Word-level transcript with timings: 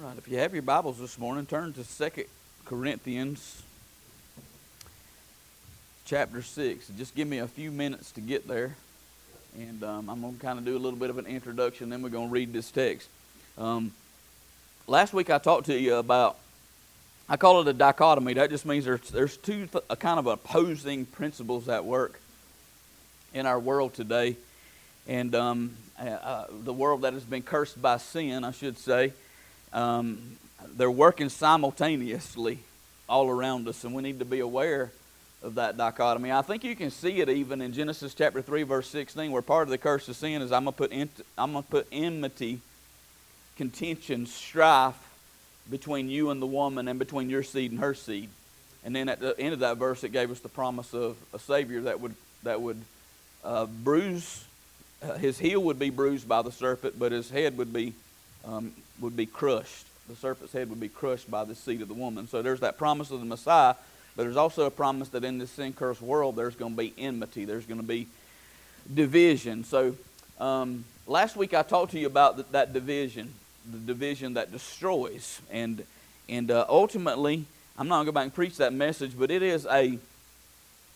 All 0.00 0.06
right, 0.06 0.18
if 0.18 0.28
you 0.28 0.38
have 0.38 0.52
your 0.52 0.62
Bibles 0.62 0.98
this 0.98 1.18
morning, 1.18 1.44
turn 1.44 1.72
to 1.72 1.82
Second 1.82 2.26
Corinthians 2.64 3.62
chapter 6.04 6.40
6. 6.40 6.92
Just 6.96 7.16
give 7.16 7.26
me 7.26 7.38
a 7.38 7.48
few 7.48 7.72
minutes 7.72 8.12
to 8.12 8.20
get 8.20 8.46
there. 8.46 8.76
And 9.58 9.82
um, 9.82 10.08
I'm 10.08 10.20
going 10.20 10.34
to 10.34 10.40
kind 10.40 10.56
of 10.56 10.64
do 10.64 10.76
a 10.76 10.78
little 10.78 10.98
bit 10.98 11.10
of 11.10 11.18
an 11.18 11.26
introduction, 11.26 11.88
then 11.90 12.02
we're 12.02 12.10
going 12.10 12.28
to 12.28 12.32
read 12.32 12.52
this 12.52 12.70
text. 12.70 13.08
Um, 13.56 13.90
last 14.86 15.12
week 15.12 15.30
I 15.30 15.38
talked 15.38 15.66
to 15.66 15.76
you 15.76 15.96
about, 15.96 16.36
I 17.28 17.36
call 17.36 17.60
it 17.62 17.66
a 17.66 17.72
dichotomy. 17.72 18.34
That 18.34 18.50
just 18.50 18.66
means 18.66 18.84
there's, 18.84 19.10
there's 19.10 19.36
two 19.36 19.66
th- 19.66 19.84
kind 19.98 20.20
of 20.20 20.28
opposing 20.28 21.06
principles 21.06 21.68
at 21.68 21.84
work 21.84 22.20
in 23.34 23.46
our 23.46 23.58
world 23.58 23.94
today. 23.94 24.36
And 25.08 25.34
um, 25.34 25.76
uh, 25.98 26.04
uh 26.04 26.46
the 26.62 26.72
world 26.72 27.02
that 27.02 27.14
has 27.14 27.24
been 27.24 27.42
cursed 27.42 27.82
by 27.82 27.96
sin, 27.96 28.44
I 28.44 28.52
should 28.52 28.78
say, 28.78 29.12
um, 29.72 30.36
they're 30.76 30.90
working 30.90 31.28
simultaneously 31.28 32.58
all 33.08 33.28
around 33.28 33.68
us, 33.68 33.84
and 33.84 33.94
we 33.94 34.02
need 34.02 34.18
to 34.18 34.24
be 34.24 34.40
aware 34.40 34.90
of 35.42 35.54
that 35.54 35.76
dichotomy. 35.76 36.32
I 36.32 36.42
think 36.42 36.64
you 36.64 36.74
can 36.74 36.90
see 36.90 37.20
it 37.20 37.28
even 37.28 37.60
in 37.60 37.72
Genesis 37.72 38.14
chapter 38.14 38.42
3, 38.42 38.64
verse 38.64 38.88
16, 38.88 39.30
where 39.30 39.42
part 39.42 39.64
of 39.64 39.70
the 39.70 39.78
curse 39.78 40.08
of 40.08 40.16
sin 40.16 40.42
is 40.42 40.52
I'm 40.52 40.64
going 40.64 40.74
to 40.74 40.78
put, 40.78 40.92
I'm 41.38 41.52
going 41.52 41.64
to 41.64 41.70
put 41.70 41.86
enmity, 41.92 42.60
contention, 43.56 44.26
strife 44.26 44.96
between 45.70 46.08
you 46.08 46.30
and 46.30 46.42
the 46.42 46.46
woman 46.46 46.88
and 46.88 46.98
between 46.98 47.30
your 47.30 47.42
seed 47.42 47.70
and 47.70 47.80
her 47.80 47.94
seed. 47.94 48.30
And 48.84 48.94
then 48.94 49.08
at 49.08 49.20
the 49.20 49.38
end 49.38 49.52
of 49.52 49.60
that 49.60 49.76
verse, 49.76 50.02
it 50.04 50.12
gave 50.12 50.30
us 50.30 50.40
the 50.40 50.48
promise 50.48 50.94
of 50.94 51.16
a 51.32 51.38
Savior 51.38 51.82
that 51.82 52.00
would, 52.00 52.14
that 52.42 52.60
would 52.60 52.80
uh, 53.44 53.66
bruise, 53.66 54.44
uh, 55.02 55.14
his 55.14 55.38
heel 55.38 55.60
would 55.62 55.78
be 55.78 55.90
bruised 55.90 56.28
by 56.28 56.42
the 56.42 56.52
serpent, 56.52 56.98
but 56.98 57.12
his 57.12 57.30
head 57.30 57.56
would 57.58 57.72
be 57.72 57.94
um, 58.48 58.72
would 59.00 59.16
be 59.16 59.26
crushed. 59.26 59.86
The 60.08 60.16
serpent's 60.16 60.52
head 60.52 60.70
would 60.70 60.80
be 60.80 60.88
crushed 60.88 61.30
by 61.30 61.44
the 61.44 61.54
seed 61.54 61.82
of 61.82 61.88
the 61.88 61.94
woman. 61.94 62.28
So 62.28 62.40
there's 62.40 62.60
that 62.60 62.78
promise 62.78 63.10
of 63.10 63.20
the 63.20 63.26
Messiah, 63.26 63.74
but 64.16 64.22
there's 64.22 64.36
also 64.36 64.64
a 64.64 64.70
promise 64.70 65.10
that 65.10 65.22
in 65.22 65.38
this 65.38 65.50
sin 65.50 65.72
cursed 65.72 66.00
world 66.00 66.36
there's 66.36 66.56
going 66.56 66.72
to 66.72 66.78
be 66.78 66.94
enmity, 66.96 67.44
there's 67.44 67.66
going 67.66 67.80
to 67.80 67.86
be 67.86 68.06
division. 68.92 69.64
So 69.64 69.96
um, 70.40 70.84
last 71.06 71.36
week 71.36 71.52
I 71.52 71.62
talked 71.62 71.92
to 71.92 71.98
you 71.98 72.06
about 72.06 72.36
th- 72.36 72.46
that 72.52 72.72
division, 72.72 73.34
the 73.70 73.78
division 73.78 74.34
that 74.34 74.50
destroys. 74.50 75.40
And, 75.50 75.84
and 76.28 76.50
uh, 76.50 76.64
ultimately, 76.68 77.44
I'm 77.76 77.86
not 77.86 77.96
going 77.96 78.06
to 78.06 78.12
go 78.12 78.14
back 78.14 78.24
and 78.24 78.34
preach 78.34 78.56
that 78.56 78.72
message, 78.72 79.12
but 79.16 79.30
it 79.30 79.42
is 79.42 79.66
a 79.66 79.98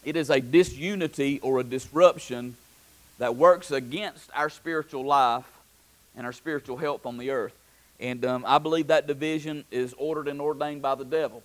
it 0.05 0.17
is 0.17 0.31
a 0.31 0.41
disunity 0.41 1.39
or 1.45 1.61
a 1.61 1.63
disruption 1.63 2.57
that 3.19 3.37
works 3.37 3.71
against 3.71 4.29
our 4.35 4.51
spiritual 4.51 5.05
life 5.05 5.45
and 6.17 6.27
our 6.27 6.33
spiritual 6.33 6.77
health 6.77 7.07
on 7.07 7.19
the 7.19 7.31
earth. 7.31 7.55
And 8.01 8.25
um, 8.25 8.45
I 8.47 8.59
believe 8.59 8.89
that 8.89 9.07
division 9.07 9.65
is 9.71 9.95
ordered 9.97 10.29
and 10.29 10.41
ordained 10.41 10.83
by 10.83 10.95
the 10.95 11.05
devil. 11.05 11.43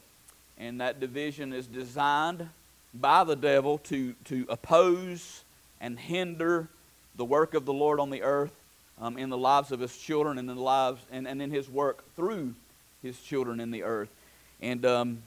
And 0.57 0.81
that 0.81 0.99
division 0.99 1.53
is 1.53 1.67
designed 1.67 2.49
by 2.93 3.23
the 3.23 3.35
devil 3.35 3.77
to, 3.79 4.13
to 4.25 4.45
oppose 4.49 5.43
and 5.79 5.99
hinder 5.99 6.67
the 7.15 7.25
work 7.25 7.53
of 7.53 7.65
the 7.65 7.73
Lord 7.73 7.99
on 7.99 8.09
the 8.09 8.23
earth 8.23 8.53
um, 8.99 9.17
in 9.17 9.29
the 9.29 9.37
lives 9.37 9.71
of 9.71 9.79
his 9.79 9.95
children 9.97 10.37
and 10.37 10.49
in 10.49 10.55
the 10.55 10.61
lives 10.61 11.01
and, 11.11 11.27
and 11.27 11.41
in 11.41 11.51
his 11.51 11.69
work 11.69 12.03
through 12.15 12.55
his 13.03 13.19
children 13.21 13.59
in 13.59 13.69
the 13.69 13.83
earth. 13.83 14.09
And 14.61 14.85
um, 14.85 15.23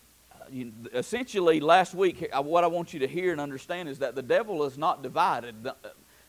essentially, 0.92 1.60
last 1.60 1.94
week, 1.94 2.28
what 2.34 2.64
I 2.64 2.66
want 2.66 2.92
you 2.92 3.00
to 3.00 3.06
hear 3.06 3.30
and 3.30 3.40
understand 3.40 3.88
is 3.88 4.00
that 4.00 4.14
the 4.14 4.22
devil 4.22 4.64
is 4.64 4.76
not 4.76 5.02
divided. 5.02 5.54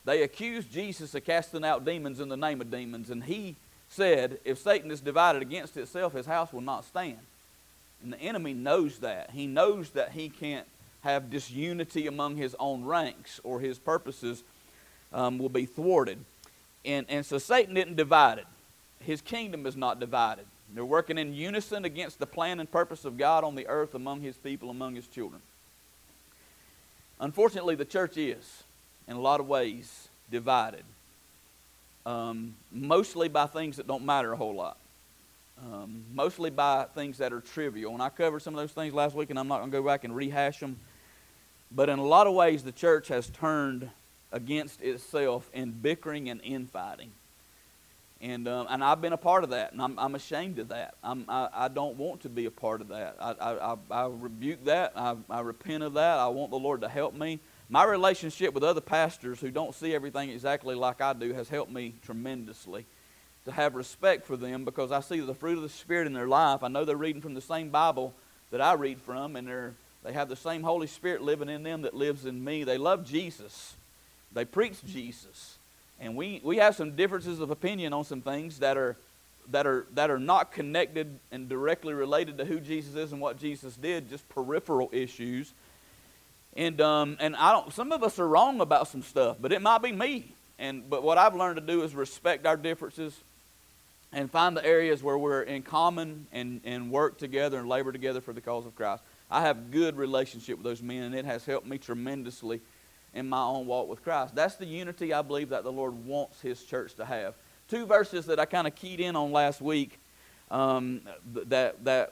They 0.05 0.23
accused 0.23 0.71
Jesus 0.71 1.13
of 1.13 1.25
casting 1.25 1.63
out 1.63 1.85
demons 1.85 2.19
in 2.19 2.29
the 2.29 2.37
name 2.37 2.61
of 2.61 2.71
demons, 2.71 3.09
and 3.09 3.23
he 3.23 3.55
said, 3.87 4.39
If 4.43 4.57
Satan 4.57 4.89
is 4.89 5.01
divided 5.01 5.41
against 5.41 5.77
itself, 5.77 6.13
his 6.13 6.25
house 6.25 6.51
will 6.51 6.61
not 6.61 6.85
stand. 6.85 7.19
And 8.03 8.13
the 8.13 8.19
enemy 8.19 8.53
knows 8.53 8.99
that. 8.99 9.31
He 9.31 9.45
knows 9.45 9.91
that 9.91 10.13
he 10.13 10.29
can't 10.29 10.65
have 11.01 11.29
disunity 11.29 12.07
among 12.07 12.37
his 12.37 12.55
own 12.59 12.85
ranks, 12.85 13.39
or 13.43 13.59
his 13.59 13.77
purposes 13.77 14.43
um, 15.13 15.37
will 15.37 15.49
be 15.49 15.65
thwarted. 15.65 16.19
And, 16.83 17.05
and 17.09 17.25
so 17.25 17.37
Satan 17.37 17.75
didn't 17.75 17.95
divided. 17.95 18.45
His 18.99 19.21
kingdom 19.21 19.65
is 19.65 19.75
not 19.75 19.99
divided. 19.99 20.45
They're 20.73 20.85
working 20.85 21.17
in 21.17 21.33
unison 21.33 21.85
against 21.85 22.19
the 22.19 22.25
plan 22.25 22.59
and 22.59 22.71
purpose 22.71 23.03
of 23.03 23.17
God 23.17 23.43
on 23.43 23.55
the 23.55 23.67
earth 23.67 23.93
among 23.93 24.21
his 24.21 24.37
people, 24.37 24.69
among 24.69 24.95
his 24.95 25.07
children. 25.07 25.41
Unfortunately, 27.19 27.75
the 27.75 27.85
church 27.85 28.17
is 28.17 28.63
in 29.07 29.15
a 29.15 29.19
lot 29.19 29.39
of 29.39 29.47
ways 29.47 30.07
divided, 30.29 30.83
um, 32.05 32.55
mostly 32.71 33.27
by 33.27 33.45
things 33.45 33.77
that 33.77 33.87
don't 33.87 34.05
matter 34.05 34.31
a 34.33 34.37
whole 34.37 34.55
lot. 34.55 34.77
Um, 35.63 36.05
mostly 36.11 36.49
by 36.49 36.85
things 36.95 37.19
that 37.19 37.31
are 37.31 37.41
trivial. 37.41 37.93
And 37.93 38.01
I 38.01 38.09
covered 38.09 38.41
some 38.41 38.55
of 38.55 38.59
those 38.59 38.71
things 38.71 38.95
last 38.95 39.15
week, 39.15 39.29
and 39.29 39.37
I'm 39.37 39.47
not 39.47 39.59
going 39.59 39.69
to 39.69 39.77
go 39.77 39.83
back 39.83 40.03
and 40.03 40.15
rehash 40.15 40.59
them. 40.59 40.77
But 41.71 41.87
in 41.87 41.99
a 41.99 42.05
lot 42.05 42.25
of 42.25 42.33
ways, 42.33 42.63
the 42.63 42.71
church 42.71 43.09
has 43.09 43.29
turned 43.29 43.89
against 44.31 44.81
itself 44.81 45.49
in 45.53 45.71
bickering 45.71 46.29
and 46.29 46.41
infighting. 46.43 47.11
And, 48.21 48.47
um, 48.47 48.67
and 48.69 48.83
I've 48.83 49.01
been 49.01 49.13
a 49.13 49.17
part 49.17 49.43
of 49.43 49.49
that, 49.49 49.71
and 49.71 49.81
I'm, 49.81 49.97
I'm 49.97 50.13
ashamed 50.13 50.59
of 50.59 50.67
that. 50.67 50.93
I'm, 51.03 51.25
I, 51.27 51.49
I 51.51 51.67
don't 51.67 51.97
want 51.97 52.21
to 52.21 52.29
be 52.29 52.45
a 52.45 52.51
part 52.51 52.81
of 52.81 52.89
that. 52.89 53.17
I, 53.19 53.31
I, 53.31 53.75
I, 53.89 54.05
rebuke 54.07 54.65
that. 54.65 54.93
I, 54.95 55.15
I 55.29 55.41
repent 55.41 55.81
of 55.81 55.93
that. 55.93 56.19
I 56.19 56.27
want 56.27 56.51
the 56.51 56.59
Lord 56.59 56.81
to 56.81 56.89
help 56.89 57.15
me 57.15 57.39
my 57.71 57.85
relationship 57.85 58.53
with 58.53 58.65
other 58.65 58.81
pastors 58.81 59.39
who 59.39 59.49
don't 59.49 59.73
see 59.73 59.95
everything 59.95 60.29
exactly 60.29 60.75
like 60.75 60.99
I 60.99 61.13
do 61.13 61.33
has 61.33 61.47
helped 61.47 61.71
me 61.71 61.93
tremendously 62.03 62.85
to 63.45 63.51
have 63.53 63.75
respect 63.75 64.27
for 64.27 64.35
them 64.35 64.65
because 64.65 64.91
I 64.91 64.99
see 64.99 65.21
the 65.21 65.33
fruit 65.33 65.55
of 65.55 65.63
the 65.63 65.69
Spirit 65.69 66.05
in 66.05 66.11
their 66.11 66.27
life. 66.27 66.63
I 66.63 66.67
know 66.67 66.83
they're 66.83 66.97
reading 66.97 67.21
from 67.21 67.33
the 67.33 67.39
same 67.39 67.69
Bible 67.69 68.13
that 68.51 68.59
I 68.59 68.73
read 68.73 68.99
from, 68.99 69.37
and 69.37 69.47
they're, 69.47 69.73
they 70.03 70.11
have 70.11 70.27
the 70.27 70.35
same 70.35 70.63
Holy 70.63 70.85
Spirit 70.85 71.21
living 71.21 71.47
in 71.47 71.63
them 71.63 71.83
that 71.83 71.93
lives 71.93 72.25
in 72.25 72.43
me. 72.43 72.65
They 72.65 72.77
love 72.77 73.05
Jesus, 73.05 73.75
they 74.33 74.43
preach 74.43 74.83
Jesus. 74.85 75.57
And 75.97 76.17
we, 76.17 76.41
we 76.43 76.57
have 76.57 76.75
some 76.75 76.97
differences 76.97 77.39
of 77.39 77.51
opinion 77.51 77.93
on 77.93 78.03
some 78.03 78.21
things 78.21 78.59
that 78.59 78.75
are, 78.75 78.97
that, 79.49 79.65
are, 79.65 79.85
that 79.93 80.11
are 80.11 80.19
not 80.19 80.51
connected 80.51 81.19
and 81.31 81.47
directly 81.47 81.93
related 81.93 82.37
to 82.39 82.45
who 82.45 82.59
Jesus 82.59 82.95
is 82.95 83.13
and 83.13 83.21
what 83.21 83.37
Jesus 83.37 83.77
did, 83.77 84.09
just 84.09 84.27
peripheral 84.27 84.89
issues 84.91 85.53
and 86.55 86.81
um, 86.81 87.17
and 87.19 87.35
I 87.35 87.53
don't. 87.53 87.71
Some 87.73 87.91
of 87.91 88.03
us 88.03 88.19
are 88.19 88.27
wrong 88.27 88.61
about 88.61 88.87
some 88.87 89.01
stuff, 89.01 89.37
but 89.39 89.51
it 89.51 89.61
might 89.61 89.81
be 89.81 89.91
me. 89.91 90.35
And 90.59 90.89
but 90.89 91.03
what 91.03 91.17
I've 91.17 91.35
learned 91.35 91.55
to 91.57 91.65
do 91.65 91.83
is 91.83 91.95
respect 91.95 92.45
our 92.45 92.57
differences, 92.57 93.17
and 94.11 94.29
find 94.29 94.55
the 94.55 94.65
areas 94.65 95.01
where 95.01 95.17
we're 95.17 95.43
in 95.43 95.63
common 95.63 96.27
and 96.31 96.61
and 96.63 96.91
work 96.91 97.17
together 97.17 97.57
and 97.57 97.69
labor 97.69 97.91
together 97.91 98.21
for 98.21 98.33
the 98.33 98.41
cause 98.41 98.65
of 98.65 98.75
Christ. 98.75 99.03
I 99.29 99.41
have 99.41 99.71
good 99.71 99.95
relationship 99.95 100.57
with 100.57 100.65
those 100.65 100.81
men, 100.81 101.03
and 101.03 101.15
it 101.15 101.25
has 101.25 101.45
helped 101.45 101.65
me 101.65 101.77
tremendously 101.77 102.59
in 103.13 103.29
my 103.29 103.41
own 103.41 103.65
walk 103.65 103.87
with 103.87 104.03
Christ. 104.03 104.35
That's 104.35 104.55
the 104.55 104.65
unity 104.65 105.13
I 105.13 105.21
believe 105.21 105.49
that 105.49 105.63
the 105.63 105.71
Lord 105.71 106.05
wants 106.05 106.41
His 106.41 106.63
church 106.63 106.95
to 106.95 107.05
have. 107.05 107.35
Two 107.69 107.85
verses 107.85 108.25
that 108.25 108.39
I 108.39 108.45
kind 108.45 108.67
of 108.67 108.75
keyed 108.75 108.99
in 108.99 109.15
on 109.15 109.31
last 109.31 109.61
week. 109.61 109.99
Um, 110.49 111.03
that 111.33 111.81
that 111.85 112.11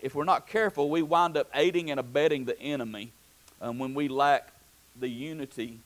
if 0.00 0.14
we're 0.14 0.24
not 0.24 0.46
careful, 0.46 0.88
we 0.88 1.02
wind 1.02 1.36
up 1.36 1.50
aiding 1.54 1.90
and 1.90 2.00
abetting 2.00 2.46
the 2.46 2.58
enemy 2.58 3.12
um, 3.60 3.78
when 3.78 3.94
we 3.94 4.08
lack 4.08 4.52
the 4.98 5.08
unity 5.08 5.80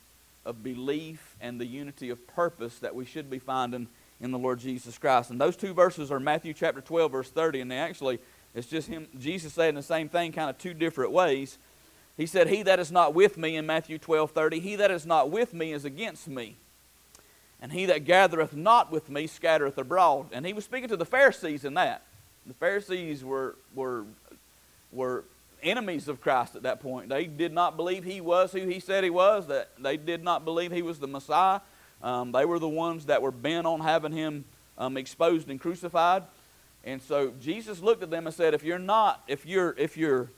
of 0.45 0.63
belief 0.63 1.35
and 1.39 1.59
the 1.59 1.65
unity 1.65 2.09
of 2.09 2.27
purpose 2.27 2.79
that 2.79 2.95
we 2.95 3.05
should 3.05 3.29
be 3.29 3.39
finding 3.39 3.87
in 4.19 4.31
the 4.31 4.37
Lord 4.37 4.59
Jesus 4.59 4.97
Christ. 4.97 5.29
And 5.29 5.39
those 5.39 5.55
two 5.55 5.73
verses 5.73 6.11
are 6.11 6.19
Matthew 6.19 6.53
chapter 6.53 6.81
12, 6.81 7.11
verse 7.11 7.29
30, 7.29 7.61
and 7.61 7.71
they 7.71 7.77
actually, 7.77 8.19
it's 8.53 8.67
just 8.67 8.87
him, 8.87 9.07
Jesus 9.19 9.53
saying 9.53 9.75
the 9.75 9.83
same 9.83 10.09
thing 10.09 10.31
kind 10.31 10.49
of 10.49 10.57
two 10.57 10.73
different 10.73 11.11
ways. 11.11 11.57
He 12.17 12.25
said, 12.25 12.47
He 12.47 12.63
that 12.63 12.79
is 12.79 12.91
not 12.91 13.13
with 13.13 13.37
me 13.37 13.55
in 13.55 13.65
Matthew 13.65 13.97
12, 13.97 14.31
30, 14.31 14.59
he 14.59 14.75
that 14.75 14.91
is 14.91 15.05
not 15.05 15.29
with 15.29 15.53
me 15.53 15.73
is 15.73 15.85
against 15.85 16.27
me. 16.27 16.55
And 17.61 17.71
he 17.71 17.85
that 17.85 18.05
gathereth 18.05 18.55
not 18.55 18.91
with 18.91 19.09
me 19.09 19.27
scattereth 19.27 19.77
abroad. 19.77 20.27
And 20.31 20.45
he 20.45 20.53
was 20.53 20.65
speaking 20.65 20.89
to 20.89 20.97
the 20.97 21.05
Pharisees 21.05 21.63
in 21.63 21.75
that. 21.75 22.01
The 22.47 22.55
Pharisees 22.55 23.23
were, 23.23 23.55
were, 23.75 24.05
were 24.91 25.23
enemies 25.63 26.07
of 26.07 26.21
Christ 26.21 26.55
at 26.55 26.63
that 26.63 26.79
point. 26.79 27.09
They 27.09 27.25
did 27.25 27.53
not 27.53 27.77
believe 27.77 28.03
he 28.03 28.21
was 28.21 28.51
who 28.51 28.67
he 28.67 28.79
said 28.79 29.03
he 29.03 29.09
was, 29.09 29.47
that 29.47 29.69
they 29.79 29.97
did 29.97 30.23
not 30.23 30.45
believe 30.45 30.71
he 30.71 30.81
was 30.81 30.99
the 30.99 31.07
Messiah. 31.07 31.61
Um, 32.01 32.31
they 32.31 32.45
were 32.45 32.59
the 32.59 32.69
ones 32.69 33.05
that 33.05 33.21
were 33.21 33.31
bent 33.31 33.67
on 33.67 33.81
having 33.81 34.11
him 34.11 34.45
um, 34.77 34.97
exposed 34.97 35.49
and 35.49 35.59
crucified. 35.59 36.23
And 36.83 37.01
so 37.01 37.33
Jesus 37.39 37.79
looked 37.79 38.01
at 38.01 38.09
them 38.09 38.25
and 38.25 38.35
said, 38.35 38.53
If 38.53 38.63
you're 38.63 38.79
not, 38.79 39.23
if 39.27 39.45
you're, 39.45 39.75
if 39.77 39.97
you're 39.97 40.29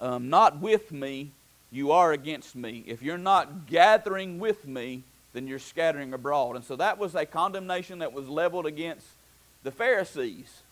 um, 0.00 0.30
not 0.30 0.60
with 0.60 0.92
me, 0.92 1.32
you 1.70 1.92
are 1.92 2.12
against 2.12 2.56
me. 2.56 2.82
If 2.86 3.02
you're 3.02 3.18
not 3.18 3.66
gathering 3.66 4.38
with 4.38 4.66
me, 4.66 5.04
then 5.32 5.46
you're 5.46 5.58
scattering 5.58 6.12
abroad. 6.12 6.56
And 6.56 6.64
so 6.64 6.76
that 6.76 6.98
was 6.98 7.14
a 7.14 7.26
condemnation 7.26 8.00
that 8.00 8.12
was 8.12 8.28
leveled 8.28 8.66
against 8.66 9.06
the 9.62 9.70
Pharisees 9.70 10.62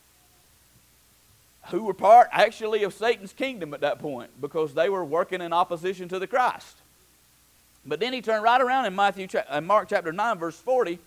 who 1.70 1.84
were 1.84 1.94
part 1.94 2.28
actually 2.32 2.82
of 2.82 2.94
Satan's 2.94 3.32
kingdom 3.32 3.74
at 3.74 3.80
that 3.80 3.98
point 3.98 4.30
because 4.40 4.74
they 4.74 4.88
were 4.88 5.04
working 5.04 5.40
in 5.40 5.52
opposition 5.52 6.08
to 6.08 6.18
the 6.18 6.26
Christ. 6.26 6.76
But 7.84 8.00
then 8.00 8.12
he 8.12 8.20
turned 8.20 8.42
right 8.42 8.60
around 8.60 8.86
in 8.86 8.94
Matthew, 8.94 9.28
in 9.52 9.66
Mark 9.66 9.88
chapter 9.88 10.12
9, 10.12 10.38
verse 10.38 10.58
40, 10.58 10.98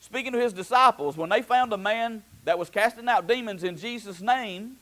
speaking 0.00 0.32
to 0.32 0.40
his 0.40 0.52
disciples, 0.52 1.16
when 1.16 1.28
they 1.28 1.42
found 1.42 1.72
a 1.72 1.76
man 1.76 2.22
that 2.48 2.58
was 2.58 2.70
casting 2.70 3.06
out 3.10 3.26
demons 3.26 3.62
in 3.62 3.76
Jesus' 3.76 4.22
name. 4.22 4.78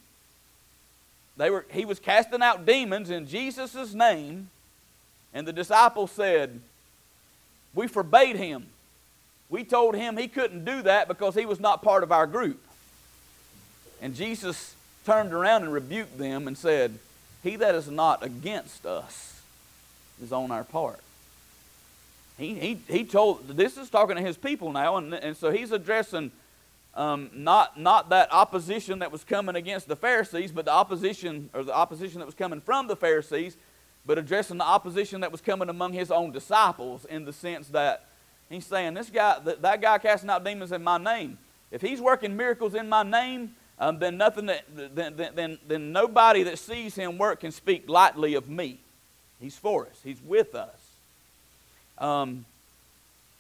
They 1.36 1.50
were, 1.50 1.66
he 1.68 1.84
was 1.84 1.98
casting 1.98 2.40
out 2.40 2.64
demons 2.64 3.10
in 3.10 3.26
Jesus' 3.26 3.92
name, 3.92 4.50
and 5.34 5.48
the 5.48 5.52
disciples 5.52 6.12
said, 6.12 6.60
We 7.74 7.88
forbade 7.88 8.36
him. 8.36 8.66
We 9.48 9.64
told 9.64 9.96
him 9.96 10.16
he 10.16 10.28
couldn't 10.28 10.64
do 10.64 10.82
that 10.82 11.08
because 11.08 11.34
he 11.34 11.44
was 11.44 11.58
not 11.58 11.82
part 11.82 12.04
of 12.04 12.12
our 12.12 12.28
group. 12.28 12.64
And 14.00 14.14
Jesus 14.14 14.75
turned 15.06 15.32
around 15.32 15.62
and 15.62 15.72
rebuked 15.72 16.18
them 16.18 16.46
and 16.46 16.58
said, 16.58 16.98
He 17.42 17.56
that 17.56 17.74
is 17.74 17.88
not 17.88 18.22
against 18.22 18.84
us 18.84 19.40
is 20.20 20.32
on 20.32 20.50
our 20.50 20.64
part. 20.64 21.00
He, 22.36 22.54
he, 22.54 22.80
he 22.88 23.04
told, 23.04 23.48
this 23.48 23.78
is 23.78 23.88
talking 23.88 24.16
to 24.16 24.22
his 24.22 24.36
people 24.36 24.72
now, 24.72 24.96
and, 24.96 25.14
and 25.14 25.36
so 25.36 25.50
he's 25.50 25.72
addressing 25.72 26.32
um, 26.94 27.30
not, 27.32 27.78
not 27.78 28.10
that 28.10 28.32
opposition 28.32 28.98
that 28.98 29.12
was 29.12 29.24
coming 29.24 29.54
against 29.54 29.88
the 29.88 29.96
Pharisees, 29.96 30.52
but 30.52 30.64
the 30.64 30.72
opposition, 30.72 31.50
or 31.54 31.62
the 31.62 31.74
opposition 31.74 32.18
that 32.18 32.26
was 32.26 32.34
coming 32.34 32.60
from 32.60 32.88
the 32.88 32.96
Pharisees, 32.96 33.56
but 34.04 34.18
addressing 34.18 34.58
the 34.58 34.64
opposition 34.64 35.20
that 35.20 35.32
was 35.32 35.40
coming 35.40 35.68
among 35.68 35.92
his 35.92 36.10
own 36.10 36.32
disciples 36.32 37.04
in 37.06 37.24
the 37.24 37.32
sense 37.32 37.68
that 37.68 38.06
he's 38.48 38.66
saying, 38.66 38.94
this 38.94 39.10
guy, 39.10 39.38
that, 39.40 39.62
that 39.62 39.80
guy 39.80 39.98
casting 39.98 40.30
out 40.30 40.44
demons 40.44 40.72
in 40.72 40.82
my 40.82 40.98
name, 40.98 41.38
if 41.70 41.80
he's 41.80 42.00
working 42.00 42.36
miracles 42.36 42.74
in 42.74 42.88
my 42.88 43.02
name, 43.02 43.54
um, 43.78 43.98
then 43.98 44.16
nothing 44.16 44.46
that, 44.46 44.64
then, 44.74 45.16
then, 45.34 45.58
then 45.66 45.92
nobody 45.92 46.42
that 46.44 46.58
sees 46.58 46.94
him 46.94 47.18
work 47.18 47.40
can 47.40 47.52
speak 47.52 47.88
lightly 47.88 48.34
of 48.34 48.48
me. 48.48 48.78
He's 49.38 49.56
for 49.56 49.86
us. 49.86 50.00
He's 50.02 50.20
with 50.22 50.54
us. 50.54 50.80
Um, 51.98 52.46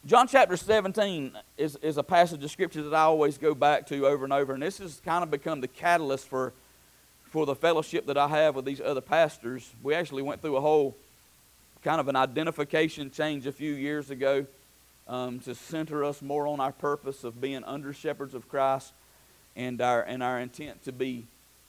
John 0.04 0.28
chapter 0.28 0.56
17 0.56 1.32
is, 1.56 1.76
is 1.76 1.96
a 1.96 2.02
passage 2.02 2.44
of 2.44 2.50
scripture 2.50 2.82
that 2.82 2.94
I 2.94 3.02
always 3.02 3.38
go 3.38 3.54
back 3.54 3.86
to 3.88 4.06
over 4.06 4.24
and 4.24 4.32
over, 4.32 4.52
and 4.52 4.62
this 4.62 4.78
has 4.78 5.00
kind 5.04 5.24
of 5.24 5.30
become 5.30 5.60
the 5.60 5.68
catalyst 5.68 6.28
for, 6.28 6.52
for 7.30 7.46
the 7.46 7.54
fellowship 7.54 8.06
that 8.06 8.18
I 8.18 8.28
have 8.28 8.54
with 8.54 8.66
these 8.66 8.80
other 8.80 9.00
pastors. 9.00 9.68
We 9.82 9.94
actually 9.94 10.22
went 10.22 10.42
through 10.42 10.56
a 10.56 10.60
whole 10.60 10.94
kind 11.82 11.98
of 11.98 12.08
an 12.08 12.16
identification 12.16 13.10
change 13.10 13.46
a 13.46 13.52
few 13.52 13.72
years 13.72 14.10
ago 14.10 14.46
um, 15.08 15.38
to 15.40 15.54
center 15.54 16.04
us 16.04 16.20
more 16.20 16.46
on 16.46 16.60
our 16.60 16.72
purpose 16.72 17.24
of 17.24 17.40
being 17.40 17.64
under 17.64 17.92
shepherds 17.92 18.34
of 18.34 18.48
Christ 18.48 18.92
and 19.56 19.80
our, 19.80 20.02
and 20.02 20.22
our 20.22 20.38
intent 20.38 20.84
to 20.84 20.92
be 20.92 21.24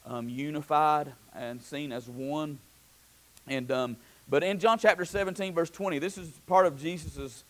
um, 0.05 0.29
unified 0.29 1.13
and 1.33 1.61
seen 1.61 1.91
as 1.91 2.07
one. 2.07 2.59
And 3.47 3.71
um, 3.71 3.97
but 4.29 4.43
in 4.43 4.59
John 4.59 4.77
chapter 4.77 5.05
17, 5.05 5.53
verse 5.53 5.69
20, 5.69 5.99
this 5.99 6.17
is 6.17 6.27
part 6.47 6.65
of 6.65 6.79
Jesus' 6.79 7.45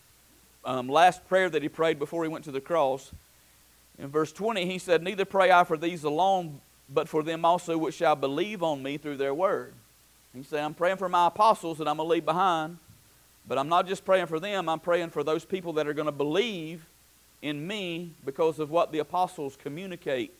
um, 0.64 0.88
last 0.88 1.26
prayer 1.28 1.50
that 1.50 1.62
he 1.62 1.68
prayed 1.68 1.98
before 1.98 2.22
he 2.22 2.28
went 2.28 2.44
to 2.44 2.52
the 2.52 2.60
cross. 2.60 3.10
In 3.98 4.08
verse 4.08 4.30
20, 4.30 4.64
he 4.64 4.78
said, 4.78 5.02
Neither 5.02 5.24
pray 5.24 5.50
I 5.50 5.64
for 5.64 5.76
these 5.76 6.04
alone, 6.04 6.60
but 6.88 7.08
for 7.08 7.24
them 7.24 7.44
also 7.44 7.76
which 7.76 7.96
shall 7.96 8.14
believe 8.14 8.62
on 8.62 8.82
me 8.82 8.96
through 8.96 9.16
their 9.16 9.34
word. 9.34 9.74
He 10.34 10.44
said, 10.44 10.62
I'm 10.62 10.74
praying 10.74 10.98
for 10.98 11.08
my 11.08 11.26
apostles 11.26 11.78
that 11.78 11.88
I'm 11.88 11.96
going 11.96 12.08
to 12.08 12.12
leave 12.12 12.24
behind, 12.24 12.78
but 13.48 13.58
I'm 13.58 13.68
not 13.68 13.88
just 13.88 14.04
praying 14.04 14.26
for 14.26 14.38
them, 14.38 14.68
I'm 14.68 14.78
praying 14.78 15.10
for 15.10 15.24
those 15.24 15.44
people 15.44 15.72
that 15.74 15.88
are 15.88 15.94
going 15.94 16.06
to 16.06 16.12
believe 16.12 16.86
in 17.42 17.66
me 17.66 18.10
because 18.24 18.58
of 18.58 18.70
what 18.70 18.92
the 18.92 18.98
apostles 18.98 19.56
communicate 19.56 20.32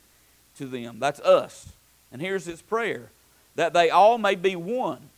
to 0.56 0.66
them. 0.66 0.98
That's 0.98 1.20
us. 1.20 1.72
And 2.10 2.20
here's 2.20 2.44
his 2.44 2.62
prayer 2.62 3.10
that 3.54 3.72
they 3.72 3.90
all 3.90 4.18
may 4.18 4.34
be 4.34 4.54
one 4.54 5.08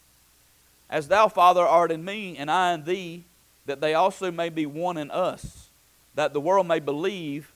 as 0.90 1.06
thou, 1.06 1.28
Father, 1.28 1.62
art 1.62 1.92
in 1.92 2.04
me, 2.04 2.36
and 2.36 2.50
I 2.50 2.74
in 2.74 2.84
thee, 2.84 3.22
that 3.66 3.80
they 3.80 3.94
also 3.94 4.32
may 4.32 4.48
be 4.48 4.66
one 4.66 4.96
in 4.96 5.10
us, 5.10 5.68
that 6.16 6.32
the 6.32 6.40
world 6.40 6.66
may 6.66 6.80
believe 6.80 7.52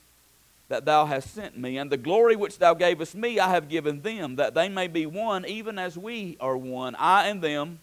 that 0.69 0.85
thou 0.85 1.05
hast 1.05 1.33
sent 1.33 1.57
me. 1.57 1.77
And 1.77 1.91
the 1.91 1.97
glory 1.97 2.37
which 2.37 2.57
thou 2.57 2.73
gavest 2.73 3.13
me 3.13 3.37
I 3.37 3.49
have 3.49 3.67
given 3.67 4.01
them, 4.01 4.37
that 4.37 4.53
they 4.53 4.69
may 4.69 4.87
be 4.87 5.05
one, 5.05 5.45
even 5.45 5.77
as 5.77 5.97
we 5.97 6.37
are 6.39 6.55
one, 6.55 6.95
I 6.95 7.27
and 7.27 7.41
them, 7.41 7.79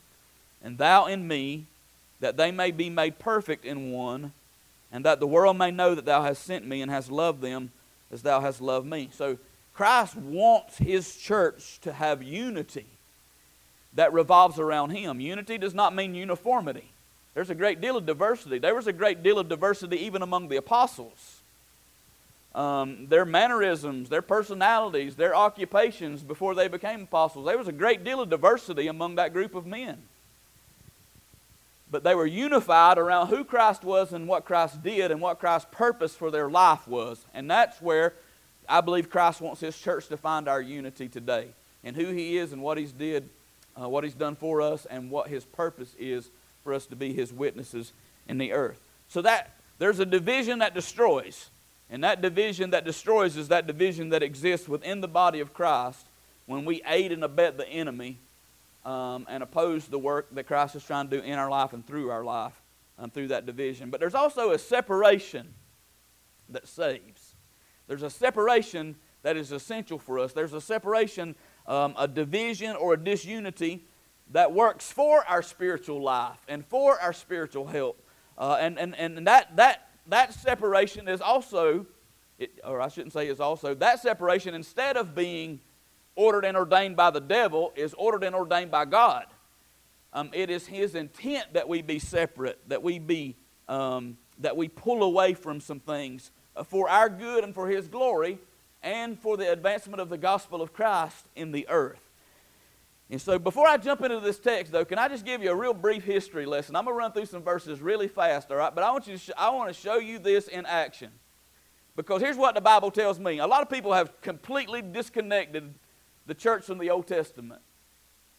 and 0.64 0.78
thou 0.78 1.04
in 1.06 1.28
me, 1.28 1.66
that 2.20 2.38
they 2.38 2.50
may 2.50 2.70
be 2.70 2.88
made 2.88 3.18
perfect 3.18 3.66
in 3.66 3.92
one, 3.92 4.32
and 4.92 5.04
that 5.04 5.18
the 5.18 5.26
world 5.26 5.56
may 5.56 5.70
know 5.70 5.94
that 5.94 6.04
thou 6.04 6.22
hast 6.22 6.44
sent 6.44 6.66
me 6.66 6.82
and 6.82 6.90
hast 6.90 7.10
loved 7.10 7.40
them 7.40 7.72
as 8.12 8.22
thou 8.22 8.40
hast 8.40 8.60
loved 8.60 8.86
me. 8.86 9.08
So 9.12 9.38
Christ 9.72 10.16
wants 10.16 10.76
his 10.76 11.16
church 11.16 11.80
to 11.80 11.92
have 11.92 12.22
unity 12.22 12.86
that 13.94 14.12
revolves 14.12 14.58
around 14.58 14.90
him. 14.90 15.18
Unity 15.18 15.58
does 15.58 15.74
not 15.74 15.94
mean 15.94 16.14
uniformity. 16.14 16.92
There's 17.34 17.50
a 17.50 17.54
great 17.54 17.80
deal 17.80 17.96
of 17.96 18.04
diversity. 18.04 18.58
There 18.58 18.74
was 18.74 18.86
a 18.86 18.92
great 18.92 19.22
deal 19.22 19.38
of 19.38 19.48
diversity 19.48 20.04
even 20.04 20.20
among 20.20 20.48
the 20.48 20.56
apostles. 20.56 21.40
Um, 22.54 23.06
their 23.06 23.24
mannerisms, 23.24 24.10
their 24.10 24.20
personalities, 24.20 25.16
their 25.16 25.34
occupations 25.34 26.22
before 26.22 26.54
they 26.54 26.68
became 26.68 27.04
apostles. 27.04 27.46
There 27.46 27.56
was 27.56 27.68
a 27.68 27.72
great 27.72 28.04
deal 28.04 28.20
of 28.20 28.28
diversity 28.28 28.88
among 28.88 29.14
that 29.14 29.32
group 29.32 29.54
of 29.54 29.64
men. 29.64 30.02
But 31.92 32.02
they 32.02 32.16
were 32.16 32.26
unified 32.26 32.98
around 32.98 33.28
who 33.28 33.44
Christ 33.44 33.84
was 33.84 34.12
and 34.12 34.26
what 34.26 34.44
Christ 34.44 34.82
did 34.82 35.12
and 35.12 35.20
what 35.20 35.38
Christ's 35.38 35.68
purpose 35.70 36.16
for 36.16 36.32
their 36.32 36.50
life 36.50 36.88
was. 36.88 37.24
And 37.32 37.48
that's 37.48 37.80
where 37.80 38.14
I 38.68 38.80
believe 38.80 39.08
Christ 39.08 39.40
wants 39.40 39.60
his 39.60 39.78
church 39.78 40.08
to 40.08 40.16
find 40.16 40.48
our 40.48 40.60
unity 40.60 41.08
today 41.08 41.50
and 41.84 41.94
who 41.94 42.06
he 42.06 42.38
is 42.38 42.52
and 42.52 42.62
what 42.62 42.78
he's 42.78 42.92
did 42.92 43.28
uh, 43.80 43.88
what 43.88 44.04
He's 44.04 44.14
done 44.14 44.36
for 44.36 44.60
us, 44.60 44.86
and 44.86 45.10
what 45.10 45.28
His 45.28 45.44
purpose 45.44 45.94
is 45.98 46.30
for 46.62 46.74
us 46.74 46.86
to 46.86 46.96
be 46.96 47.12
His 47.12 47.32
witnesses 47.32 47.92
in 48.28 48.38
the 48.38 48.52
earth. 48.52 48.80
So 49.08 49.22
that 49.22 49.56
there's 49.78 49.98
a 49.98 50.06
division 50.06 50.58
that 50.60 50.74
destroys, 50.74 51.50
and 51.90 52.04
that 52.04 52.20
division 52.20 52.70
that 52.70 52.84
destroys 52.84 53.36
is 53.36 53.48
that 53.48 53.66
division 53.66 54.10
that 54.10 54.22
exists 54.22 54.68
within 54.68 55.00
the 55.00 55.08
body 55.08 55.40
of 55.40 55.54
Christ 55.54 56.06
when 56.46 56.64
we 56.64 56.82
aid 56.86 57.12
and 57.12 57.24
abet 57.24 57.56
the 57.56 57.68
enemy 57.68 58.18
um, 58.84 59.26
and 59.28 59.42
oppose 59.42 59.86
the 59.86 59.98
work 59.98 60.34
that 60.34 60.46
Christ 60.46 60.76
is 60.76 60.84
trying 60.84 61.08
to 61.08 61.18
do 61.18 61.22
in 61.22 61.38
our 61.38 61.50
life 61.50 61.72
and 61.72 61.86
through 61.86 62.10
our 62.10 62.24
life 62.24 62.60
um, 62.98 63.10
through 63.10 63.28
that 63.28 63.46
division. 63.46 63.90
But 63.90 64.00
there's 64.00 64.14
also 64.14 64.50
a 64.50 64.58
separation 64.58 65.54
that 66.48 66.66
saves. 66.68 67.36
There's 67.86 68.02
a 68.02 68.10
separation 68.10 68.96
that 69.22 69.36
is 69.36 69.52
essential 69.52 69.98
for 69.98 70.18
us. 70.18 70.32
There's 70.32 70.52
a 70.52 70.60
separation 70.60 71.36
um, 71.66 71.94
a 71.96 72.08
division 72.08 72.76
or 72.76 72.94
a 72.94 72.96
disunity 72.96 73.84
that 74.30 74.52
works 74.52 74.90
for 74.90 75.24
our 75.28 75.42
spiritual 75.42 76.02
life 76.02 76.38
and 76.48 76.64
for 76.66 76.98
our 77.00 77.12
spiritual 77.12 77.66
health. 77.66 77.96
Uh, 78.36 78.56
and 78.58 78.78
and, 78.78 78.96
and 78.96 79.26
that, 79.26 79.56
that, 79.56 79.88
that 80.06 80.32
separation 80.34 81.06
is 81.06 81.20
also, 81.20 81.86
it, 82.38 82.58
or 82.64 82.80
I 82.80 82.88
shouldn't 82.88 83.12
say 83.12 83.28
is 83.28 83.40
also, 83.40 83.74
that 83.74 84.00
separation, 84.00 84.54
instead 84.54 84.96
of 84.96 85.14
being 85.14 85.60
ordered 86.14 86.44
and 86.44 86.56
ordained 86.56 86.96
by 86.96 87.10
the 87.10 87.20
devil, 87.20 87.72
is 87.76 87.94
ordered 87.94 88.24
and 88.24 88.34
ordained 88.34 88.70
by 88.70 88.84
God. 88.84 89.26
Um, 90.12 90.30
it 90.32 90.50
is 90.50 90.66
His 90.66 90.94
intent 90.94 91.54
that 91.54 91.68
we 91.68 91.82
be 91.82 91.98
separate, 91.98 92.58
that 92.68 92.82
we 92.82 92.98
be, 92.98 93.36
um, 93.68 94.18
that 94.38 94.56
we 94.56 94.68
pull 94.68 95.02
away 95.02 95.34
from 95.34 95.60
some 95.60 95.80
things 95.80 96.30
uh, 96.56 96.64
for 96.64 96.88
our 96.88 97.08
good 97.08 97.44
and 97.44 97.54
for 97.54 97.68
His 97.68 97.88
glory, 97.88 98.38
and 98.82 99.18
for 99.18 99.36
the 99.36 99.50
advancement 99.50 100.00
of 100.00 100.08
the 100.08 100.18
gospel 100.18 100.60
of 100.60 100.72
Christ 100.72 101.26
in 101.36 101.52
the 101.52 101.68
earth. 101.68 102.00
And 103.10 103.20
so, 103.20 103.38
before 103.38 103.68
I 103.68 103.76
jump 103.76 104.02
into 104.02 104.20
this 104.20 104.38
text, 104.38 104.72
though, 104.72 104.84
can 104.84 104.98
I 104.98 105.06
just 105.06 105.24
give 105.24 105.42
you 105.42 105.50
a 105.50 105.54
real 105.54 105.74
brief 105.74 106.02
history 106.02 106.46
lesson? 106.46 106.74
I'm 106.74 106.84
going 106.84 106.94
to 106.94 106.98
run 106.98 107.12
through 107.12 107.26
some 107.26 107.42
verses 107.42 107.80
really 107.80 108.08
fast, 108.08 108.50
all 108.50 108.56
right? 108.56 108.74
But 108.74 108.84
I 108.84 108.90
want, 108.90 109.06
you 109.06 109.14
to 109.14 109.18
sh- 109.18 109.30
I 109.36 109.50
want 109.50 109.68
to 109.68 109.78
show 109.78 109.98
you 109.98 110.18
this 110.18 110.48
in 110.48 110.64
action. 110.64 111.10
Because 111.94 112.22
here's 112.22 112.38
what 112.38 112.54
the 112.54 112.62
Bible 112.62 112.90
tells 112.90 113.20
me. 113.20 113.38
A 113.38 113.46
lot 113.46 113.60
of 113.60 113.68
people 113.68 113.92
have 113.92 114.18
completely 114.22 114.80
disconnected 114.80 115.74
the 116.26 116.34
church 116.34 116.64
from 116.64 116.78
the 116.78 116.90
Old 116.90 117.06
Testament. 117.06 117.62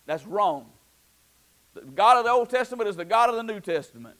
That's 0.06 0.26
wrong. 0.26 0.70
The 1.74 1.82
God 1.82 2.18
of 2.18 2.26
the 2.26 2.32
Old 2.32 2.50
Testament 2.50 2.90
is 2.90 2.96
the 2.96 3.06
God 3.06 3.30
of 3.30 3.36
the 3.36 3.44
New 3.44 3.60
Testament. 3.60 4.18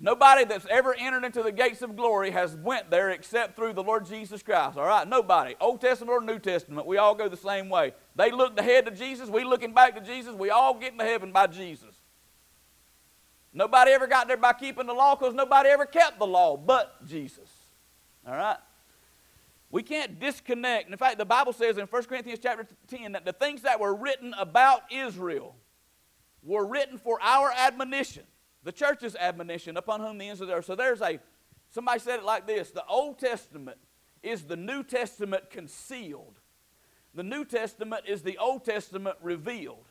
Nobody 0.00 0.44
that's 0.44 0.66
ever 0.70 0.94
entered 0.94 1.24
into 1.24 1.42
the 1.42 1.50
gates 1.50 1.82
of 1.82 1.96
glory 1.96 2.30
has 2.30 2.54
went 2.54 2.88
there 2.88 3.10
except 3.10 3.56
through 3.56 3.72
the 3.72 3.82
Lord 3.82 4.06
Jesus 4.06 4.44
Christ. 4.44 4.78
All 4.78 4.86
right, 4.86 5.08
nobody. 5.08 5.56
Old 5.60 5.80
Testament 5.80 6.12
or 6.12 6.24
New 6.24 6.38
Testament, 6.38 6.86
we 6.86 6.98
all 6.98 7.16
go 7.16 7.28
the 7.28 7.36
same 7.36 7.68
way. 7.68 7.92
They 8.14 8.30
looked 8.30 8.60
ahead 8.60 8.86
to 8.86 8.92
Jesus, 8.92 9.28
we 9.28 9.42
looking 9.42 9.74
back 9.74 9.96
to 9.96 10.00
Jesus. 10.00 10.34
We 10.34 10.50
all 10.50 10.74
get 10.74 10.92
into 10.92 11.04
heaven 11.04 11.32
by 11.32 11.48
Jesus. 11.48 11.96
Nobody 13.52 13.90
ever 13.90 14.06
got 14.06 14.28
there 14.28 14.36
by 14.36 14.52
keeping 14.52 14.86
the 14.86 14.92
law 14.92 15.16
because 15.16 15.34
nobody 15.34 15.70
ever 15.70 15.86
kept 15.86 16.20
the 16.20 16.26
law 16.26 16.56
but 16.56 17.04
Jesus. 17.04 17.50
All 18.24 18.34
right? 18.34 18.58
We 19.70 19.82
can't 19.82 20.18
disconnect. 20.18 20.90
In 20.90 20.96
fact, 20.96 21.18
the 21.18 21.26
Bible 21.26 21.52
says 21.52 21.76
in 21.76 21.86
1 21.86 22.04
Corinthians 22.04 22.40
chapter 22.42 22.66
10 22.86 23.12
that 23.12 23.24
the 23.24 23.32
things 23.32 23.62
that 23.62 23.78
were 23.80 23.94
written 23.94 24.34
about 24.38 24.82
Israel 24.90 25.56
were 26.42 26.66
written 26.66 26.96
for 26.98 27.20
our 27.20 27.52
admonition 27.52 28.24
the 28.68 28.72
church's 28.72 29.16
admonition 29.16 29.76
upon 29.76 30.00
whom 30.00 30.18
the 30.18 30.28
ends 30.28 30.40
of 30.40 30.48
the 30.48 30.54
earth. 30.54 30.66
So 30.66 30.74
there's 30.74 31.00
a, 31.00 31.18
somebody 31.70 32.00
said 32.00 32.18
it 32.18 32.24
like 32.24 32.46
this 32.46 32.70
the 32.70 32.84
Old 32.86 33.18
Testament 33.18 33.78
is 34.22 34.42
the 34.42 34.56
New 34.56 34.82
Testament 34.82 35.50
concealed. 35.50 36.38
The 37.14 37.22
New 37.22 37.44
Testament 37.44 38.02
is 38.06 38.22
the 38.22 38.36
Old 38.38 38.64
Testament 38.64 39.16
revealed. 39.22 39.86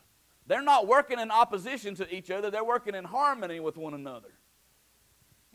They're 0.45 0.61
not 0.61 0.87
working 0.87 1.19
in 1.19 1.31
opposition 1.31 1.95
to 1.95 2.15
each 2.15 2.29
other, 2.29 2.51
they're 2.51 2.63
working 2.63 2.95
in 2.95 3.03
harmony 3.03 3.59
with 3.59 3.77
one 3.77 3.93
another. 3.93 4.29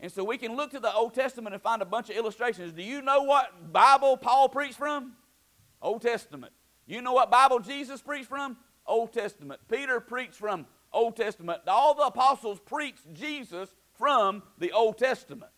And 0.03 0.11
so 0.11 0.21
we 0.21 0.37
can 0.37 0.57
look 0.57 0.71
to 0.71 0.81
the 0.81 0.93
Old 0.93 1.13
Testament 1.13 1.53
and 1.53 1.63
find 1.63 1.81
a 1.81 1.85
bunch 1.85 2.09
of 2.09 2.17
illustrations. 2.17 2.73
Do 2.73 2.83
you 2.83 3.01
know 3.01 3.23
what 3.23 3.71
Bible 3.71 4.17
Paul 4.17 4.49
preached 4.49 4.77
from? 4.77 5.13
Old 5.81 6.01
Testament. 6.01 6.51
You 6.85 7.01
know 7.01 7.13
what 7.13 7.31
Bible 7.31 7.59
Jesus 7.59 8.01
preached 8.01 8.27
from? 8.27 8.57
Old 8.85 9.13
Testament. 9.13 9.61
Peter 9.71 10.01
preached 10.01 10.33
from 10.33 10.65
Old 10.91 11.15
Testament. 11.15 11.61
All 11.67 11.93
the 11.93 12.03
apostles 12.03 12.59
preached 12.59 13.13
Jesus 13.13 13.73
from 13.93 14.43
the 14.57 14.73
Old 14.73 14.97
Testament. 14.97 15.53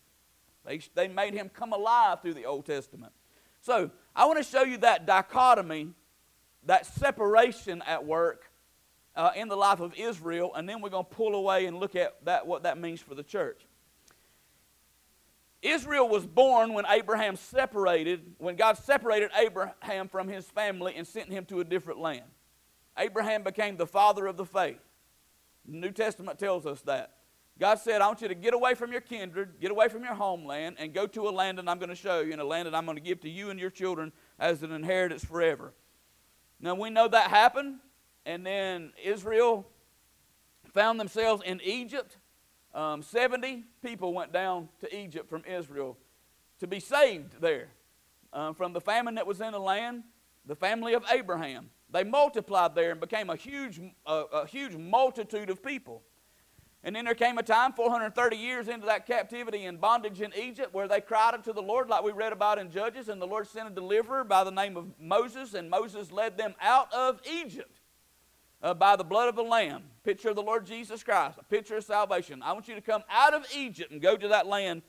They, 0.64 0.78
they 0.94 1.08
made 1.08 1.34
him 1.34 1.50
come 1.52 1.72
alive 1.72 2.22
through 2.22 2.34
the 2.34 2.44
Old 2.44 2.66
Testament. 2.66 3.12
So 3.62 3.90
I 4.14 4.26
want 4.26 4.38
to 4.38 4.44
show 4.44 4.62
you 4.62 4.78
that 4.78 5.06
dichotomy, 5.06 5.88
that 6.66 6.86
separation 6.86 7.82
at 7.84 8.06
work 8.06 8.44
uh, 9.16 9.32
in 9.34 9.48
the 9.48 9.56
life 9.56 9.80
of 9.80 9.92
Israel, 9.96 10.54
and 10.54 10.68
then 10.68 10.80
we're 10.80 10.90
going 10.90 11.04
to 11.04 11.16
pull 11.16 11.34
away 11.34 11.66
and 11.66 11.80
look 11.80 11.96
at 11.96 12.24
that, 12.26 12.46
what 12.46 12.62
that 12.62 12.78
means 12.78 13.00
for 13.00 13.16
the 13.16 13.24
church. 13.24 13.65
Israel 15.62 16.08
was 16.08 16.26
born 16.26 16.74
when 16.74 16.84
Abraham 16.88 17.36
separated, 17.36 18.34
when 18.38 18.56
God 18.56 18.76
separated 18.78 19.30
Abraham 19.36 20.08
from 20.08 20.28
his 20.28 20.44
family 20.46 20.94
and 20.96 21.06
sent 21.06 21.30
him 21.30 21.44
to 21.46 21.60
a 21.60 21.64
different 21.64 21.98
land. 21.98 22.24
Abraham 22.98 23.42
became 23.42 23.76
the 23.76 23.86
father 23.86 24.26
of 24.26 24.36
the 24.36 24.44
faith. 24.44 24.80
The 25.66 25.76
New 25.76 25.90
Testament 25.90 26.38
tells 26.38 26.66
us 26.66 26.80
that. 26.82 27.12
God 27.58 27.78
said, 27.78 28.02
I 28.02 28.06
want 28.06 28.20
you 28.20 28.28
to 28.28 28.34
get 28.34 28.52
away 28.52 28.74
from 28.74 28.92
your 28.92 29.00
kindred, 29.00 29.54
get 29.60 29.70
away 29.70 29.88
from 29.88 30.04
your 30.04 30.14
homeland, 30.14 30.76
and 30.78 30.92
go 30.92 31.06
to 31.06 31.28
a 31.28 31.30
land 31.30 31.56
that 31.58 31.66
I'm 31.68 31.78
going 31.78 31.88
to 31.88 31.94
show 31.94 32.20
you, 32.20 32.32
and 32.32 32.40
a 32.40 32.44
land 32.44 32.66
that 32.66 32.74
I'm 32.74 32.84
going 32.84 32.98
to 32.98 33.02
give 33.02 33.20
to 33.20 33.30
you 33.30 33.48
and 33.48 33.58
your 33.58 33.70
children 33.70 34.12
as 34.38 34.62
an 34.62 34.72
inheritance 34.72 35.24
forever. 35.24 35.72
Now, 36.60 36.74
we 36.74 36.90
know 36.90 37.08
that 37.08 37.30
happened, 37.30 37.78
and 38.26 38.44
then 38.44 38.92
Israel 39.02 39.66
found 40.74 41.00
themselves 41.00 41.42
in 41.46 41.60
Egypt. 41.62 42.18
Um, 42.76 43.00
70 43.00 43.64
people 43.82 44.12
went 44.12 44.34
down 44.34 44.68
to 44.80 44.94
Egypt 44.94 45.30
from 45.30 45.42
Israel 45.46 45.96
to 46.60 46.66
be 46.66 46.78
saved 46.78 47.40
there 47.40 47.68
um, 48.34 48.54
from 48.54 48.74
the 48.74 48.82
famine 48.82 49.14
that 49.14 49.26
was 49.26 49.40
in 49.40 49.52
the 49.52 49.58
land, 49.58 50.02
the 50.44 50.54
family 50.54 50.92
of 50.92 51.02
Abraham. 51.10 51.70
They 51.90 52.04
multiplied 52.04 52.74
there 52.74 52.90
and 52.90 53.00
became 53.00 53.30
a 53.30 53.36
huge, 53.36 53.80
uh, 54.04 54.24
a 54.30 54.46
huge 54.46 54.76
multitude 54.76 55.48
of 55.48 55.62
people. 55.62 56.02
And 56.84 56.94
then 56.94 57.06
there 57.06 57.14
came 57.14 57.38
a 57.38 57.42
time, 57.42 57.72
430 57.72 58.36
years 58.36 58.68
into 58.68 58.84
that 58.86 59.06
captivity 59.06 59.64
and 59.64 59.80
bondage 59.80 60.20
in 60.20 60.34
Egypt, 60.34 60.74
where 60.74 60.86
they 60.86 61.00
cried 61.00 61.32
unto 61.32 61.54
the 61.54 61.62
Lord, 61.62 61.88
like 61.88 62.04
we 62.04 62.12
read 62.12 62.34
about 62.34 62.58
in 62.58 62.70
Judges, 62.70 63.08
and 63.08 63.22
the 63.22 63.26
Lord 63.26 63.48
sent 63.48 63.68
a 63.68 63.74
deliverer 63.74 64.22
by 64.22 64.44
the 64.44 64.50
name 64.50 64.76
of 64.76 64.92
Moses, 65.00 65.54
and 65.54 65.70
Moses 65.70 66.12
led 66.12 66.36
them 66.36 66.54
out 66.60 66.92
of 66.92 67.22
Egypt 67.26 67.75
uh, 68.62 68.74
by 68.74 68.96
the 68.96 69.04
blood 69.04 69.28
of 69.28 69.36
the 69.36 69.42
Lamb. 69.42 69.84
Picture 70.04 70.30
of 70.30 70.36
the 70.36 70.42
Lord 70.42 70.66
Jesus 70.66 71.02
Christ, 71.02 71.38
a 71.38 71.44
picture 71.44 71.76
of 71.76 71.84
salvation. 71.84 72.42
I 72.42 72.52
want 72.52 72.68
you 72.68 72.74
to 72.74 72.80
come 72.80 73.02
out 73.10 73.34
of 73.34 73.44
Egypt 73.54 73.90
and 73.90 74.00
go 74.00 74.16
to 74.16 74.28
that 74.28 74.46
land 74.46 74.82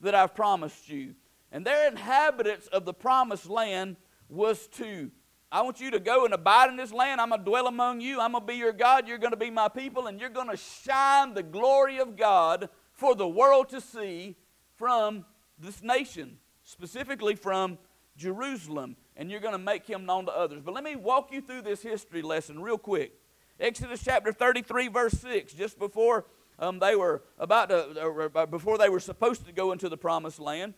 that 0.00 0.14
I've 0.14 0.34
promised 0.34 0.88
you. 0.88 1.14
And 1.52 1.64
their 1.64 1.88
inhabitants 1.88 2.66
of 2.68 2.84
the 2.84 2.94
promised 2.94 3.48
land 3.48 3.96
was 4.28 4.66
to 4.78 5.10
I 5.54 5.62
want 5.62 5.80
you 5.80 5.92
to 5.92 6.00
go 6.00 6.24
and 6.24 6.34
abide 6.34 6.68
in 6.70 6.76
this 6.76 6.92
land. 6.92 7.20
I'm 7.20 7.28
going 7.28 7.40
to 7.40 7.44
dwell 7.44 7.68
among 7.68 8.00
you. 8.00 8.20
I'm 8.20 8.32
going 8.32 8.42
to 8.42 8.52
be 8.52 8.58
your 8.58 8.72
God. 8.72 9.06
You're 9.06 9.18
going 9.18 9.30
to 9.30 9.36
be 9.36 9.50
my 9.50 9.68
people, 9.68 10.08
and 10.08 10.18
you're 10.18 10.28
going 10.28 10.50
to 10.50 10.56
shine 10.56 11.32
the 11.32 11.44
glory 11.44 11.98
of 11.98 12.16
God 12.16 12.68
for 12.90 13.14
the 13.14 13.28
world 13.28 13.68
to 13.68 13.80
see 13.80 14.34
from 14.74 15.24
this 15.56 15.80
nation, 15.80 16.38
specifically 16.64 17.36
from 17.36 17.78
Jerusalem. 18.16 18.96
And 19.16 19.30
you're 19.30 19.40
going 19.40 19.52
to 19.52 19.58
make 19.58 19.86
him 19.86 20.06
known 20.06 20.26
to 20.26 20.32
others. 20.32 20.60
But 20.64 20.74
let 20.74 20.84
me 20.84 20.96
walk 20.96 21.32
you 21.32 21.40
through 21.40 21.62
this 21.62 21.82
history 21.82 22.22
lesson 22.22 22.60
real 22.60 22.78
quick. 22.78 23.12
Exodus 23.60 24.02
chapter 24.04 24.32
33, 24.32 24.88
verse 24.88 25.12
6, 25.12 25.52
just 25.54 25.78
before 25.78 26.26
um, 26.58 26.80
they 26.80 26.96
were 26.96 27.22
about 27.38 27.68
to, 27.68 28.30
uh, 28.34 28.46
before 28.46 28.78
they 28.78 28.88
were 28.88 29.00
supposed 29.00 29.46
to 29.46 29.52
go 29.52 29.70
into 29.70 29.88
the 29.88 29.96
promised 29.96 30.40
land 30.40 30.74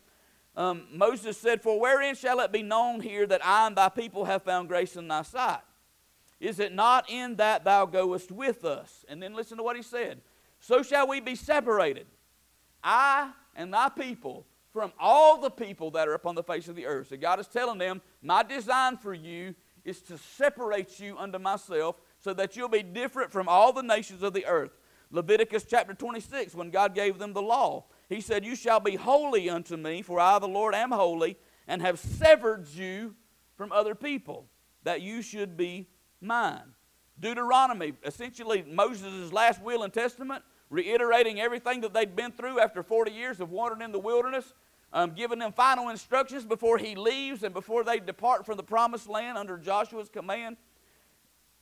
um, 0.56 0.84
Moses 0.90 1.36
said, 1.36 1.62
For 1.62 1.78
wherein 1.78 2.14
shall 2.14 2.40
it 2.40 2.50
be 2.50 2.62
known 2.62 3.00
here 3.00 3.26
that 3.26 3.44
I 3.44 3.66
and 3.66 3.76
thy 3.76 3.90
people 3.90 4.24
have 4.24 4.42
found 4.42 4.68
grace 4.68 4.96
in 4.96 5.06
thy 5.06 5.22
sight? 5.22 5.60
Is 6.40 6.58
it 6.58 6.74
not 6.74 7.10
in 7.10 7.36
that 7.36 7.64
thou 7.64 7.86
goest 7.86 8.32
with 8.32 8.64
us? 8.64 9.04
And 9.08 9.22
then 9.22 9.34
listen 9.34 9.58
to 9.58 9.62
what 9.62 9.76
he 9.76 9.82
said. 9.82 10.20
So 10.60 10.82
shall 10.82 11.06
we 11.06 11.20
be 11.20 11.34
separated, 11.34 12.06
I 12.82 13.32
and 13.54 13.72
thy 13.72 13.90
people, 13.90 14.46
from 14.76 14.92
all 15.00 15.40
the 15.40 15.48
people 15.48 15.90
that 15.90 16.06
are 16.06 16.12
upon 16.12 16.34
the 16.34 16.42
face 16.42 16.68
of 16.68 16.76
the 16.76 16.84
earth. 16.84 17.08
So 17.08 17.16
God 17.16 17.40
is 17.40 17.46
telling 17.46 17.78
them, 17.78 18.02
My 18.20 18.42
design 18.42 18.98
for 18.98 19.14
you 19.14 19.54
is 19.86 20.02
to 20.02 20.18
separate 20.18 21.00
you 21.00 21.16
unto 21.16 21.38
myself 21.38 21.96
so 22.18 22.34
that 22.34 22.56
you'll 22.56 22.68
be 22.68 22.82
different 22.82 23.32
from 23.32 23.48
all 23.48 23.72
the 23.72 23.82
nations 23.82 24.22
of 24.22 24.34
the 24.34 24.44
earth. 24.44 24.72
Leviticus 25.10 25.64
chapter 25.64 25.94
26, 25.94 26.54
when 26.54 26.68
God 26.68 26.94
gave 26.94 27.18
them 27.18 27.32
the 27.32 27.40
law, 27.40 27.86
he 28.10 28.20
said, 28.20 28.44
You 28.44 28.54
shall 28.54 28.78
be 28.78 28.96
holy 28.96 29.48
unto 29.48 29.78
me, 29.78 30.02
for 30.02 30.20
I, 30.20 30.38
the 30.38 30.46
Lord, 30.46 30.74
am 30.74 30.90
holy, 30.90 31.38
and 31.66 31.80
have 31.80 31.98
severed 31.98 32.68
you 32.68 33.14
from 33.54 33.72
other 33.72 33.94
people, 33.94 34.44
that 34.84 35.00
you 35.00 35.22
should 35.22 35.56
be 35.56 35.88
mine. 36.20 36.74
Deuteronomy, 37.18 37.94
essentially 38.04 38.62
Moses' 38.70 39.32
last 39.32 39.62
will 39.62 39.84
and 39.84 39.92
testament, 39.92 40.44
reiterating 40.68 41.40
everything 41.40 41.80
that 41.80 41.94
they'd 41.94 42.14
been 42.14 42.32
through 42.32 42.60
after 42.60 42.82
40 42.82 43.10
years 43.10 43.40
of 43.40 43.50
wandering 43.50 43.82
in 43.82 43.92
the 43.92 43.98
wilderness, 43.98 44.52
um, 44.96 45.10
giving 45.10 45.38
them 45.38 45.52
final 45.52 45.90
instructions 45.90 46.46
before 46.46 46.78
he 46.78 46.94
leaves 46.94 47.42
and 47.42 47.52
before 47.52 47.84
they 47.84 48.00
depart 48.00 48.46
from 48.46 48.56
the 48.56 48.62
promised 48.62 49.10
land 49.10 49.36
under 49.36 49.58
Joshua's 49.58 50.08
command. 50.08 50.56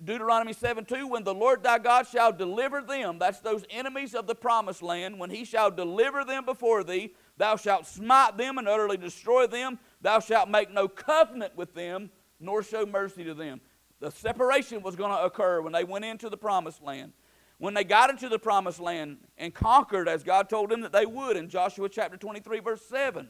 Deuteronomy 0.03 0.53
7 0.53 0.85
2, 0.85 1.09
when 1.09 1.25
the 1.25 1.35
Lord 1.35 1.65
thy 1.65 1.81
God 1.81 2.07
shall 2.07 2.33
deliver 2.33 2.81
them, 2.81 3.19
that's 3.19 3.41
those 3.41 3.65
enemies 3.71 4.15
of 4.15 4.29
the 4.29 4.37
promised 4.37 4.83
land, 4.83 5.19
when 5.19 5.31
he 5.31 5.45
shall 5.45 5.69
deliver 5.69 6.25
them 6.25 6.45
before 6.45 6.85
thee, 6.85 7.13
thou 7.37 7.57
shalt 7.57 7.89
smite 7.89 8.37
them 8.37 8.57
and 8.57 8.69
utterly 8.69 8.97
destroy 8.97 9.49
them. 9.49 9.81
Thou 10.01 10.21
shalt 10.21 10.49
make 10.49 10.71
no 10.71 10.87
covenant 10.87 11.57
with 11.57 11.75
them, 11.75 12.11
nor 12.39 12.63
show 12.63 12.87
mercy 12.87 13.25
to 13.25 13.35
them. 13.35 13.61
The 13.99 14.13
separation 14.13 14.81
was 14.81 14.95
going 14.95 15.11
to 15.11 15.25
occur 15.25 15.61
when 15.61 15.73
they 15.73 15.83
went 15.83 16.05
into 16.05 16.31
the 16.31 16.37
promised 16.37 16.83
land. 16.83 17.13
When 17.59 17.75
they 17.75 17.85
got 17.85 18.11
into 18.11 18.29
the 18.29 18.39
promised 18.39 18.81
land 18.81 19.19
and 19.39 19.55
conquered, 19.55 20.09
as 20.09 20.23
God 20.23 20.49
told 20.49 20.71
them 20.71 20.81
that 20.81 20.93
they 20.93 21.07
would 21.07 21.37
in 21.37 21.49
Joshua 21.49 21.89
chapter 21.89 22.17
23, 22.17 22.61
verse 22.61 22.85
7, 22.87 23.29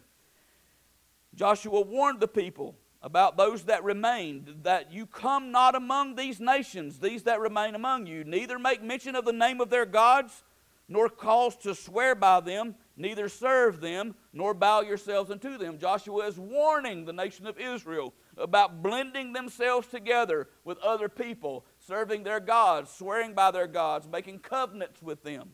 Joshua 1.35 1.81
warned 1.81 2.21
the 2.21 2.29
people 2.29 2.77
about 3.03 3.37
those 3.37 3.65
that 3.65 3.85
remained, 3.85 4.61
that 4.63 4.91
you 4.91 5.05
come 5.05 5.53
not 5.53 5.75
among 5.75 6.15
these 6.15 6.41
nations, 6.41 7.01
these 7.01 7.25
that 7.25 7.39
remain 7.39 7.75
among 7.75 8.07
you, 8.07 8.25
neither 8.25 8.59
make 8.59 8.83
mention 8.83 9.15
of 9.15 9.27
the 9.27 9.33
name 9.33 9.61
of 9.61 9.69
their 9.69 9.85
gods, 9.85 10.43
nor 10.89 11.09
cause 11.11 11.57
to 11.57 11.75
swear 11.75 12.15
by 12.15 12.41
them, 12.41 12.75
neither 12.97 13.29
serve 13.29 13.81
them, 13.81 14.15
nor 14.33 14.55
bow 14.55 14.81
yourselves 14.81 15.31
unto 15.31 15.59
them. 15.59 15.79
Joshua 15.79 16.27
is 16.27 16.39
warning 16.39 17.05
the 17.05 17.13
nation 17.13 17.47
of 17.47 17.59
Israel 17.59 18.15
about 18.37 18.83
blending 18.83 19.33
themselves 19.33 19.87
together 19.87 20.49
with 20.65 20.79
other 20.79 21.09
people, 21.09 21.67
serving 21.87 22.23
their 22.23 22.41
gods, 22.41 22.91
swearing 22.91 23.35
by 23.35 23.51
their 23.51 23.67
gods, 23.67 24.09
making 24.09 24.39
covenants 24.39 25.03
with 25.03 25.23
them. 25.23 25.51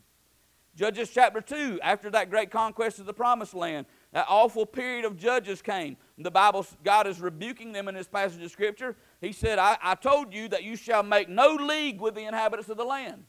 Judges 0.76 1.10
chapter 1.10 1.40
2, 1.40 1.80
after 1.82 2.10
that 2.10 2.30
great 2.30 2.50
conquest 2.50 3.00
of 3.00 3.06
the 3.06 3.12
promised 3.12 3.54
land, 3.54 3.86
that 4.12 4.26
awful 4.28 4.64
period 4.64 5.04
of 5.04 5.16
judges 5.16 5.60
came. 5.60 5.96
The 6.16 6.30
Bible, 6.30 6.64
God 6.84 7.06
is 7.06 7.20
rebuking 7.20 7.72
them 7.72 7.88
in 7.88 7.94
this 7.94 8.06
passage 8.06 8.42
of 8.42 8.50
Scripture. 8.50 8.96
He 9.20 9.32
said, 9.32 9.58
I, 9.58 9.76
I 9.82 9.94
told 9.96 10.32
you 10.32 10.48
that 10.48 10.62
you 10.62 10.76
shall 10.76 11.02
make 11.02 11.28
no 11.28 11.54
league 11.54 12.00
with 12.00 12.14
the 12.14 12.24
inhabitants 12.24 12.70
of 12.70 12.76
the 12.76 12.84
land. 12.84 13.24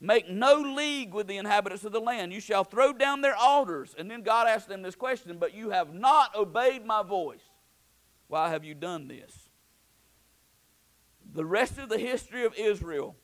Make 0.00 0.28
no 0.28 0.56
league 0.56 1.14
with 1.14 1.26
the 1.26 1.36
inhabitants 1.36 1.84
of 1.84 1.92
the 1.92 2.00
land. 2.00 2.32
You 2.32 2.40
shall 2.40 2.64
throw 2.64 2.92
down 2.92 3.20
their 3.20 3.36
altars. 3.36 3.94
And 3.96 4.10
then 4.10 4.22
God 4.22 4.48
asked 4.48 4.68
them 4.68 4.82
this 4.82 4.96
question, 4.96 5.38
But 5.38 5.54
you 5.54 5.70
have 5.70 5.94
not 5.94 6.34
obeyed 6.34 6.84
my 6.84 7.02
voice. 7.02 7.44
Why 8.28 8.50
have 8.50 8.64
you 8.64 8.74
done 8.74 9.08
this? 9.08 9.43
The 11.34 11.44
rest 11.44 11.78
of 11.78 11.88
the 11.88 11.98
history 11.98 12.44
of 12.44 12.54
Israel, 12.54 13.16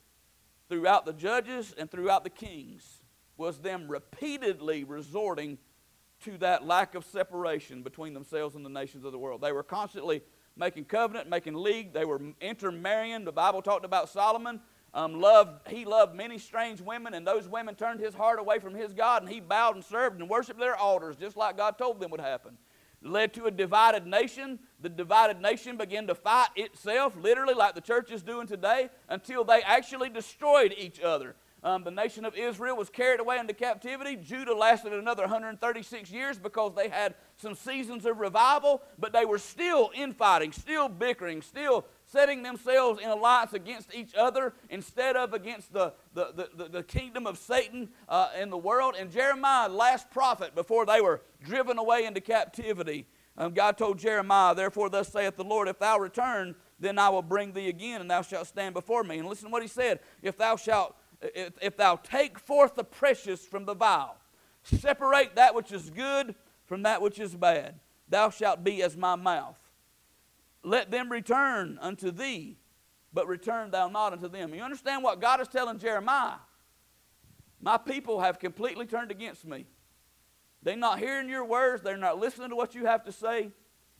throughout 0.68 1.06
the 1.06 1.12
judges 1.12 1.72
and 1.78 1.88
throughout 1.88 2.24
the 2.24 2.30
kings, 2.30 3.02
was 3.36 3.58
them 3.60 3.88
repeatedly 3.88 4.82
resorting 4.84 5.58
to 6.24 6.36
that 6.38 6.66
lack 6.66 6.96
of 6.96 7.04
separation 7.04 7.82
between 7.82 8.12
themselves 8.12 8.56
and 8.56 8.66
the 8.66 8.70
nations 8.70 9.04
of 9.04 9.12
the 9.12 9.18
world. 9.18 9.40
They 9.40 9.52
were 9.52 9.62
constantly 9.62 10.22
making 10.56 10.86
covenant, 10.86 11.30
making 11.30 11.54
league. 11.54 11.92
They 11.92 12.04
were 12.04 12.20
intermarrying. 12.40 13.24
The 13.24 13.32
Bible 13.32 13.62
talked 13.62 13.84
about 13.84 14.08
Solomon. 14.08 14.60
Um, 14.92 15.20
loved, 15.20 15.68
he 15.68 15.84
loved 15.84 16.16
many 16.16 16.36
strange 16.36 16.80
women, 16.80 17.14
and 17.14 17.24
those 17.24 17.48
women 17.48 17.76
turned 17.76 18.00
his 18.00 18.12
heart 18.12 18.40
away 18.40 18.58
from 18.58 18.74
his 18.74 18.92
God, 18.92 19.22
and 19.22 19.30
he 19.30 19.38
bowed 19.38 19.76
and 19.76 19.84
served 19.84 20.20
and 20.20 20.28
worshiped 20.28 20.58
their 20.58 20.74
altars, 20.74 21.14
just 21.16 21.36
like 21.36 21.56
God 21.56 21.78
told 21.78 22.00
them 22.00 22.10
would 22.10 22.20
happen. 22.20 22.58
Led 23.00 23.32
to 23.34 23.44
a 23.44 23.52
divided 23.52 24.04
nation. 24.04 24.58
The 24.82 24.88
divided 24.88 25.40
nation 25.40 25.76
began 25.76 26.06
to 26.06 26.14
fight 26.14 26.48
itself, 26.56 27.14
literally, 27.16 27.54
like 27.54 27.74
the 27.74 27.80
church 27.80 28.10
is 28.10 28.22
doing 28.22 28.46
today, 28.46 28.88
until 29.08 29.44
they 29.44 29.60
actually 29.62 30.08
destroyed 30.08 30.74
each 30.76 31.00
other. 31.00 31.36
um, 31.62 31.84
the 31.84 31.90
nation 31.90 32.24
of 32.24 32.34
Israel 32.34 32.76
was 32.76 32.88
carried 32.88 33.20
away 33.20 33.38
into 33.38 33.52
captivity. 33.52 34.16
Judah 34.16 34.54
lasted 34.54 34.92
another 34.92 35.24
136 35.24 36.10
years 36.10 36.38
because 36.38 36.74
they 36.74 36.88
had 36.88 37.14
some 37.36 37.54
seasons 37.54 38.06
of 38.06 38.18
revival, 38.18 38.82
but 38.98 39.12
they 39.12 39.24
were 39.26 39.38
still 39.38 39.90
infighting, 39.94 40.52
still 40.52 40.88
bickering, 40.88 41.42
still 41.42 41.84
setting 42.06 42.42
themselves 42.42 43.00
in 43.00 43.08
alliance 43.10 43.52
against 43.52 43.94
each 43.94 44.14
other 44.14 44.54
instead 44.70 45.16
of 45.16 45.34
against 45.34 45.72
the, 45.72 45.92
the, 46.14 46.48
the, 46.56 46.68
the 46.68 46.82
kingdom 46.82 47.26
of 47.26 47.36
Satan 47.36 47.90
uh, 48.08 48.30
in 48.40 48.48
the 48.50 48.58
world. 48.58 48.94
And 48.98 49.10
Jeremiah, 49.10 49.68
last 49.68 50.10
prophet 50.10 50.54
before 50.54 50.86
they 50.86 51.00
were 51.00 51.20
driven 51.44 51.78
away 51.78 52.06
into 52.06 52.20
captivity, 52.20 53.06
um, 53.40 53.54
God 53.54 53.78
told 53.78 53.98
Jeremiah, 53.98 54.54
Therefore, 54.54 54.90
thus 54.90 55.08
saith 55.08 55.34
the 55.34 55.44
Lord, 55.44 55.66
if 55.66 55.78
thou 55.78 55.98
return, 55.98 56.54
then 56.78 56.98
I 56.98 57.08
will 57.08 57.22
bring 57.22 57.54
thee 57.54 57.70
again, 57.70 58.02
and 58.02 58.10
thou 58.10 58.20
shalt 58.20 58.46
stand 58.46 58.74
before 58.74 59.02
me. 59.02 59.18
And 59.18 59.26
listen 59.26 59.46
to 59.46 59.50
what 59.50 59.62
he 59.62 59.68
said 59.68 60.00
If 60.20 60.36
thou 60.36 60.56
shalt, 60.56 60.94
if, 61.22 61.54
if 61.62 61.74
thou 61.74 61.96
take 61.96 62.38
forth 62.38 62.74
the 62.74 62.84
precious 62.84 63.46
from 63.46 63.64
the 63.64 63.72
vile, 63.72 64.18
separate 64.62 65.36
that 65.36 65.54
which 65.54 65.72
is 65.72 65.88
good 65.88 66.34
from 66.66 66.82
that 66.82 67.00
which 67.00 67.18
is 67.18 67.34
bad, 67.34 67.80
thou 68.10 68.28
shalt 68.28 68.62
be 68.62 68.82
as 68.82 68.94
my 68.94 69.16
mouth. 69.16 69.58
Let 70.62 70.90
them 70.90 71.10
return 71.10 71.78
unto 71.80 72.10
thee, 72.10 72.58
but 73.14 73.26
return 73.26 73.70
thou 73.70 73.88
not 73.88 74.12
unto 74.12 74.28
them. 74.28 74.54
You 74.54 74.60
understand 74.62 75.02
what 75.02 75.18
God 75.18 75.40
is 75.40 75.48
telling 75.48 75.78
Jeremiah? 75.78 76.36
My 77.58 77.78
people 77.78 78.20
have 78.20 78.38
completely 78.38 78.84
turned 78.84 79.10
against 79.10 79.46
me. 79.46 79.64
They're 80.62 80.76
not 80.76 80.98
hearing 80.98 81.28
your 81.28 81.44
words, 81.44 81.82
they're 81.82 81.96
not 81.96 82.18
listening 82.18 82.50
to 82.50 82.56
what 82.56 82.74
you 82.74 82.86
have 82.86 83.04
to 83.04 83.12
say. 83.12 83.50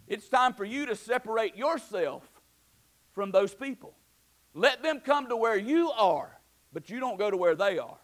It's 0.06 0.28
time 0.28 0.54
for 0.54 0.64
you 0.64 0.86
to 0.86 0.96
separate 0.96 1.56
yourself 1.56 2.28
from 3.12 3.30
those 3.30 3.54
people. 3.54 3.94
Let 4.54 4.82
them 4.82 5.00
come 5.00 5.28
to 5.28 5.36
where 5.36 5.56
you 5.56 5.90
are, 5.92 6.40
but 6.72 6.90
you 6.90 7.00
don't 7.00 7.18
go 7.18 7.30
to 7.30 7.36
where 7.36 7.54
they 7.54 7.78
are. 7.78 7.98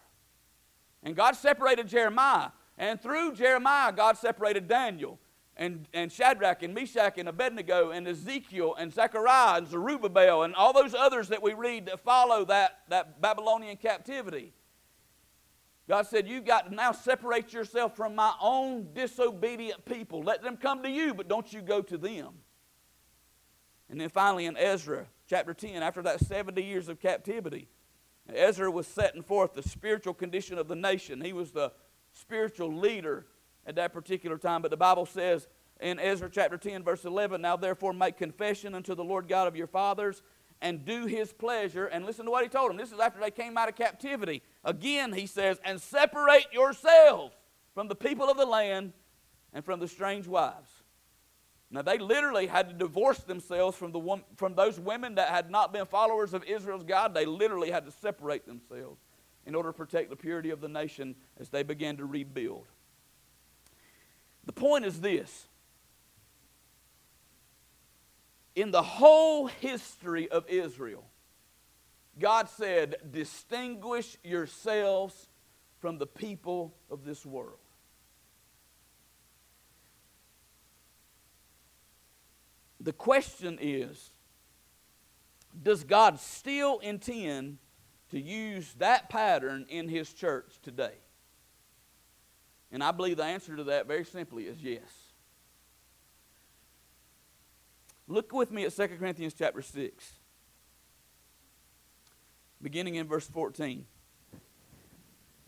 And 1.03 1.15
God 1.15 1.35
separated 1.35 1.87
Jeremiah, 1.87 2.49
and 2.77 3.01
through 3.01 3.33
Jeremiah, 3.33 3.91
God 3.91 4.17
separated 4.17 4.67
Daniel 4.67 5.19
and, 5.57 5.87
and 5.93 6.11
Shadrach 6.11 6.63
and 6.63 6.73
Meshach 6.73 7.17
and 7.17 7.27
Abednego 7.27 7.91
and 7.91 8.07
Ezekiel 8.07 8.75
and 8.75 8.93
Zechariah 8.93 9.57
and 9.57 9.67
Zerubbabel 9.67 10.43
and 10.43 10.55
all 10.55 10.73
those 10.73 10.93
others 10.93 11.29
that 11.29 11.41
we 11.41 11.53
read 11.53 11.87
that 11.87 11.99
follow 11.99 12.45
that, 12.45 12.79
that 12.89 13.21
Babylonian 13.21 13.77
captivity. 13.77 14.53
God 15.87 16.05
said, 16.07 16.27
You've 16.27 16.45
got 16.45 16.69
to 16.69 16.75
now 16.75 16.91
separate 16.91 17.53
yourself 17.53 17.95
from 17.95 18.15
my 18.15 18.33
own 18.41 18.89
disobedient 18.93 19.85
people. 19.85 20.21
Let 20.21 20.43
them 20.43 20.57
come 20.57 20.83
to 20.83 20.89
you, 20.89 21.13
but 21.13 21.27
don't 21.27 21.51
you 21.51 21.61
go 21.61 21.81
to 21.81 21.97
them. 21.97 22.33
And 23.89 24.01
then 24.01 24.09
finally 24.09 24.45
in 24.45 24.57
Ezra 24.57 25.07
chapter 25.27 25.53
10, 25.53 25.81
after 25.81 26.01
that 26.01 26.19
70 26.19 26.61
years 26.61 26.89
of 26.89 26.99
captivity, 26.99 27.69
Ezra 28.33 28.69
was 28.69 28.85
setting 28.85 29.21
forth 29.21 29.53
the 29.53 29.63
spiritual 29.63 30.13
condition 30.13 30.57
of 30.57 30.67
the 30.67 30.75
nation. 30.75 31.21
He 31.21 31.31
was 31.31 31.51
the 31.51 31.71
spiritual 32.11 32.75
leader 32.75 33.27
at 33.65 33.75
that 33.75 33.93
particular 33.93 34.37
time. 34.37 34.61
But 34.61 34.71
the 34.71 34.77
Bible 34.77 35.05
says 35.05 35.47
in 35.79 35.99
Ezra 35.99 36.29
chapter 36.29 36.57
10, 36.57 36.83
verse 36.83 37.05
11, 37.05 37.41
Now 37.41 37.55
therefore 37.55 37.93
make 37.93 38.17
confession 38.17 38.75
unto 38.75 38.95
the 38.95 39.03
Lord 39.03 39.29
God 39.29 39.47
of 39.47 39.55
your 39.55 39.67
fathers 39.67 40.21
and 40.61 40.85
do 40.85 41.05
his 41.05 41.33
pleasure. 41.33 41.85
And 41.85 42.05
listen 42.05 42.25
to 42.25 42.31
what 42.31 42.43
he 42.43 42.49
told 42.49 42.69
them. 42.69 42.77
This 42.77 42.91
is 42.91 42.99
after 42.99 43.19
they 43.19 43.31
came 43.31 43.57
out 43.57 43.69
of 43.69 43.75
captivity. 43.75 44.41
Again, 44.63 45.13
he 45.13 45.27
says, 45.27 45.59
And 45.63 45.81
separate 45.81 46.47
yourselves 46.51 47.35
from 47.73 47.87
the 47.87 47.95
people 47.95 48.29
of 48.29 48.37
the 48.37 48.45
land 48.45 48.93
and 49.53 49.63
from 49.63 49.79
the 49.79 49.87
strange 49.87 50.27
wives. 50.27 50.69
Now, 51.69 51.81
they 51.81 51.97
literally 51.97 52.47
had 52.47 52.69
to 52.69 52.73
divorce 52.73 53.19
themselves 53.19 53.75
from, 53.75 53.91
the, 53.91 54.21
from 54.37 54.55
those 54.55 54.79
women 54.79 55.15
that 55.15 55.29
had 55.29 55.51
not 55.51 55.73
been 55.73 55.85
followers 55.85 56.33
of 56.33 56.43
Israel's 56.45 56.83
God. 56.83 57.13
They 57.13 57.25
literally 57.25 57.71
had 57.71 57.85
to 57.85 57.91
separate 57.91 58.45
themselves 58.45 59.01
in 59.45 59.53
order 59.53 59.69
to 59.69 59.73
protect 59.73 60.09
the 60.09 60.15
purity 60.15 60.49
of 60.49 60.61
the 60.61 60.69
nation 60.69 61.15
as 61.39 61.49
they 61.49 61.63
began 61.63 61.97
to 61.97 62.05
rebuild. 62.05 62.65
The 64.45 64.53
point 64.53 64.85
is 64.85 65.01
this 65.01 65.47
in 68.57 68.71
the 68.71 68.81
whole 68.81 69.45
history 69.45 70.27
of 70.29 70.43
Israel, 70.49 71.05
God 72.17 72.49
said, 72.49 72.95
Distinguish 73.11 74.17
yourselves 74.23 75.29
from 75.79 75.99
the 75.99 76.07
people 76.07 76.73
of 76.89 77.05
this 77.05 77.23
world. 77.23 77.59
The 82.79 82.93
question 82.93 83.59
is 83.61 84.09
Does 85.61 85.83
God 85.83 86.19
still 86.19 86.79
intend 86.79 87.59
to 88.09 88.19
use 88.19 88.73
that 88.79 89.07
pattern 89.11 89.67
in 89.69 89.87
His 89.87 90.11
church 90.11 90.57
today? 90.63 90.95
And 92.71 92.83
I 92.83 92.89
believe 92.89 93.17
the 93.17 93.23
answer 93.23 93.55
to 93.55 93.65
that 93.65 93.87
very 93.87 94.03
simply 94.03 94.45
is 94.45 94.63
yes. 94.63 95.06
Look 98.07 98.31
with 98.31 98.51
me 98.51 98.63
at 98.63 98.75
2 98.75 98.87
Corinthians 98.99 99.33
chapter 99.33 99.61
6, 99.61 100.13
beginning 102.61 102.95
in 102.95 103.07
verse 103.07 103.27
14. 103.27 103.85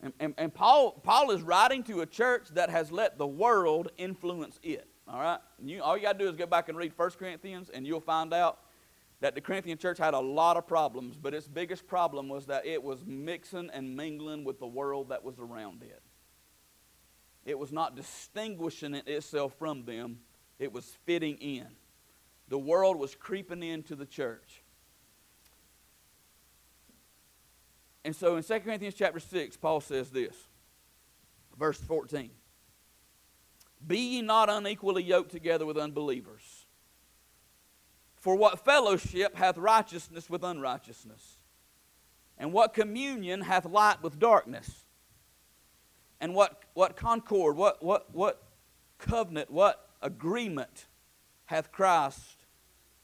And, 0.02 0.12
and, 0.18 0.34
and, 0.38 0.52
Paul, 0.52 0.92
Paul 0.92 1.30
is 1.30 1.42
writing 1.42 1.82
to 1.84 2.00
a 2.00 2.06
church 2.06 2.48
that 2.54 2.70
has 2.70 2.90
let 2.90 3.18
the 3.18 3.26
world 3.26 3.90
influence 3.98 4.58
it. 4.62 4.86
All 5.06 5.20
right? 5.20 5.40
You, 5.62 5.82
all 5.82 5.96
you 5.96 6.02
got 6.02 6.18
to 6.18 6.24
do 6.24 6.30
is 6.30 6.36
go 6.36 6.46
back 6.46 6.68
and 6.68 6.76
read 6.76 6.92
1 6.96 7.10
Corinthians, 7.12 7.70
and 7.70 7.86
you'll 7.86 8.00
find 8.00 8.32
out 8.32 8.60
that 9.20 9.34
the 9.34 9.40
Corinthian 9.40 9.76
church 9.76 9.98
had 9.98 10.14
a 10.14 10.20
lot 10.20 10.56
of 10.56 10.66
problems, 10.66 11.16
but 11.16 11.34
its 11.34 11.46
biggest 11.46 11.86
problem 11.86 12.28
was 12.28 12.46
that 12.46 12.64
it 12.64 12.82
was 12.82 13.04
mixing 13.04 13.70
and 13.70 13.94
mingling 13.94 14.44
with 14.44 14.58
the 14.58 14.66
world 14.66 15.10
that 15.10 15.22
was 15.22 15.38
around 15.38 15.82
it. 15.82 16.02
It 17.44 17.58
was 17.58 17.72
not 17.72 17.96
distinguishing 17.96 18.94
itself 18.94 19.54
from 19.58 19.84
them, 19.84 20.20
it 20.58 20.72
was 20.72 20.84
fitting 21.04 21.36
in. 21.36 21.66
The 22.50 22.58
world 22.58 22.98
was 22.98 23.14
creeping 23.14 23.62
into 23.62 23.94
the 23.94 24.04
church. 24.04 24.62
And 28.04 28.14
so 28.14 28.36
in 28.36 28.42
2 28.42 28.60
Corinthians 28.60 28.94
chapter 28.94 29.20
6, 29.20 29.56
Paul 29.56 29.80
says 29.80 30.10
this, 30.10 30.34
verse 31.56 31.78
14. 31.78 32.30
Be 33.86 33.98
ye 33.98 34.22
not 34.22 34.50
unequally 34.50 35.04
yoked 35.04 35.30
together 35.30 35.64
with 35.64 35.78
unbelievers. 35.78 36.66
For 38.16 38.34
what 38.34 38.64
fellowship 38.64 39.36
hath 39.36 39.56
righteousness 39.56 40.28
with 40.28 40.42
unrighteousness? 40.42 41.38
And 42.36 42.52
what 42.52 42.74
communion 42.74 43.42
hath 43.42 43.64
light 43.64 44.02
with 44.02 44.18
darkness? 44.18 44.84
And 46.20 46.34
what, 46.34 46.64
what 46.74 46.96
concord, 46.96 47.56
what, 47.56 47.82
what, 47.82 48.12
what 48.12 48.42
covenant, 48.98 49.50
what 49.50 49.88
agreement 50.02 50.86
hath 51.46 51.70
Christ 51.70 52.39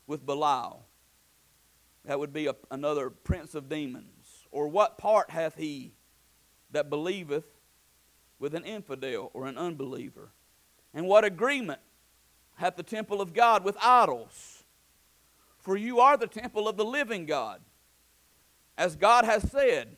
with 0.06 0.24
Belial? 0.24 0.86
That 2.04 2.18
would 2.18 2.32
be 2.32 2.46
a, 2.46 2.54
another 2.70 3.10
prince 3.10 3.54
of 3.54 3.68
demons. 3.68 4.46
Or 4.50 4.68
what 4.68 4.98
part 4.98 5.30
hath 5.30 5.56
he 5.56 5.92
that 6.70 6.88
believeth 6.88 7.44
with 8.38 8.54
an 8.54 8.64
infidel 8.64 9.30
or 9.34 9.46
an 9.46 9.58
unbeliever? 9.58 10.30
And 10.94 11.06
what 11.06 11.24
agreement 11.24 11.80
hath 12.56 12.76
the 12.76 12.82
temple 12.82 13.20
of 13.20 13.34
God 13.34 13.64
with 13.64 13.76
idols? 13.82 14.64
For 15.58 15.76
you 15.76 15.98
are 15.98 16.16
the 16.16 16.28
temple 16.28 16.68
of 16.68 16.76
the 16.76 16.84
living 16.84 17.26
God. 17.26 17.60
As 18.78 18.94
God 18.94 19.24
has 19.24 19.50
said, 19.50 19.96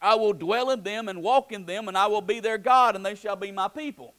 I 0.00 0.14
will 0.14 0.32
dwell 0.32 0.70
in 0.70 0.82
them 0.82 1.08
and 1.08 1.22
walk 1.22 1.52
in 1.52 1.66
them, 1.66 1.88
and 1.88 1.96
I 1.96 2.06
will 2.06 2.20
be 2.20 2.40
their 2.40 2.58
God, 2.58 2.96
and 2.96 3.04
they 3.04 3.14
shall 3.14 3.36
be 3.36 3.52
my 3.52 3.68
people. 3.68 4.14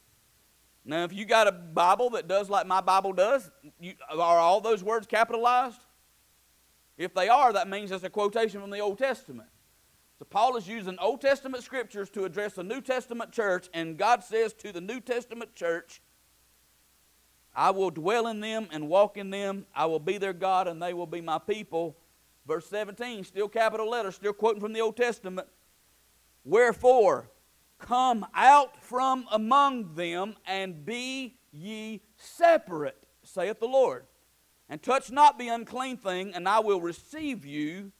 Now, 0.88 1.02
if 1.02 1.12
you 1.12 1.24
got 1.24 1.48
a 1.48 1.52
Bible 1.52 2.10
that 2.10 2.28
does 2.28 2.48
like 2.48 2.64
my 2.64 2.80
Bible 2.80 3.12
does, 3.12 3.50
you, 3.80 3.94
are 4.08 4.38
all 4.38 4.60
those 4.60 4.84
words 4.84 5.08
capitalized? 5.08 5.80
If 6.96 7.12
they 7.12 7.28
are, 7.28 7.52
that 7.52 7.68
means 7.68 7.90
it's 7.90 8.04
a 8.04 8.10
quotation 8.10 8.60
from 8.60 8.70
the 8.70 8.78
Old 8.78 8.96
Testament. 8.96 9.48
So 10.18 10.24
Paul 10.24 10.56
is 10.56 10.68
using 10.68 10.96
Old 11.00 11.20
Testament 11.20 11.64
scriptures 11.64 12.08
to 12.10 12.24
address 12.24 12.54
the 12.54 12.62
New 12.62 12.80
Testament 12.80 13.32
church, 13.32 13.68
and 13.74 13.98
God 13.98 14.22
says 14.22 14.54
to 14.54 14.72
the 14.72 14.80
New 14.80 15.00
Testament 15.00 15.56
church, 15.56 16.00
I 17.54 17.70
will 17.70 17.90
dwell 17.90 18.28
in 18.28 18.40
them 18.40 18.68
and 18.70 18.88
walk 18.88 19.16
in 19.16 19.30
them. 19.30 19.66
I 19.74 19.86
will 19.86 19.98
be 19.98 20.18
their 20.18 20.34
God, 20.34 20.68
and 20.68 20.80
they 20.80 20.94
will 20.94 21.06
be 21.06 21.20
my 21.20 21.38
people. 21.38 21.96
Verse 22.46 22.68
17, 22.68 23.24
still 23.24 23.48
capital 23.48 23.90
letters, 23.90 24.14
still 24.14 24.32
quoting 24.32 24.60
from 24.60 24.72
the 24.72 24.80
Old 24.80 24.96
Testament. 24.96 25.48
Wherefore, 26.44 27.28
come 27.78 28.26
out 28.34 28.82
from 28.82 29.26
among 29.30 29.94
them 29.94 30.34
and 30.46 30.84
be 30.84 31.36
ye 31.52 32.02
separate, 32.16 33.06
saith 33.22 33.60
the 33.60 33.66
Lord. 33.66 34.04
And 34.68 34.82
touch 34.82 35.10
not 35.10 35.38
the 35.38 35.48
unclean 35.48 35.96
thing, 35.96 36.34
and 36.34 36.48
I 36.48 36.58
will 36.58 36.80
receive 36.80 37.44
you 37.44 37.92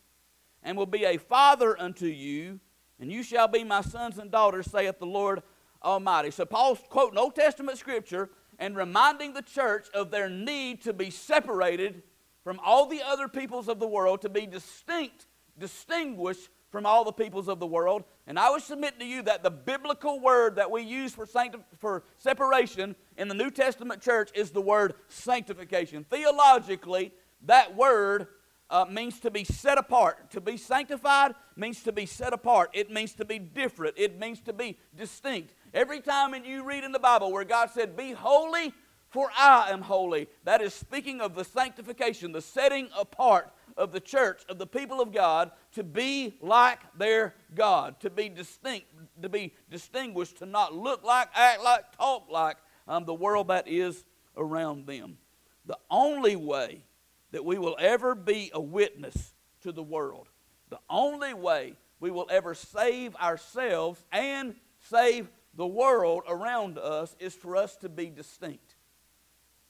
and 0.62 0.76
will 0.76 0.86
be 0.86 1.04
a 1.04 1.16
father 1.16 1.80
unto 1.80 2.06
you, 2.06 2.58
and 2.98 3.12
you 3.12 3.22
shall 3.22 3.46
be 3.46 3.62
my 3.62 3.82
sons 3.82 4.18
and 4.18 4.30
daughters, 4.30 4.66
saith 4.66 4.98
the 4.98 5.06
Lord 5.06 5.42
Almighty. 5.82 6.32
So 6.32 6.44
Paul's 6.44 6.80
quoting 6.88 7.18
Old 7.18 7.36
Testament 7.36 7.78
scripture 7.78 8.30
and 8.58 8.76
reminding 8.76 9.34
the 9.34 9.42
church 9.42 9.86
of 9.94 10.10
their 10.10 10.28
need 10.28 10.82
to 10.82 10.92
be 10.92 11.10
separated 11.10 12.02
from 12.42 12.58
all 12.64 12.86
the 12.86 13.02
other 13.02 13.28
peoples 13.28 13.68
of 13.68 13.78
the 13.78 13.86
world, 13.86 14.22
to 14.22 14.28
be 14.28 14.46
distinct, 14.46 15.26
distinguished 15.58 16.48
from 16.70 16.86
all 16.86 17.04
the 17.04 17.12
peoples 17.12 17.48
of 17.48 17.60
the 17.60 17.66
world. 17.66 18.04
And 18.26 18.38
I 18.38 18.50
would 18.50 18.62
submit 18.62 18.98
to 18.98 19.06
you 19.06 19.22
that 19.22 19.42
the 19.42 19.50
biblical 19.50 20.20
word 20.20 20.56
that 20.56 20.70
we 20.70 20.82
use 20.82 21.14
for, 21.14 21.26
sancti- 21.26 21.58
for 21.78 22.02
separation 22.18 22.96
in 23.16 23.28
the 23.28 23.34
New 23.34 23.50
Testament 23.50 24.00
church 24.02 24.30
is 24.34 24.50
the 24.50 24.60
word 24.60 24.94
sanctification. 25.08 26.04
Theologically, 26.10 27.12
that 27.44 27.76
word 27.76 28.28
uh, 28.68 28.84
means 28.90 29.20
to 29.20 29.30
be 29.30 29.44
set 29.44 29.78
apart. 29.78 30.30
To 30.32 30.40
be 30.40 30.56
sanctified 30.56 31.34
means 31.54 31.82
to 31.84 31.92
be 31.92 32.06
set 32.06 32.32
apart. 32.32 32.70
It 32.72 32.90
means 32.90 33.14
to 33.14 33.24
be 33.24 33.38
different. 33.38 33.94
It 33.96 34.18
means 34.18 34.40
to 34.42 34.52
be 34.52 34.78
distinct. 34.96 35.54
Every 35.72 36.00
time 36.00 36.34
you 36.44 36.64
read 36.64 36.84
in 36.84 36.92
the 36.92 36.98
Bible 36.98 37.32
where 37.32 37.44
God 37.44 37.70
said, 37.70 37.96
Be 37.96 38.12
holy, 38.12 38.74
for 39.08 39.30
I 39.36 39.70
am 39.70 39.82
holy, 39.82 40.28
that 40.44 40.60
is 40.60 40.74
speaking 40.74 41.20
of 41.20 41.34
the 41.34 41.44
sanctification, 41.44 42.32
the 42.32 42.40
setting 42.40 42.88
apart 42.98 43.52
of 43.76 43.92
the 43.92 44.00
church, 44.00 44.42
of 44.48 44.58
the 44.58 44.66
people 44.66 45.00
of 45.00 45.12
God, 45.12 45.50
to 45.72 45.84
be 45.84 46.36
like 46.40 46.80
their 46.98 47.34
God, 47.54 48.00
to 48.00 48.10
be 48.10 48.28
distinct, 48.28 48.86
to 49.22 49.28
be 49.28 49.54
distinguished, 49.70 50.38
to 50.38 50.46
not 50.46 50.74
look 50.74 51.04
like, 51.04 51.28
act 51.34 51.62
like, 51.62 51.96
talk 51.96 52.26
like 52.30 52.56
um, 52.88 53.04
the 53.04 53.14
world 53.14 53.48
that 53.48 53.68
is 53.68 54.04
around 54.36 54.86
them. 54.86 55.18
The 55.66 55.78
only 55.90 56.36
way 56.36 56.84
that 57.32 57.44
we 57.44 57.58
will 57.58 57.76
ever 57.78 58.14
be 58.14 58.50
a 58.54 58.60
witness 58.60 59.34
to 59.62 59.72
the 59.72 59.82
world, 59.82 60.28
the 60.70 60.80
only 60.88 61.34
way 61.34 61.76
we 62.00 62.10
will 62.10 62.26
ever 62.30 62.54
save 62.54 63.16
ourselves 63.16 64.04
and 64.12 64.54
save 64.80 65.28
the 65.54 65.66
world 65.66 66.22
around 66.28 66.78
us 66.78 67.16
is 67.18 67.34
for 67.34 67.56
us 67.56 67.76
to 67.76 67.88
be 67.88 68.10
distinct, 68.10 68.65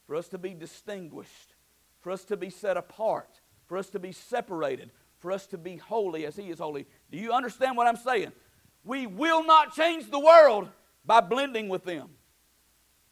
for 0.07 0.17
us 0.17 0.29
to 0.29 0.39
be 0.39 0.55
distinguished, 0.55 1.55
for 2.01 2.11
us 2.11 2.25
to 2.25 2.37
be 2.37 2.51
set 2.51 2.77
apart 2.77 3.41
for 3.67 3.77
us 3.77 3.91
to 3.91 3.99
be 3.99 4.13
separated, 4.13 4.91
for 5.19 5.33
us 5.33 5.47
to 5.49 5.59
be 5.59 5.77
holy 5.77 6.25
as 6.25 6.37
He 6.37 6.51
is 6.51 6.59
holy. 6.59 6.87
Do 7.11 7.19
you 7.19 7.33
understand 7.33 7.77
what 7.77 7.87
I'm 7.87 7.97
saying? 7.97 8.33
We 8.85 9.07
will 9.07 9.45
not 9.45 9.75
change 9.75 10.11
the 10.11 10.21
world 10.21 10.69
by 11.05 11.21
blending 11.21 11.69
with 11.69 11.85
them. 11.85 12.11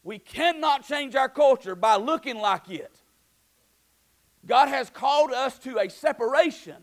We 0.03 0.19
cannot 0.19 0.87
change 0.87 1.15
our 1.15 1.29
culture 1.29 1.75
by 1.75 1.95
looking 1.95 2.37
like 2.37 2.69
it. 2.69 2.95
God 4.45 4.67
has 4.67 4.89
called 4.89 5.31
us 5.31 5.57
to 5.59 5.79
a 5.79 5.89
separation. 5.89 6.75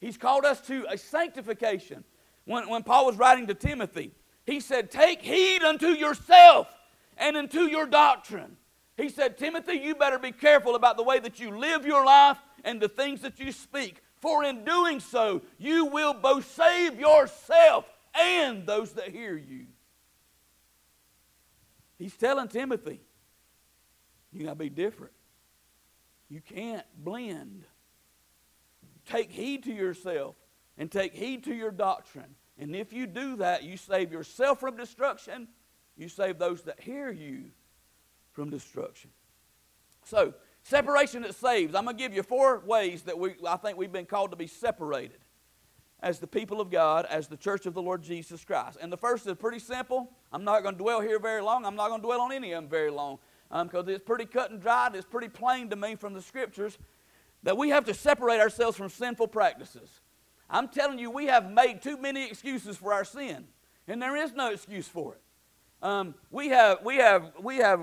He's 0.00 0.16
called 0.16 0.44
us 0.44 0.60
to 0.62 0.86
a 0.88 0.96
sanctification. 0.96 2.04
When, 2.44 2.68
when 2.68 2.82
Paul 2.84 3.06
was 3.06 3.16
writing 3.16 3.48
to 3.48 3.54
Timothy, 3.54 4.12
he 4.46 4.60
said, 4.60 4.90
Take 4.90 5.20
heed 5.20 5.62
unto 5.62 5.88
yourself 5.88 6.68
and 7.18 7.36
unto 7.36 7.62
your 7.62 7.86
doctrine. 7.86 8.56
He 8.96 9.08
said, 9.08 9.38
Timothy, 9.38 9.74
you 9.74 9.94
better 9.94 10.18
be 10.18 10.32
careful 10.32 10.74
about 10.74 10.96
the 10.96 11.02
way 11.02 11.18
that 11.18 11.40
you 11.40 11.56
live 11.56 11.86
your 11.86 12.04
life 12.04 12.38
and 12.64 12.80
the 12.80 12.88
things 12.88 13.22
that 13.22 13.40
you 13.40 13.52
speak. 13.52 14.02
For 14.20 14.44
in 14.44 14.64
doing 14.64 15.00
so, 15.00 15.42
you 15.58 15.86
will 15.86 16.14
both 16.14 16.50
save 16.52 17.00
yourself 17.00 17.86
and 18.14 18.66
those 18.66 18.92
that 18.92 19.08
hear 19.08 19.36
you. 19.36 19.66
He's 21.98 22.16
telling 22.16 22.48
Timothy, 22.48 23.00
you 24.32 24.44
got 24.44 24.50
to 24.50 24.56
be 24.56 24.68
different. 24.68 25.12
You 26.28 26.40
can't 26.40 26.86
blend. 26.96 27.64
Take 29.06 29.30
heed 29.30 29.64
to 29.64 29.72
yourself 29.72 30.36
and 30.78 30.90
take 30.90 31.14
heed 31.14 31.44
to 31.44 31.54
your 31.54 31.70
doctrine. 31.70 32.34
And 32.58 32.76
if 32.76 32.92
you 32.92 33.06
do 33.06 33.36
that, 33.36 33.64
you 33.64 33.76
save 33.76 34.12
yourself 34.12 34.60
from 34.60 34.76
destruction. 34.76 35.48
You 35.96 36.08
save 36.08 36.38
those 36.38 36.62
that 36.62 36.80
hear 36.80 37.10
you 37.10 37.50
from 38.32 38.50
destruction. 38.50 39.10
So, 40.04 40.34
Separation 40.64 41.22
that 41.22 41.34
saves. 41.34 41.74
I'm 41.74 41.84
going 41.84 41.96
to 41.96 42.02
give 42.02 42.14
you 42.14 42.22
four 42.22 42.60
ways 42.64 43.02
that 43.02 43.18
we, 43.18 43.34
I 43.46 43.56
think 43.56 43.76
we've 43.76 43.92
been 43.92 44.06
called 44.06 44.30
to 44.30 44.36
be 44.36 44.46
separated 44.46 45.18
as 46.00 46.18
the 46.18 46.26
people 46.26 46.60
of 46.60 46.70
God, 46.70 47.06
as 47.06 47.28
the 47.28 47.36
church 47.36 47.66
of 47.66 47.74
the 47.74 47.82
Lord 47.82 48.02
Jesus 48.02 48.44
Christ. 48.44 48.78
And 48.80 48.92
the 48.92 48.96
first 48.96 49.26
is 49.26 49.36
pretty 49.36 49.58
simple. 49.58 50.10
I'm 50.32 50.44
not 50.44 50.62
going 50.62 50.74
to 50.74 50.78
dwell 50.78 51.00
here 51.00 51.18
very 51.18 51.42
long. 51.42 51.64
I'm 51.64 51.76
not 51.76 51.88
going 51.88 52.00
to 52.00 52.06
dwell 52.06 52.20
on 52.20 52.32
any 52.32 52.52
of 52.52 52.62
them 52.62 52.70
very 52.70 52.90
long 52.90 53.18
because 53.50 53.86
um, 53.86 53.88
it's 53.88 54.02
pretty 54.02 54.24
cut 54.24 54.50
and 54.50 54.60
dried. 54.60 54.94
It's 54.94 55.06
pretty 55.06 55.28
plain 55.28 55.68
to 55.70 55.76
me 55.76 55.96
from 55.96 56.14
the 56.14 56.22
scriptures 56.22 56.78
that 57.42 57.56
we 57.56 57.70
have 57.70 57.84
to 57.86 57.94
separate 57.94 58.40
ourselves 58.40 58.76
from 58.76 58.88
sinful 58.88 59.28
practices. 59.28 60.00
I'm 60.48 60.68
telling 60.68 60.98
you, 60.98 61.10
we 61.10 61.26
have 61.26 61.50
made 61.50 61.82
too 61.82 61.96
many 61.96 62.26
excuses 62.26 62.76
for 62.76 62.92
our 62.92 63.04
sin, 63.04 63.46
and 63.88 64.00
there 64.00 64.16
is 64.16 64.32
no 64.32 64.52
excuse 64.52 64.86
for 64.86 65.14
it. 65.14 65.20
Um, 65.82 66.14
we 66.30 66.48
have, 66.48 66.84
we 66.84 66.96
have, 66.96 67.32
we 67.42 67.56
have 67.56 67.80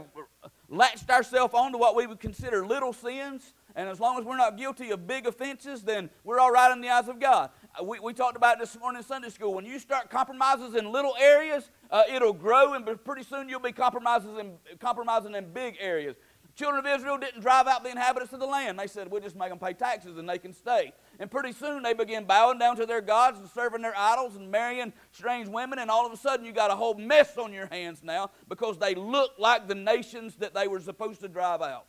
latched 0.69 1.10
ourselves 1.10 1.53
onto 1.53 1.77
what 1.77 1.95
we 1.95 2.08
would 2.08 2.19
consider 2.19 2.65
little 2.65 2.93
sins, 2.93 3.53
and 3.75 3.88
as 3.89 3.99
long 3.99 4.19
as 4.19 4.25
we're 4.25 4.38
not 4.38 4.58
guilty 4.58 4.91
of 4.91 5.08
big 5.08 5.25
offenses, 5.25 5.84
then 5.84 6.10
we're 6.23 6.39
all 6.39 6.51
right 6.51 6.71
in 6.71 6.82
the 6.82 6.89
eyes 6.89 7.08
of 7.08 7.19
God. 7.19 7.49
Uh, 7.79 7.84
we, 7.84 7.99
we 7.99 8.13
talked 8.13 8.36
about 8.36 8.60
this 8.60 8.77
morning 8.79 8.99
in 8.99 9.03
Sunday 9.03 9.29
school. 9.29 9.53
When 9.53 9.65
you 9.65 9.79
start 9.79 10.10
compromises 10.10 10.75
in 10.75 10.91
little 10.91 11.15
areas, 11.19 11.69
uh, 11.91 12.03
it'll 12.12 12.34
grow, 12.34 12.73
and 12.73 12.86
pretty 13.03 13.23
soon 13.23 13.47
you'll 13.49 13.60
be 13.60 13.71
compromises 13.71 14.38
in, 14.38 14.53
compromising 14.79 15.36
in 15.36 15.51
big 15.53 15.75
areas. 15.79 16.15
Children 16.60 16.86
of 16.86 17.00
Israel 17.00 17.17
didn't 17.17 17.39
drive 17.39 17.67
out 17.67 17.86
the 17.86 17.89
inhabitants 17.89 18.34
of 18.34 18.41
the 18.41 18.45
land. 18.45 18.78
They 18.78 18.88
said, 18.88 19.10
we'll 19.10 19.22
just 19.22 19.38
make 19.38 19.48
them 19.48 19.60
pay 19.60 19.72
taxes 19.72 20.17
and 20.17 20.28
they 20.28 20.38
can 20.38 20.52
stay. 20.52 20.91
And 21.17 21.32
pretty 21.32 21.54
soon 21.54 21.84
they 21.84 21.93
began 21.93 22.26
bowing 22.26 22.60
down 22.60 22.76
to 22.76 22.86
their 22.86 23.00
gods 23.00 23.39
and 23.39 23.48
serving 23.50 23.82
their 23.82 23.95
idols 23.95 24.36
and 24.36 24.52
marrying 24.52 24.91
strange 25.13 25.48
women. 25.48 25.80
And 25.80 25.89
all 25.89 26.06
of 26.06 26.12
a 26.12 26.17
sudden 26.17 26.45
you 26.45 26.52
got 26.52 26.69
a 26.69 26.76
whole 26.76 26.95
mess 26.95 27.38
on 27.38 27.54
your 27.54 27.67
hands 27.67 28.04
now 28.04 28.32
because 28.50 28.78
they 28.78 28.93
look 28.93 29.32
like 29.38 29.69
the 29.69 29.76
nations 29.76 30.36
that 30.36 30.54
they 30.54 30.67
were 30.67 30.82
supposed 30.82 31.22
to 31.22 31.30
drive 31.30 31.62
out. 31.62 31.88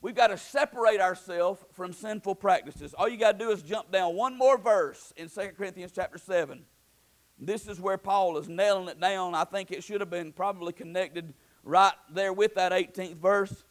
We've 0.00 0.14
got 0.14 0.28
to 0.28 0.38
separate 0.38 1.02
ourselves 1.02 1.62
from 1.72 1.92
sinful 1.92 2.36
practices. 2.36 2.94
All 2.94 3.06
you 3.06 3.18
got 3.18 3.32
to 3.32 3.38
do 3.38 3.50
is 3.50 3.60
jump 3.60 3.92
down 3.92 4.14
one 4.14 4.38
more 4.38 4.56
verse 4.56 5.12
in 5.14 5.28
2 5.28 5.50
Corinthians 5.58 5.92
chapter 5.94 6.16
7. 6.16 6.64
This 7.38 7.68
is 7.68 7.78
where 7.78 7.98
Paul 7.98 8.38
is 8.38 8.48
nailing 8.48 8.88
it 8.88 8.98
down. 8.98 9.34
I 9.34 9.44
think 9.44 9.72
it 9.72 9.84
should 9.84 10.00
have 10.00 10.08
been 10.08 10.32
probably 10.32 10.72
connected 10.72 11.34
right 11.62 11.92
there 12.12 12.32
with 12.32 12.54
that 12.54 12.72
18th 12.72 13.16
verse. 13.16 13.64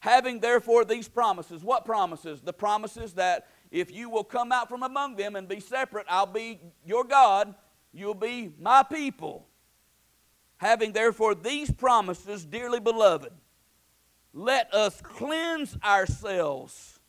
Having 0.00 0.40
therefore 0.40 0.84
these 0.84 1.08
promises. 1.08 1.62
What 1.62 1.84
promises? 1.84 2.40
The 2.40 2.52
promises 2.52 3.14
that 3.14 3.46
if 3.70 3.90
you 3.92 4.10
will 4.10 4.24
come 4.24 4.52
out 4.52 4.68
from 4.68 4.82
among 4.82 5.16
them 5.16 5.36
and 5.36 5.48
be 5.48 5.60
separate, 5.60 6.06
I'll 6.08 6.26
be 6.26 6.60
your 6.84 7.04
God, 7.04 7.54
you'll 7.92 8.14
be 8.14 8.52
my 8.58 8.82
people. 8.82 9.46
Having 10.58 10.92
therefore 10.92 11.34
these 11.34 11.70
promises, 11.70 12.44
dearly 12.44 12.80
beloved, 12.80 13.32
let 14.32 14.72
us 14.72 15.00
cleanse 15.00 15.76
ourselves 15.84 17.00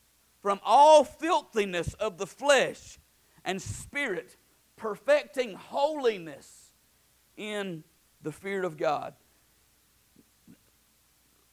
from 0.41 0.59
all 0.63 1.03
filthiness 1.03 1.93
of 1.95 2.17
the 2.17 2.27
flesh 2.27 2.99
and 3.45 3.61
spirit, 3.61 4.35
perfecting 4.75 5.53
holiness 5.53 6.71
in 7.37 7.83
the 8.21 8.31
fear 8.31 8.63
of 8.63 8.77
God. 8.77 9.13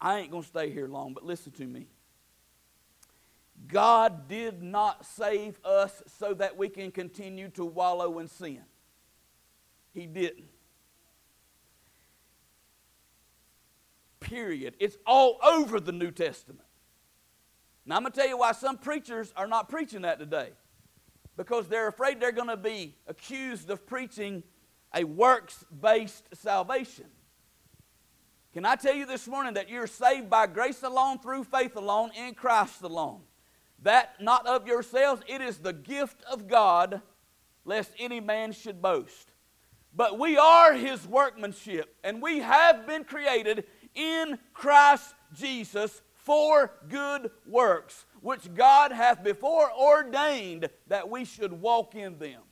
I 0.01 0.21
ain't 0.21 0.31
going 0.31 0.43
to 0.43 0.49
stay 0.49 0.71
here 0.71 0.89
long, 0.89 1.13
but 1.13 1.25
listen 1.25 1.53
to 1.53 1.67
me. 1.67 1.87
God 3.69 4.29
did 4.29 4.63
not 4.63 5.05
save 5.05 5.59
us 5.65 6.03
so 6.19 6.33
that 6.35 6.57
we 6.57 6.69
can 6.69 6.91
continue 6.91 7.51
to 7.51 7.65
wallow 7.65 8.19
in 8.19 8.29
sin. 8.29 8.63
He 9.93 10.07
didn't. 10.07 10.49
Period. 14.21 14.75
It's 14.79 14.97
all 15.07 15.39
over 15.43 15.81
the 15.81 15.93
New 15.93 16.11
Testament. 16.11 16.67
Now, 17.85 17.97
I'm 17.97 18.03
going 18.03 18.13
to 18.13 18.19
tell 18.19 18.29
you 18.29 18.39
why 18.39 18.53
some 18.53 18.79
preachers 18.79 19.33
are 19.37 19.47
not 19.47 19.69
preaching 19.69 20.03
that 20.03 20.19
today. 20.19 20.51
Because 21.37 21.69
they're 21.69 21.89
afraid 21.89 22.21
they're 22.21 22.33
going 22.33 22.49
to 22.49 22.57
be 22.57 22.95
accused 23.07 23.71
of 23.71 23.87
preaching 23.87 24.43
a 24.95 25.05
works 25.05 25.65
based 25.81 26.25
salvation. 26.35 27.07
Can 28.53 28.65
I 28.65 28.75
tell 28.75 28.95
you 28.95 29.07
this 29.07 29.29
morning 29.29 29.55
that 29.55 29.69
you're 29.69 29.87
saved 29.87 30.29
by 30.29 30.49
grace 30.49 30.83
alone, 30.83 31.21
through 31.21 31.45
faith 31.45 31.77
alone, 31.77 32.11
in 32.17 32.35
Christ 32.35 32.83
alone? 32.83 33.21
That 33.83 34.21
not 34.21 34.45
of 34.47 34.67
yourselves, 34.67 35.23
it 35.29 35.41
is 35.41 35.59
the 35.59 35.73
gift 35.73 36.25
of 36.31 36.49
God, 36.49 37.01
lest 37.65 37.93
any 37.99 38.19
man 38.19 38.51
should 38.51 38.83
boast. 38.83 39.31
But 39.95 40.19
we 40.19 40.37
are 40.37 40.75
his 40.75 41.07
workmanship, 41.07 41.95
and 42.03 42.21
we 42.21 42.41
have 42.41 42.89
been 42.89 43.05
created 43.05 43.67
in 43.95 44.37
Christ 44.53 45.15
Jesus 45.33 46.03
for 46.17 46.73
good 46.89 47.31
works, 47.47 48.05
which 48.21 48.53
God 48.55 48.91
hath 48.91 49.23
before 49.23 49.71
ordained 49.73 50.69
that 50.89 51.09
we 51.09 51.25
should 51.25 51.53
walk 51.53 51.95
in 51.95 52.19
them. 52.19 52.43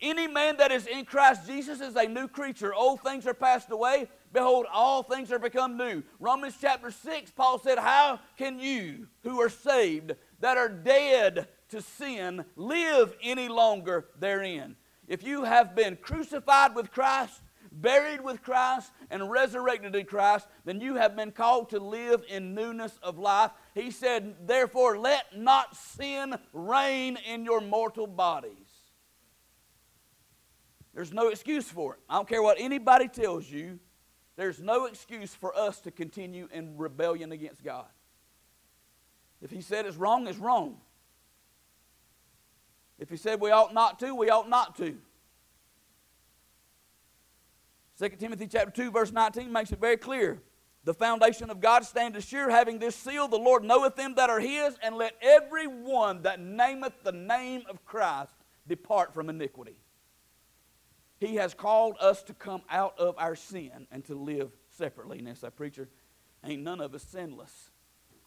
Any 0.00 0.26
man 0.26 0.58
that 0.58 0.70
is 0.70 0.86
in 0.86 1.06
Christ 1.06 1.46
Jesus 1.46 1.80
is 1.80 1.96
a 1.96 2.06
new 2.06 2.28
creature. 2.28 2.74
Old 2.74 3.00
things 3.00 3.26
are 3.26 3.34
passed 3.34 3.70
away. 3.70 4.08
Behold, 4.36 4.66
all 4.70 5.02
things 5.02 5.32
are 5.32 5.38
become 5.38 5.78
new. 5.78 6.02
Romans 6.20 6.58
chapter 6.60 6.90
6, 6.90 7.30
Paul 7.30 7.58
said, 7.58 7.78
How 7.78 8.20
can 8.36 8.58
you 8.58 9.06
who 9.22 9.40
are 9.40 9.48
saved, 9.48 10.12
that 10.40 10.58
are 10.58 10.68
dead 10.68 11.48
to 11.70 11.80
sin, 11.80 12.44
live 12.54 13.16
any 13.22 13.48
longer 13.48 14.08
therein? 14.18 14.76
If 15.08 15.22
you 15.22 15.44
have 15.44 15.74
been 15.74 15.96
crucified 15.96 16.74
with 16.74 16.90
Christ, 16.90 17.40
buried 17.72 18.20
with 18.20 18.42
Christ, 18.42 18.92
and 19.10 19.30
resurrected 19.30 19.96
in 19.96 20.04
Christ, 20.04 20.46
then 20.66 20.82
you 20.82 20.96
have 20.96 21.16
been 21.16 21.32
called 21.32 21.70
to 21.70 21.80
live 21.80 22.22
in 22.28 22.54
newness 22.54 22.98
of 23.02 23.18
life. 23.18 23.52
He 23.74 23.90
said, 23.90 24.46
Therefore, 24.46 24.98
let 24.98 25.34
not 25.34 25.74
sin 25.74 26.34
reign 26.52 27.16
in 27.26 27.46
your 27.46 27.62
mortal 27.62 28.06
bodies. 28.06 28.52
There's 30.92 31.14
no 31.14 31.28
excuse 31.28 31.70
for 31.70 31.94
it. 31.94 32.00
I 32.06 32.16
don't 32.16 32.28
care 32.28 32.42
what 32.42 32.58
anybody 32.60 33.08
tells 33.08 33.50
you, 33.50 33.78
there's 34.36 34.60
no 34.60 34.84
excuse 34.84 35.34
for 35.34 35.56
us 35.56 35.80
to 35.80 35.90
continue 35.90 36.48
in 36.52 36.76
rebellion 36.76 37.32
against 37.32 37.64
God. 37.64 37.86
If 39.42 39.50
He 39.50 39.60
said 39.60 39.86
it's 39.86 39.96
wrong, 39.96 40.26
it's 40.26 40.38
wrong. 40.38 40.76
If 42.98 43.10
He 43.10 43.16
said 43.16 43.40
we 43.40 43.50
ought 43.50 43.74
not 43.74 43.98
to, 44.00 44.14
we 44.14 44.30
ought 44.30 44.48
not 44.48 44.76
to. 44.76 44.96
2 47.98 48.08
Timothy 48.18 48.46
chapter 48.46 48.70
2, 48.70 48.90
verse 48.90 49.10
19 49.10 49.50
makes 49.50 49.72
it 49.72 49.80
very 49.80 49.96
clear. 49.96 50.42
The 50.84 50.94
foundation 50.94 51.50
of 51.50 51.60
God 51.60 51.84
standeth 51.84 52.28
sure, 52.28 52.50
having 52.50 52.78
this 52.78 52.94
seal, 52.94 53.26
the 53.26 53.38
Lord 53.38 53.64
knoweth 53.64 53.96
them 53.96 54.14
that 54.16 54.30
are 54.30 54.38
his, 54.38 54.76
and 54.82 54.96
let 54.96 55.14
every 55.20 55.66
one 55.66 56.22
that 56.22 56.40
nameth 56.40 56.92
the 57.02 57.12
name 57.12 57.62
of 57.68 57.84
Christ 57.84 58.34
depart 58.68 59.12
from 59.12 59.28
iniquity. 59.28 59.76
He 61.18 61.36
has 61.36 61.54
called 61.54 61.96
us 62.00 62.22
to 62.24 62.34
come 62.34 62.62
out 62.70 62.98
of 62.98 63.14
our 63.18 63.34
sin 63.34 63.86
and 63.90 64.04
to 64.06 64.14
live 64.14 64.50
separately. 64.76 65.18
And 65.18 65.28
as 65.28 65.42
a 65.42 65.50
preacher, 65.50 65.88
ain't 66.44 66.62
none 66.62 66.80
of 66.80 66.94
us 66.94 67.02
sinless. 67.04 67.70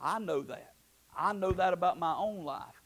I 0.01 0.19
know 0.19 0.41
that. 0.43 0.73
I 1.15 1.33
know 1.33 1.51
that 1.51 1.73
about 1.73 1.99
my 1.99 2.15
own 2.15 2.43
life. 2.45 2.81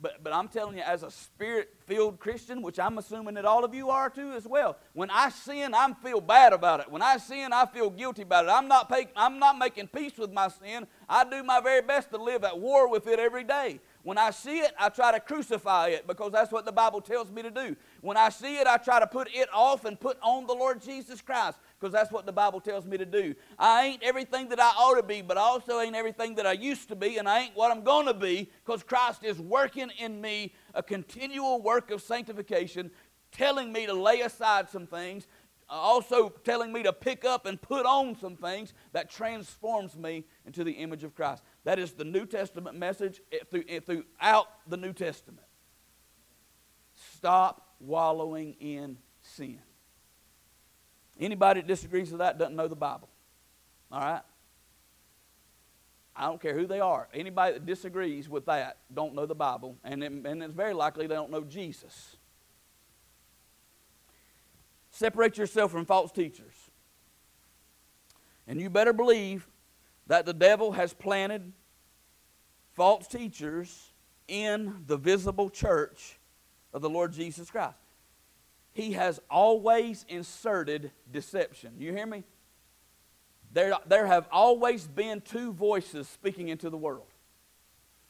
But, 0.00 0.22
but 0.22 0.32
I'm 0.32 0.46
telling 0.46 0.76
you, 0.76 0.84
as 0.84 1.02
a 1.02 1.10
spirit 1.10 1.74
filled 1.86 2.20
Christian, 2.20 2.62
which 2.62 2.78
I'm 2.78 2.98
assuming 2.98 3.34
that 3.34 3.44
all 3.44 3.64
of 3.64 3.74
you 3.74 3.90
are 3.90 4.08
too 4.08 4.32
as 4.32 4.46
well, 4.46 4.76
when 4.92 5.10
I 5.10 5.30
sin, 5.30 5.74
I 5.74 5.92
feel 6.04 6.20
bad 6.20 6.52
about 6.52 6.78
it. 6.80 6.90
When 6.90 7.02
I 7.02 7.16
sin, 7.16 7.52
I 7.52 7.66
feel 7.66 7.90
guilty 7.90 8.22
about 8.22 8.44
it. 8.44 8.50
I'm 8.50 8.68
not, 8.68 8.88
pay, 8.88 9.08
I'm 9.16 9.40
not 9.40 9.58
making 9.58 9.88
peace 9.88 10.16
with 10.16 10.32
my 10.32 10.48
sin. 10.48 10.86
I 11.08 11.28
do 11.28 11.42
my 11.42 11.60
very 11.60 11.82
best 11.82 12.10
to 12.10 12.16
live 12.16 12.44
at 12.44 12.60
war 12.60 12.88
with 12.88 13.08
it 13.08 13.18
every 13.18 13.42
day. 13.42 13.80
When 14.08 14.16
I 14.16 14.30
see 14.30 14.60
it, 14.60 14.72
I 14.78 14.88
try 14.88 15.12
to 15.12 15.20
crucify 15.20 15.88
it 15.88 16.06
because 16.06 16.32
that's 16.32 16.50
what 16.50 16.64
the 16.64 16.72
Bible 16.72 17.02
tells 17.02 17.30
me 17.30 17.42
to 17.42 17.50
do. 17.50 17.76
When 18.00 18.16
I 18.16 18.30
see 18.30 18.56
it, 18.56 18.66
I 18.66 18.78
try 18.78 19.00
to 19.00 19.06
put 19.06 19.28
it 19.34 19.50
off 19.52 19.84
and 19.84 20.00
put 20.00 20.16
on 20.22 20.46
the 20.46 20.54
Lord 20.54 20.80
Jesus 20.80 21.20
Christ 21.20 21.58
because 21.78 21.92
that's 21.92 22.10
what 22.10 22.24
the 22.24 22.32
Bible 22.32 22.58
tells 22.58 22.86
me 22.86 22.96
to 22.96 23.04
do. 23.04 23.34
I 23.58 23.84
ain't 23.84 24.02
everything 24.02 24.48
that 24.48 24.58
I 24.58 24.68
ought 24.78 24.94
to 24.94 25.02
be, 25.02 25.20
but 25.20 25.36
I 25.36 25.42
also 25.42 25.80
ain't 25.80 25.94
everything 25.94 26.36
that 26.36 26.46
I 26.46 26.52
used 26.52 26.88
to 26.88 26.96
be, 26.96 27.18
and 27.18 27.28
I 27.28 27.40
ain't 27.40 27.54
what 27.54 27.70
I'm 27.70 27.82
going 27.82 28.06
to 28.06 28.14
be 28.14 28.48
because 28.64 28.82
Christ 28.82 29.24
is 29.24 29.38
working 29.38 29.90
in 29.98 30.22
me 30.22 30.54
a 30.72 30.82
continual 30.82 31.60
work 31.60 31.90
of 31.90 32.00
sanctification, 32.00 32.90
telling 33.30 33.70
me 33.74 33.84
to 33.84 33.92
lay 33.92 34.22
aside 34.22 34.70
some 34.70 34.86
things, 34.86 35.26
also 35.68 36.30
telling 36.44 36.72
me 36.72 36.82
to 36.82 36.92
pick 36.94 37.26
up 37.26 37.44
and 37.44 37.60
put 37.60 37.84
on 37.84 38.16
some 38.18 38.36
things 38.36 38.72
that 38.92 39.10
transforms 39.10 39.96
me 39.96 40.24
into 40.46 40.64
the 40.64 40.72
image 40.72 41.04
of 41.04 41.14
Christ. 41.14 41.42
That 41.68 41.78
is 41.78 41.92
the 41.92 42.04
New 42.04 42.24
Testament 42.24 42.78
message 42.78 43.20
eh, 43.30 43.60
eh, 43.68 43.80
throughout 43.80 44.46
the 44.66 44.78
New 44.78 44.94
Testament. 44.94 45.46
Stop 46.94 47.74
wallowing 47.78 48.56
in 48.58 48.96
sin. 49.20 49.58
Anybody 51.20 51.60
that 51.60 51.66
disagrees 51.66 52.10
with 52.10 52.20
that 52.20 52.38
doesn't 52.38 52.56
know 52.56 52.68
the 52.68 52.74
Bible. 52.74 53.10
All 53.92 54.00
right? 54.00 54.22
I 56.16 56.24
don't 56.24 56.40
care 56.40 56.54
who 56.54 56.66
they 56.66 56.80
are. 56.80 57.06
Anybody 57.12 57.52
that 57.52 57.66
disagrees 57.66 58.30
with 58.30 58.46
that 58.46 58.78
don't 58.94 59.14
know 59.14 59.26
the 59.26 59.34
Bible, 59.34 59.76
and, 59.84 60.02
it, 60.02 60.10
and 60.10 60.42
it's 60.42 60.54
very 60.54 60.72
likely 60.72 61.06
they 61.06 61.14
don't 61.16 61.30
know 61.30 61.44
Jesus. 61.44 62.16
Separate 64.90 65.36
yourself 65.36 65.70
from 65.70 65.84
false 65.84 66.12
teachers. 66.12 66.54
And 68.46 68.58
you 68.58 68.70
better 68.70 68.94
believe 68.94 69.46
that 70.06 70.24
the 70.24 70.32
devil 70.32 70.72
has 70.72 70.94
planted 70.94 71.52
false 72.78 73.08
teachers 73.08 73.90
in 74.28 74.84
the 74.86 74.96
visible 74.96 75.50
church 75.50 76.16
of 76.72 76.80
the 76.80 76.88
Lord 76.88 77.12
Jesus 77.12 77.50
Christ. 77.50 77.74
He 78.72 78.92
has 78.92 79.18
always 79.28 80.06
inserted 80.08 80.92
deception. 81.12 81.72
You 81.76 81.92
hear 81.92 82.06
me? 82.06 82.22
There, 83.52 83.74
there 83.88 84.06
have 84.06 84.28
always 84.30 84.86
been 84.86 85.20
two 85.22 85.52
voices 85.52 86.06
speaking 86.06 86.48
into 86.48 86.70
the 86.70 86.76
world 86.76 87.08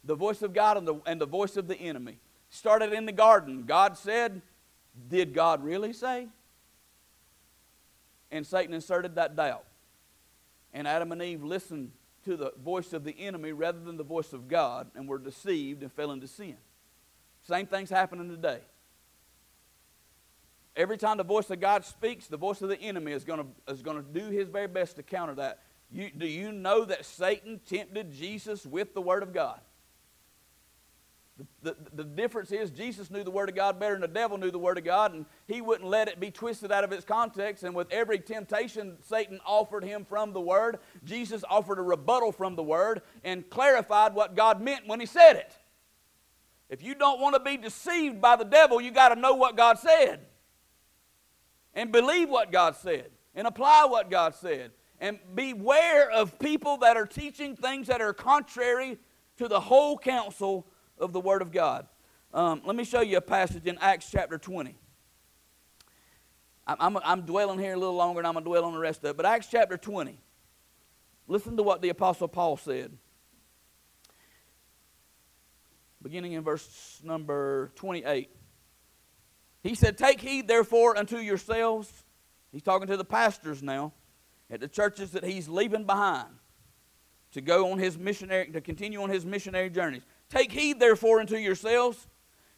the 0.05 0.15
voice 0.15 0.43
of 0.43 0.53
God 0.53 0.77
and 0.77 0.87
the, 0.87 1.01
and 1.07 1.21
the 1.21 1.27
voice 1.27 1.57
of 1.57 1.67
the 1.67 1.77
enemy. 1.77 2.19
Started 2.51 2.93
in 2.93 3.07
the 3.07 3.13
garden. 3.13 3.65
God 3.67 3.97
said, 3.97 4.43
Did 5.09 5.33
God 5.33 5.65
really 5.65 5.95
say? 5.95 6.29
And 8.31 8.47
Satan 8.47 8.75
inserted 8.75 9.15
that 9.15 9.35
doubt. 9.35 9.65
And 10.75 10.87
Adam 10.87 11.13
and 11.13 11.23
Eve 11.23 11.43
listened 11.43 11.91
to 12.29 12.37
the 12.37 12.53
voice 12.63 12.93
of 12.93 13.05
the 13.05 13.19
enemy 13.19 13.53
rather 13.53 13.81
than 13.81 13.97
the 13.97 14.05
voice 14.05 14.35
of 14.35 14.49
God 14.49 14.91
and 14.95 15.09
were 15.09 15.19
deceived 15.19 15.83
and 15.83 15.91
fell 15.91 16.13
into 16.13 16.29
sin. 16.29 16.57
Same 17.43 17.67
thing's 17.67 17.89
happening 17.89 18.29
today. 18.29 18.61
Every 20.77 20.99
time 20.99 21.17
the 21.17 21.25
voice 21.25 21.49
of 21.49 21.59
God 21.59 21.87
speaks, 21.87 22.27
the 22.27 22.37
voice 22.37 22.61
of 22.61 22.69
the 22.69 22.79
enemy 22.81 23.13
is 23.13 23.25
going 23.25 23.41
to, 23.41 23.73
is 23.73 23.81
going 23.81 23.97
to 23.97 24.21
do 24.21 24.31
his 24.31 24.49
very 24.49 24.69
best 24.69 24.97
to 24.97 25.03
counter 25.03 25.35
that. 25.37 25.61
You, 25.91 26.11
do 26.15 26.27
you 26.27 26.53
know 26.53 26.85
that 26.85 27.07
Satan 27.07 27.61
tempted 27.67 28.13
Jesus 28.13 28.67
with 28.67 28.93
the 28.93 29.01
Word 29.01 29.23
of 29.23 29.33
God? 29.33 29.61
The, 31.39 31.47
the, 31.63 31.77
the, 31.95 32.05
difference 32.05 32.51
is 32.51 32.71
Jesus 32.71 33.13
knew 33.13 33.23
the 33.23 33.31
Word 33.31 33.49
of 33.49 33.55
God 33.55 33.79
better 33.79 33.95
than 33.95 34.01
the 34.01 34.09
devil 34.09 34.39
knew 34.39 34.51
the 34.51 34.59
Word 34.59 34.77
of 34.77 34.85
God, 34.85 35.15
and 35.15 35.25
he 35.47 35.61
wouldn't 35.61 35.89
let 35.89 36.09
it 36.09 36.19
be 36.19 36.33
twisted 36.33 36.73
out 36.73 36.83
of 36.83 36.91
its 36.91 37.05
context. 37.05 37.63
And 37.63 37.77
with 37.77 37.91
every 37.93 38.19
temptation 38.19 38.97
Satan 39.01 39.39
offered 39.47 39.85
him 39.85 40.05
from 40.05 40.33
the 40.33 40.41
Word, 40.41 40.79
Jesus 41.05 41.45
offered 41.49 41.79
a 41.79 41.83
rebuttal 41.83 42.33
from 42.33 42.57
the 42.57 42.63
Word 42.63 43.03
and 43.23 43.49
clarified 43.51 44.15
what 44.15 44.35
God 44.35 44.61
meant 44.61 44.89
when 44.89 44.99
he 44.99 45.07
said 45.07 45.35
it. 45.35 45.57
If 46.69 46.83
you 46.83 46.95
don't 46.95 47.21
want 47.21 47.35
to 47.35 47.41
be 47.41 47.57
deceived 47.57 48.21
by 48.21 48.35
the 48.35 48.45
devil, 48.45 48.81
you 48.81 48.91
got 48.91 49.11
to 49.11 49.21
know 49.21 49.35
what 49.35 49.57
God 49.57 49.79
said 49.79 50.21
and 51.73 51.93
believe 51.93 52.29
what 52.29 52.51
God 52.51 52.75
said 52.75 53.11
and 53.35 53.47
apply 53.47 53.87
what 53.89 54.11
God 54.11 54.35
said. 54.35 54.73
And 55.01 55.21
beware 55.35 56.11
of 56.11 56.41
people 56.41 56.79
that 56.79 56.97
are 56.97 57.07
teaching 57.07 57.55
things 57.55 57.87
that 57.87 58.01
are 58.01 58.13
contrary 58.13 58.99
to 59.37 59.47
the 59.47 59.61
whole 59.61 59.97
counsel 59.97 60.67
of 61.01 61.13
the 61.13 61.21
Word 61.21 61.43
of 61.43 61.53
God. 61.53 61.87
Um, 62.33 62.63
let 62.65 62.77
me 62.77 62.85
show 62.85 63.01
you 63.01 63.17
a 63.17 63.23
passage 63.23 63.67
in 63.67 63.79
Acts 63.79 64.11
chapter 64.11 64.39
20. 64.39 64.75
I'm, 66.67 66.77
I'm, 66.79 66.99
I'm 67.03 67.21
dwelling 67.23 67.59
here 67.59 67.73
a 67.73 67.79
little 67.79 67.95
longer 67.95 68.21
and 68.21 68.27
I'm 68.27 68.35
going 68.35 68.45
to 68.45 68.51
dwell 68.51 68.65
on 68.65 68.75
the 68.75 68.79
rest 68.79 69.01
of 69.01 69.11
it. 69.11 69.17
But 69.17 69.25
Acts 69.27 69.49
chapter 69.51 69.77
20. 69.77 70.19
Listen 71.27 71.57
to 71.57 71.63
what 71.63 71.83
the 71.83 71.89
Apostle 71.89 72.29
Paul 72.29 72.57
said. 72.57 72.93
Beginning 76.03 76.33
in 76.33 76.43
verse 76.43 77.01
number 77.03 77.73
28. 77.77 78.31
He 79.63 79.75
said, 79.75 79.99
Take 79.99 80.21
heed 80.21 80.47
therefore 80.47 80.97
unto 80.97 81.19
yourselves. 81.19 81.91
He's 82.53 82.63
talking 82.63 82.89
to 82.89 82.97
the 82.97 83.05
pastors 83.05 83.63
now 83.63 83.93
at 84.51 84.61
the 84.61 84.69
churches 84.69 85.13
that 85.13 85.25
he's 85.25 85.49
leaving 85.49 85.85
behind 85.85 86.29
to 87.33 87.41
go 87.41 87.71
on 87.73 87.79
his 87.79 87.99
missionary, 87.99 88.51
to 88.53 88.61
continue 88.61 89.03
on 89.03 89.11
his 89.11 89.27
missionary 89.27 89.69
journeys. 89.71 90.03
Take 90.29 90.53
heed 90.53 90.79
therefore 90.79 91.21
unto 91.21 91.37
yourselves 91.37 92.07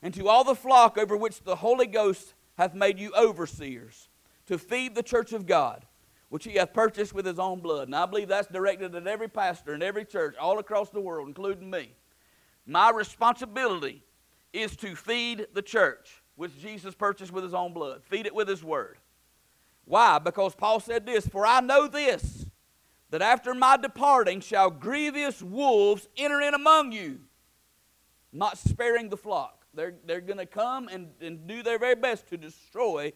and 0.02 0.12
to 0.14 0.28
all 0.28 0.44
the 0.44 0.54
flock 0.54 0.98
over 0.98 1.16
which 1.16 1.42
the 1.42 1.56
Holy 1.56 1.86
Ghost 1.86 2.34
hath 2.56 2.74
made 2.74 2.98
you 2.98 3.12
overseers, 3.14 4.08
to 4.46 4.58
feed 4.58 4.94
the 4.94 5.02
church 5.02 5.32
of 5.32 5.46
God, 5.46 5.86
which 6.28 6.44
he 6.44 6.54
hath 6.54 6.72
purchased 6.72 7.14
with 7.14 7.24
his 7.24 7.38
own 7.38 7.60
blood. 7.60 7.88
And 7.88 7.94
I 7.94 8.06
believe 8.06 8.28
that's 8.28 8.48
directed 8.48 8.94
at 8.94 9.06
every 9.06 9.28
pastor 9.28 9.74
in 9.74 9.82
every 9.82 10.04
church 10.04 10.36
all 10.36 10.58
across 10.58 10.90
the 10.90 11.00
world, 11.00 11.28
including 11.28 11.70
me. 11.70 11.94
My 12.66 12.90
responsibility 12.90 14.04
is 14.52 14.76
to 14.76 14.94
feed 14.94 15.46
the 15.54 15.62
church 15.62 16.22
which 16.36 16.58
Jesus 16.58 16.94
purchased 16.94 17.32
with 17.32 17.44
his 17.44 17.54
own 17.54 17.72
blood. 17.72 18.02
Feed 18.04 18.26
it 18.26 18.34
with 18.34 18.48
his 18.48 18.64
word. 18.64 18.98
Why? 19.84 20.18
Because 20.18 20.54
Paul 20.54 20.80
said 20.80 21.04
this 21.04 21.26
For 21.26 21.46
I 21.46 21.60
know 21.60 21.88
this, 21.88 22.46
that 23.10 23.22
after 23.22 23.54
my 23.54 23.76
departing 23.76 24.40
shall 24.40 24.70
grievous 24.70 25.42
wolves 25.42 26.08
enter 26.16 26.40
in 26.40 26.54
among 26.54 26.92
you, 26.92 27.20
not 28.32 28.58
sparing 28.58 29.08
the 29.08 29.16
flock. 29.16 29.64
They're, 29.74 29.94
they're 30.04 30.20
going 30.20 30.38
to 30.38 30.46
come 30.46 30.88
and, 30.88 31.08
and 31.20 31.46
do 31.46 31.62
their 31.62 31.78
very 31.78 31.94
best 31.94 32.28
to 32.28 32.36
destroy 32.36 33.12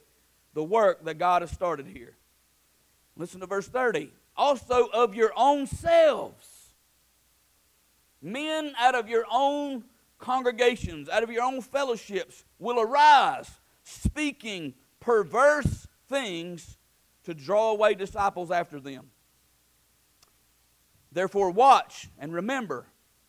the 0.55 0.63
work 0.63 1.05
that 1.05 1.19
God 1.19 1.43
has 1.43 1.51
started 1.51 1.87
here. 1.87 2.17
Listen 3.17 3.41
to 3.41 3.47
verse 3.47 3.69
30. 3.69 4.11
Also 4.37 4.89
of 4.93 5.15
your 5.15 5.33
own 5.37 5.67
selves, 5.67 6.73
men 8.23 8.73
out 8.79 8.95
of 8.95 9.09
your 9.09 9.25
own 9.31 9.85
congregations, 10.19 11.09
out 11.09 11.23
of 11.23 11.31
your 11.31 11.43
own 11.43 11.61
fellowships, 11.61 12.45
will 12.59 12.81
arise 12.81 13.51
speaking 13.85 14.75
perverse 15.01 15.87
things 16.09 16.79
to 17.25 17.35
draw 17.35 17.71
away 17.71 17.95
disciples 17.95 18.51
after 18.51 18.81
them. 18.81 19.11
Therefore, 21.13 21.51
watch 21.51 22.09
and 22.19 22.33
remember 22.33 22.87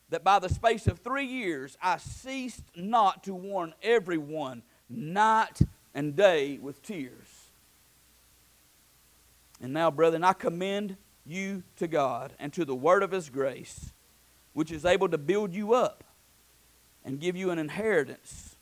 that 0.09 0.23
by 0.23 0.39
the 0.39 0.49
space 0.49 0.87
of 0.87 0.99
three 0.99 1.25
years 1.25 1.77
I 1.81 1.97
ceased 1.97 2.63
not 2.75 3.23
to 3.23 3.33
warn 3.33 3.73
everyone 3.81 4.63
night 4.89 5.59
and 5.93 6.15
day 6.15 6.59
with 6.61 6.81
tears. 6.81 7.49
And 9.61 9.73
now, 9.73 9.89
brethren, 9.89 10.23
I 10.23 10.33
commend 10.33 10.97
you 11.25 11.63
to 11.77 11.87
God 11.87 12.33
and 12.39 12.53
to 12.53 12.65
the 12.65 12.75
word 12.75 13.01
of 13.03 13.11
his 13.11 13.29
grace, 13.29 13.93
which 14.53 14.71
is 14.71 14.85
able 14.85 15.09
to 15.09 15.17
build 15.17 15.53
you 15.53 15.73
up 15.73 16.03
and 17.03 17.19
give 17.19 17.35
you 17.35 17.51
an 17.51 17.59
inheritance 17.59 18.55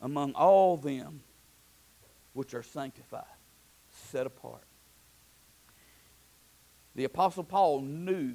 among 0.00 0.32
all 0.32 0.76
them 0.76 1.20
which 2.32 2.54
are 2.54 2.62
sanctified, 2.62 3.24
set 3.90 4.26
apart. 4.26 4.62
The 6.94 7.04
Apostle 7.04 7.44
Paul 7.44 7.80
knew 7.82 8.34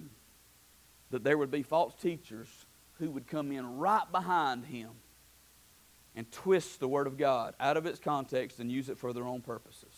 that 1.13 1.23
there 1.23 1.37
would 1.37 1.51
be 1.51 1.61
false 1.61 1.93
teachers 1.93 2.47
who 2.97 3.11
would 3.11 3.27
come 3.27 3.51
in 3.51 3.77
right 3.77 4.11
behind 4.11 4.65
him 4.65 4.89
and 6.15 6.31
twist 6.31 6.79
the 6.79 6.87
Word 6.87 7.05
of 7.05 7.17
God 7.17 7.53
out 7.59 7.77
of 7.77 7.85
its 7.85 7.99
context 7.99 8.59
and 8.59 8.71
use 8.71 8.89
it 8.89 8.97
for 8.97 9.13
their 9.13 9.25
own 9.25 9.41
purposes. 9.41 9.93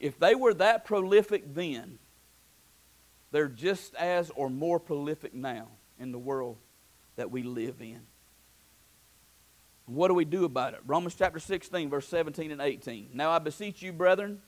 If 0.00 0.18
they 0.18 0.34
were 0.34 0.54
that 0.54 0.86
prolific 0.86 1.54
then, 1.54 1.98
they're 3.32 3.48
just 3.48 3.94
as 3.96 4.30
or 4.30 4.48
more 4.48 4.80
prolific 4.80 5.34
now 5.34 5.68
in 5.98 6.10
the 6.10 6.18
world 6.18 6.56
that 7.16 7.30
we 7.30 7.42
live 7.42 7.82
in. 7.82 8.00
What 9.84 10.08
do 10.08 10.14
we 10.14 10.24
do 10.24 10.46
about 10.46 10.72
it? 10.72 10.80
Romans 10.86 11.14
chapter 11.14 11.38
16, 11.38 11.90
verse 11.90 12.08
17 12.08 12.50
and 12.50 12.62
18. 12.62 13.10
Now 13.12 13.30
I 13.30 13.40
beseech 13.40 13.82
you, 13.82 13.92
brethren, 13.92 14.40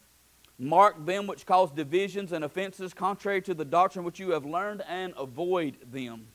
mark 0.58 1.04
them 1.04 1.26
which 1.26 1.46
cause 1.46 1.70
divisions 1.70 2.32
and 2.32 2.44
offenses 2.44 2.94
contrary 2.94 3.42
to 3.42 3.54
the 3.54 3.64
doctrine 3.64 4.04
which 4.04 4.18
you 4.18 4.30
have 4.30 4.44
learned, 4.44 4.82
and 4.88 5.12
avoid 5.16 5.76
them. 5.90 6.28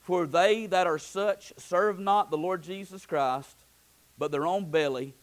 For 0.00 0.26
they 0.26 0.66
that 0.66 0.86
are 0.86 0.98
such 0.98 1.52
serve 1.56 1.98
not 1.98 2.30
the 2.30 2.36
Lord 2.36 2.62
Jesus 2.62 3.06
Christ, 3.06 3.56
but 4.18 4.30
their 4.30 4.46
own 4.46 4.70
belly, 4.70 5.14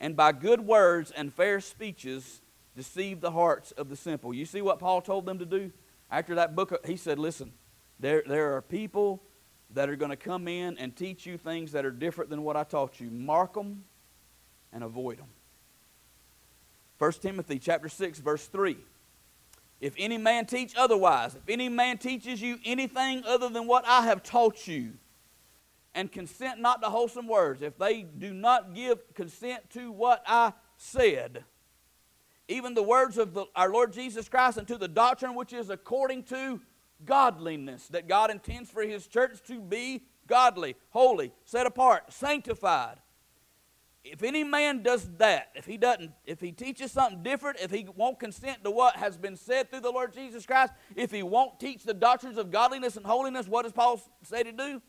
and 0.00 0.16
by 0.16 0.32
good 0.32 0.60
words 0.60 1.10
and 1.12 1.32
fair 1.32 1.60
speeches 1.60 2.42
deceive 2.76 3.20
the 3.20 3.30
hearts 3.30 3.70
of 3.72 3.88
the 3.88 3.96
simple. 3.96 4.34
You 4.34 4.44
see 4.44 4.60
what 4.60 4.80
Paul 4.80 5.00
told 5.00 5.26
them 5.26 5.38
to 5.38 5.46
do? 5.46 5.70
After 6.10 6.34
that 6.34 6.54
book, 6.56 6.84
he 6.84 6.96
said, 6.96 7.18
Listen, 7.18 7.52
there, 8.00 8.22
there 8.26 8.56
are 8.56 8.62
people 8.62 9.22
that 9.70 9.88
are 9.88 9.96
going 9.96 10.10
to 10.10 10.16
come 10.16 10.48
in 10.48 10.78
and 10.78 10.94
teach 10.94 11.26
you 11.26 11.38
things 11.38 11.72
that 11.72 11.84
are 11.84 11.90
different 11.90 12.30
than 12.30 12.42
what 12.42 12.56
I 12.56 12.64
taught 12.64 13.00
you. 13.00 13.10
Mark 13.10 13.54
them 13.54 13.84
and 14.72 14.84
avoid 14.84 15.18
them. 15.18 15.28
1 17.04 17.12
Timothy 17.20 17.58
chapter 17.58 17.90
6 17.90 18.20
verse 18.20 18.46
3. 18.46 18.78
If 19.78 19.92
any 19.98 20.16
man 20.16 20.46
teach 20.46 20.72
otherwise, 20.74 21.34
if 21.34 21.42
any 21.50 21.68
man 21.68 21.98
teaches 21.98 22.40
you 22.40 22.56
anything 22.64 23.22
other 23.26 23.50
than 23.50 23.66
what 23.66 23.84
I 23.86 24.06
have 24.06 24.22
taught 24.22 24.66
you, 24.66 24.94
and 25.94 26.10
consent 26.10 26.60
not 26.60 26.80
to 26.80 26.88
wholesome 26.88 27.28
words, 27.28 27.60
if 27.60 27.76
they 27.76 28.04
do 28.04 28.32
not 28.32 28.74
give 28.74 29.12
consent 29.12 29.68
to 29.74 29.92
what 29.92 30.24
I 30.26 30.54
said, 30.78 31.44
even 32.48 32.72
the 32.72 32.82
words 32.82 33.18
of 33.18 33.34
the, 33.34 33.44
our 33.54 33.70
Lord 33.70 33.92
Jesus 33.92 34.26
Christ 34.26 34.56
and 34.56 34.66
to 34.68 34.78
the 34.78 34.88
doctrine 34.88 35.34
which 35.34 35.52
is 35.52 35.68
according 35.68 36.22
to 36.24 36.58
godliness, 37.04 37.86
that 37.88 38.08
God 38.08 38.30
intends 38.30 38.70
for 38.70 38.80
His 38.82 39.06
church 39.06 39.42
to 39.48 39.60
be 39.60 40.04
godly, 40.26 40.74
holy, 40.88 41.32
set 41.44 41.66
apart, 41.66 42.14
sanctified. 42.14 42.96
If 44.04 44.22
any 44.22 44.44
man 44.44 44.82
does 44.82 45.08
that, 45.16 45.48
if 45.54 45.64
he 45.64 45.78
doesn't, 45.78 46.12
if 46.26 46.38
he 46.38 46.52
teaches 46.52 46.92
something 46.92 47.22
different, 47.22 47.58
if 47.60 47.70
he 47.70 47.88
won't 47.96 48.20
consent 48.20 48.62
to 48.62 48.70
what 48.70 48.96
has 48.96 49.16
been 49.16 49.34
said 49.34 49.70
through 49.70 49.80
the 49.80 49.90
Lord 49.90 50.12
Jesus 50.12 50.44
Christ, 50.44 50.74
if 50.94 51.10
he 51.10 51.22
won't 51.22 51.58
teach 51.58 51.84
the 51.84 51.94
doctrines 51.94 52.36
of 52.36 52.50
godliness 52.50 52.98
and 52.98 53.06
holiness, 53.06 53.48
what 53.48 53.62
does 53.62 53.72
Paul 53.72 54.02
say 54.22 54.42
to 54.42 54.52
do? 54.52 54.82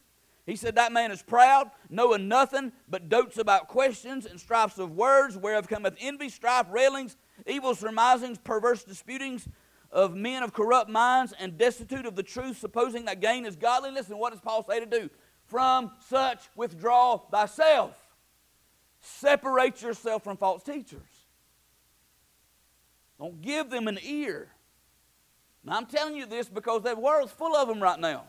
He 0.45 0.57
said 0.57 0.75
that 0.75 0.91
man 0.91 1.11
is 1.11 1.23
proud, 1.23 1.71
knowing 1.89 2.27
nothing, 2.27 2.73
but 2.89 3.07
dotes 3.07 3.37
about 3.37 3.69
questions 3.69 4.25
and 4.25 4.39
strifes 4.39 4.77
of 4.77 4.91
words, 4.91 5.37
whereof 5.37 5.67
cometh 5.67 5.95
envy, 5.99 6.27
strife, 6.27 6.67
railings, 6.69 7.15
evil 7.47 7.73
surmisings, 7.73 8.37
perverse 8.37 8.83
disputings 8.83 9.47
of 9.91 10.13
men 10.13 10.43
of 10.43 10.53
corrupt 10.53 10.89
minds, 10.89 11.33
and 11.39 11.57
destitute 11.57 12.05
of 12.05 12.15
the 12.15 12.23
truth, 12.23 12.57
supposing 12.57 13.05
that 13.05 13.21
gain 13.21 13.45
is 13.45 13.55
godliness. 13.55 14.09
And 14.09 14.19
what 14.19 14.33
does 14.33 14.41
Paul 14.41 14.63
say 14.69 14.81
to 14.81 14.85
do? 14.85 15.09
From 15.45 15.91
such 16.09 16.49
withdraw 16.55 17.17
thyself. 17.17 18.04
Separate 19.05 19.83
yourself 19.83 20.23
from 20.23 20.35
false 20.35 20.63
teachers. 20.63 20.99
Don't 23.19 23.39
give 23.39 23.69
them 23.69 23.87
an 23.87 23.99
ear. 24.03 24.47
Now, 25.63 25.77
I'm 25.77 25.85
telling 25.85 26.15
you 26.15 26.25
this 26.25 26.49
because 26.49 26.81
the 26.81 26.95
world's 26.95 27.31
full 27.31 27.55
of 27.55 27.67
them 27.67 27.81
right 27.81 27.99
now. 27.99 28.23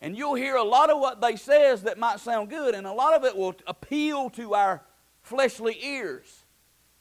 And 0.00 0.16
you'll 0.16 0.36
hear 0.36 0.56
a 0.56 0.64
lot 0.64 0.88
of 0.88 0.98
what 1.00 1.20
they 1.20 1.36
says 1.36 1.82
that 1.82 1.98
might 1.98 2.18
sound 2.18 2.48
good, 2.48 2.74
and 2.74 2.86
a 2.86 2.92
lot 2.92 3.12
of 3.12 3.24
it 3.24 3.36
will 3.36 3.54
appeal 3.66 4.30
to 4.30 4.54
our 4.54 4.82
fleshly 5.20 5.76
ears. 5.84 6.44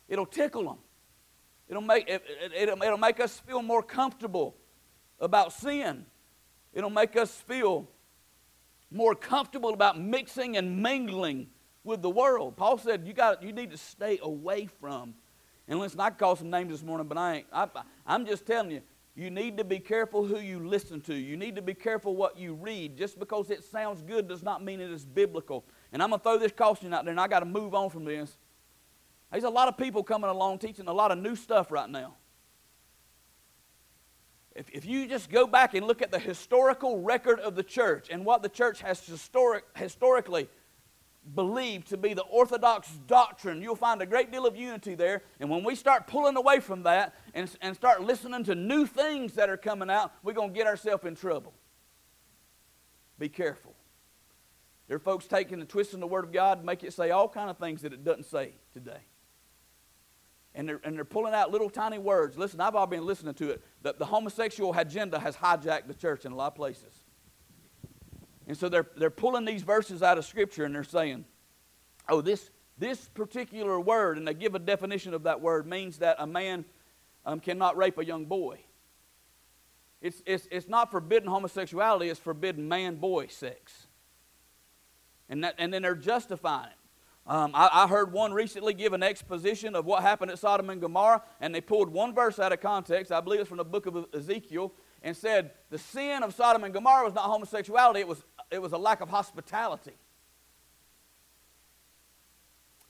It'll 0.10 0.26
tickle 0.26 0.66
them. 0.66 0.78
It'll 1.70 1.82
make, 1.82 2.10
it, 2.10 2.22
it, 2.44 2.52
it'll, 2.54 2.84
it'll 2.84 2.98
make 2.98 3.22
us 3.22 3.40
feel 3.40 3.62
more 3.62 3.82
comfortable 3.82 4.58
about 5.22 5.54
sin. 5.54 6.06
It'll 6.74 6.90
make 6.90 7.16
us 7.16 7.34
feel 7.34 7.88
more 8.92 9.16
comfortable 9.16 9.74
about 9.74 9.98
mixing 9.98 10.58
and 10.58 10.84
mingling 10.84 11.48
with 11.84 12.02
the 12.02 12.10
world. 12.10 12.56
Paul 12.56 12.78
said 12.78 13.06
you 13.06 13.13
got 13.13 13.44
you 13.44 13.54
need 13.54 13.72
to 13.72 13.78
stay 13.78 14.20
away 14.22 14.67
from. 14.80 15.15
And 15.67 15.80
listen, 15.80 16.00
I 16.00 16.10
call 16.10 16.36
some 16.36 16.50
names 16.50 16.72
this 16.72 16.84
morning, 16.84 17.08
but 17.08 17.17
I 17.17 17.36
ain't. 17.36 17.48
I, 17.54 17.67
I'm 18.06 18.26
just 18.26 18.46
telling 18.46 18.72
you, 18.72 18.82
you 19.15 19.30
need 19.30 19.58
to 19.58 19.63
be 19.63 19.80
careful 19.80 20.26
who 20.26 20.39
you 20.39 20.65
listen 20.67 21.02
to. 21.02 21.13
You 21.13 21.38
need 21.38 21.56
to 21.56 21.62
be 21.62 21.74
careful 21.74 22.15
what 22.15 22.38
you 22.38 22.54
read. 22.54 22.98
Just 22.98 23.20
because 23.20 23.50
it 23.50 23.63
sounds 23.63 24.02
good 24.02 24.28
does 24.28 24.44
not 24.44 24.63
mean 24.63 24.80
it 24.80 24.89
is 24.89 25.06
biblical. 25.06 25.65
And 25.91 26.02
I'm 26.02 26.10
going 26.10 26.20
to 26.20 26.24
throw 26.24 26.38
this 26.38 26.52
caution 26.52 26.94
out 26.94 27.06
there, 27.06 27.12
and 27.12 27.20
I 27.20 27.28
got 27.28 27.39
to 27.39 27.46
move 27.46 27.76
on 27.76 27.89
from 27.89 28.06
this. 28.06 28.38
There's 29.32 29.44
a 29.44 29.50
lot 29.50 29.67
of 29.67 29.78
people 29.78 30.04
coming 30.04 30.30
along 30.30 30.60
teaching 30.60 30.88
a 30.88 30.94
lot 30.94 31.12
of 31.12 31.17
new 31.17 31.36
stuff 31.36 31.72
right 31.72 31.89
now. 31.89 32.15
If, 34.56 34.70
if 34.72 34.86
you 34.86 35.08
just 35.08 35.30
go 35.30 35.48
back 35.48 35.74
and 35.74 35.88
look 35.88 36.02
at 36.02 36.12
the 36.12 36.20
historical 36.20 37.02
record 37.02 37.39
of 37.39 37.56
the 37.56 37.63
church 37.63 38.10
and 38.10 38.26
what 38.26 38.44
the 38.44 38.50
church 38.50 38.82
has 38.82 39.06
historic, 39.06 39.63
historically 39.76 40.50
believed 41.36 41.88
to 41.88 41.97
be 41.97 42.13
the 42.13 42.23
orthodox 42.23 42.89
doctrine, 43.07 43.62
you'll 43.62 43.75
find 43.75 44.01
a 44.01 44.05
great 44.05 44.31
deal 44.31 44.45
of 44.45 44.55
unity 44.55 44.95
there. 44.95 45.21
And 45.39 45.49
when 45.49 45.63
we 45.63 45.75
start 45.75 46.07
pulling 46.07 46.36
away 46.36 46.60
from 46.60 46.84
that 46.84 47.13
and, 47.34 47.49
and 47.62 47.75
start 47.75 48.01
listening 48.01 48.43
to 48.45 48.55
new 48.55 48.86
things 48.86 49.34
that 49.34 49.49
are 49.49 49.57
coming 49.57 49.89
out, 49.89 50.12
we're 50.23 50.34
going 50.34 50.49
to 50.49 50.55
get 50.55 50.67
ourselves 50.67 51.05
in 51.05 51.15
trouble. 51.15 51.53
Be 53.19 53.29
careful. 53.29 53.75
There 54.88 54.95
are 54.95 54.99
folks 54.99 55.27
taking 55.27 55.62
and 55.62 55.69
twisting 55.69 55.99
the 55.99 56.07
Word 56.07 56.25
of 56.25 56.34
God 56.34 56.60
to 56.60 56.65
make 56.65 56.84
it 56.84 56.91
say 56.91 57.12
all 57.12 57.29
kind 57.29 57.49
of 57.49 57.57
things 57.57 57.84
that 57.84 57.93
it 57.93 58.03
doesn't 58.03 58.25
say 58.25 58.55
today. 58.73 58.99
And 60.53 60.67
they're, 60.67 60.81
and 60.84 60.97
they're 60.97 61.05
pulling 61.05 61.34
out 61.34 61.51
little 61.51 61.69
tiny 61.69 61.97
words. 61.97 62.38
Listen, 62.38 62.60
I've 62.60 62.75
all 62.75 62.88
been 62.88 63.05
listening 63.05 63.36
to 63.36 63.51
it. 63.51 63.63
The, 63.84 63.93
the 63.93 64.05
homosexual 64.05 64.73
agenda 64.77 65.17
has 65.19 65.38
hijacked 65.38 65.88
the 65.88 65.93
church 65.93 66.25
in 66.25 66.34
a 66.34 66.36
lot 66.36 66.47
of 66.47 66.55
places. 66.55 67.03
And 68.52 68.58
so 68.58 68.68
they're, 68.68 68.88
they're 68.98 69.10
pulling 69.10 69.46
these 69.46 69.64
verses 69.64 70.04
out 70.04 70.18
of 70.18 70.26
Scripture 70.26 70.66
and 70.66 70.76
they're 70.76 70.84
saying, 70.84 71.24
oh, 72.10 72.20
this, 72.20 72.50
this 72.78 73.08
particular 73.08 73.80
word, 73.80 74.18
and 74.18 74.28
they 74.28 74.34
give 74.34 74.56
a 74.56 74.60
definition 74.60 75.14
of 75.14 75.24
that 75.24 75.40
word, 75.40 75.66
means 75.66 76.00
that 76.00 76.18
a 76.20 76.28
man 76.28 76.66
um, 77.26 77.40
cannot 77.40 77.78
rape 77.78 77.98
a 77.98 78.04
young 78.04 78.26
boy. 78.26 78.60
It's, 80.02 80.22
it's, 80.26 80.50
it's 80.52 80.68
not 80.68 80.92
forbidden 80.92 81.30
homosexuality, 81.30 82.10
it's 82.10 82.20
forbidden 82.20 82.68
man 82.68 82.96
boy 82.96 83.28
sex. 83.28 83.88
And, 85.30 85.46
that, 85.46 85.56
and 85.58 85.74
then 85.74 85.82
they're 85.82 85.96
justifying 85.96 86.72
it. 86.72 87.32
Um, 87.32 87.52
I, 87.54 87.70
I, 87.72 87.88
heard 87.88 88.12
one 88.12 88.34
recently 88.34 88.74
give 88.74 88.92
an 88.92 89.04
exposition 89.04 89.76
of 89.76 89.86
what 89.86 90.02
happened 90.02 90.30
at 90.32 90.40
Sodom 90.40 90.70
and 90.72 90.82
Gomorrah, 90.82 91.24
and 91.40 91.56
they 91.56 91.62
pulled 91.62 91.88
one 91.88 92.14
verse 92.14 92.38
out 92.38 92.52
of 92.52 92.60
context. 92.60 93.14
I 93.14 93.22
believe 93.22 93.40
it's 93.40 93.48
from 93.48 93.60
the 93.60 93.64
book 93.64 93.86
of 93.86 94.08
Ezekiel, 94.14 94.74
and 95.02 95.16
said 95.16 95.52
the 95.70 95.78
sin 95.78 96.24
of 96.24 96.34
Sodom 96.34 96.64
and 96.64 96.74
Gomorrah 96.74 97.04
was 97.04 97.14
not 97.14 97.26
homosexuality, 97.26 98.02
it 98.02 98.08
was 98.08 98.24
it 98.52 98.62
was 98.62 98.74
a 98.74 98.78
lack 98.78 99.02
of 99.02 99.10
hospitality. 99.10 99.94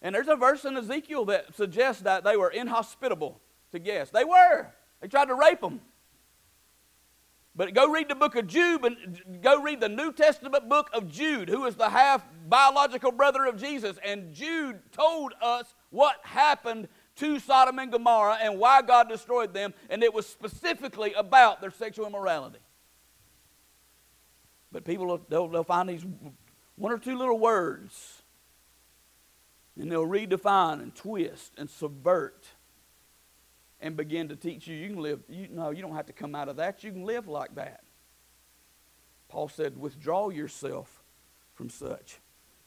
And 0.02 0.16
there's 0.16 0.28
a 0.28 0.36
verse 0.36 0.66
in 0.66 0.76
Ezekiel 0.76 1.26
that 1.26 1.56
suggests 1.56 2.02
that 2.02 2.24
they 2.24 2.36
were 2.36 2.50
inhospitable 2.50 3.40
to 3.72 3.80
guests. 3.80 4.12
They 4.12 4.24
were. 4.24 4.68
They 5.00 5.08
tried 5.08 5.26
to 5.26 5.36
rape 5.36 5.62
them. 5.62 5.82
But 7.56 7.74
go 7.74 7.92
read 7.92 8.08
the 8.08 8.16
book 8.16 8.36
of 8.36 8.48
Jude 8.48 8.84
and 8.86 9.42
go 9.42 9.62
read 9.62 9.82
the 9.82 9.90
New 9.90 10.14
Testament 10.14 10.70
book 10.70 10.90
of 10.94 11.12
Jude, 11.12 11.50
who 11.50 11.66
is 11.66 11.76
the 11.76 11.90
half 11.90 12.26
biological 12.48 13.12
brother 13.12 13.46
of 13.46 13.58
Jesus. 13.58 13.98
And 14.04 14.34
Jude 14.34 14.80
told 14.92 15.34
us 15.42 15.76
what 15.90 16.16
happened 16.24 16.88
to 17.18 17.40
Sodom 17.40 17.78
and 17.78 17.92
Gomorrah 17.92 18.40
and 18.42 18.58
why 18.58 18.82
God 18.82 19.10
destroyed 19.10 19.54
them, 19.54 19.74
and 19.90 20.02
it 20.02 20.14
was 20.14 20.26
specifically 20.26 21.14
about 21.14 21.60
their 21.60 21.72
sexual 21.72 22.08
immorality. 22.08 22.60
But 24.72 24.86
people, 24.86 25.20
they'll, 25.30 25.48
they'll 25.48 25.64
find 25.64 25.90
these 25.90 26.06
one 26.76 26.92
or 26.92 26.98
two 26.98 27.18
little 27.18 27.38
words 27.38 28.22
and 29.80 29.92
they'll 29.92 30.06
redefine 30.06 30.82
and 30.82 30.96
twist 30.96 31.54
and 31.58 31.70
subvert 31.70 32.48
and 33.80 33.96
begin 33.98 34.30
to 34.30 34.36
teach 34.36 34.68
you 34.68 34.76
you 34.76 34.90
can 34.90 35.02
live 35.02 35.22
you 35.28 35.48
no 35.50 35.72
you 35.72 35.82
don't 35.82 35.96
have 35.96 36.06
to 36.06 36.14
come 36.14 36.36
out 36.36 36.50
of 36.50 36.58
that. 36.58 36.84
You 36.84 36.92
can 36.92 37.04
live 37.04 37.28
like 37.28 37.56
that. 37.56 37.84
Paul 39.28 39.48
said 39.48 39.78
withdraw 39.78 40.30
yourself 40.30 41.04
from 41.54 41.70
such. 41.70 42.20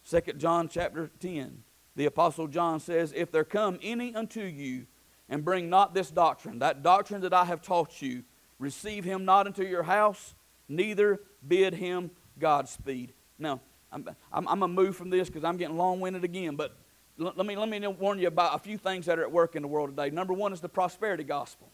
2 0.09 0.20
john 0.34 0.68
chapter 0.68 1.11
10 1.20 1.62
the 1.96 2.07
Apostle 2.07 2.48
John 2.48 2.80
says, 2.80 3.12
If 3.14 3.30
there 3.30 3.44
come 3.44 3.78
any 3.82 4.14
unto 4.14 4.42
you 4.42 4.86
and 5.28 5.44
bring 5.44 5.70
not 5.70 5.94
this 5.94 6.11
doctrine, 6.11 6.59
that 6.59 6.82
doctrine 6.82 7.20
that 7.20 7.32
I 7.32 7.44
have 7.44 7.62
taught 7.62 8.02
you, 8.02 8.24
receive 8.59 9.05
him 9.05 9.24
not 9.24 9.46
into 9.46 9.64
your 9.64 9.84
house, 9.84 10.34
neither 10.68 11.20
bid 11.47 11.74
him 11.74 12.11
Godspeed. 12.38 13.12
Now, 13.38 13.61
I'm, 13.92 14.09
I'm, 14.32 14.49
I'm 14.49 14.59
going 14.61 14.74
to 14.74 14.82
move 14.82 14.97
from 14.97 15.11
this 15.11 15.28
because 15.28 15.45
I'm 15.45 15.57
getting 15.57 15.76
long 15.76 16.01
winded 16.01 16.24
again, 16.24 16.57
but 16.57 16.76
let 17.16 17.47
me, 17.47 17.57
let 17.57 17.68
me 17.68 17.86
warn 17.86 18.18
you 18.18 18.26
about 18.26 18.57
a 18.57 18.59
few 18.59 18.76
things 18.76 19.07
that 19.07 19.18
are 19.18 19.22
at 19.22 19.30
work 19.30 19.55
in 19.55 19.62
the 19.62 19.68
world 19.68 19.90
today. 19.90 20.11
Number 20.11 20.32
one 20.32 20.53
is 20.53 20.61
the 20.61 20.68
prosperity 20.68 21.22
gospel. 21.22 21.70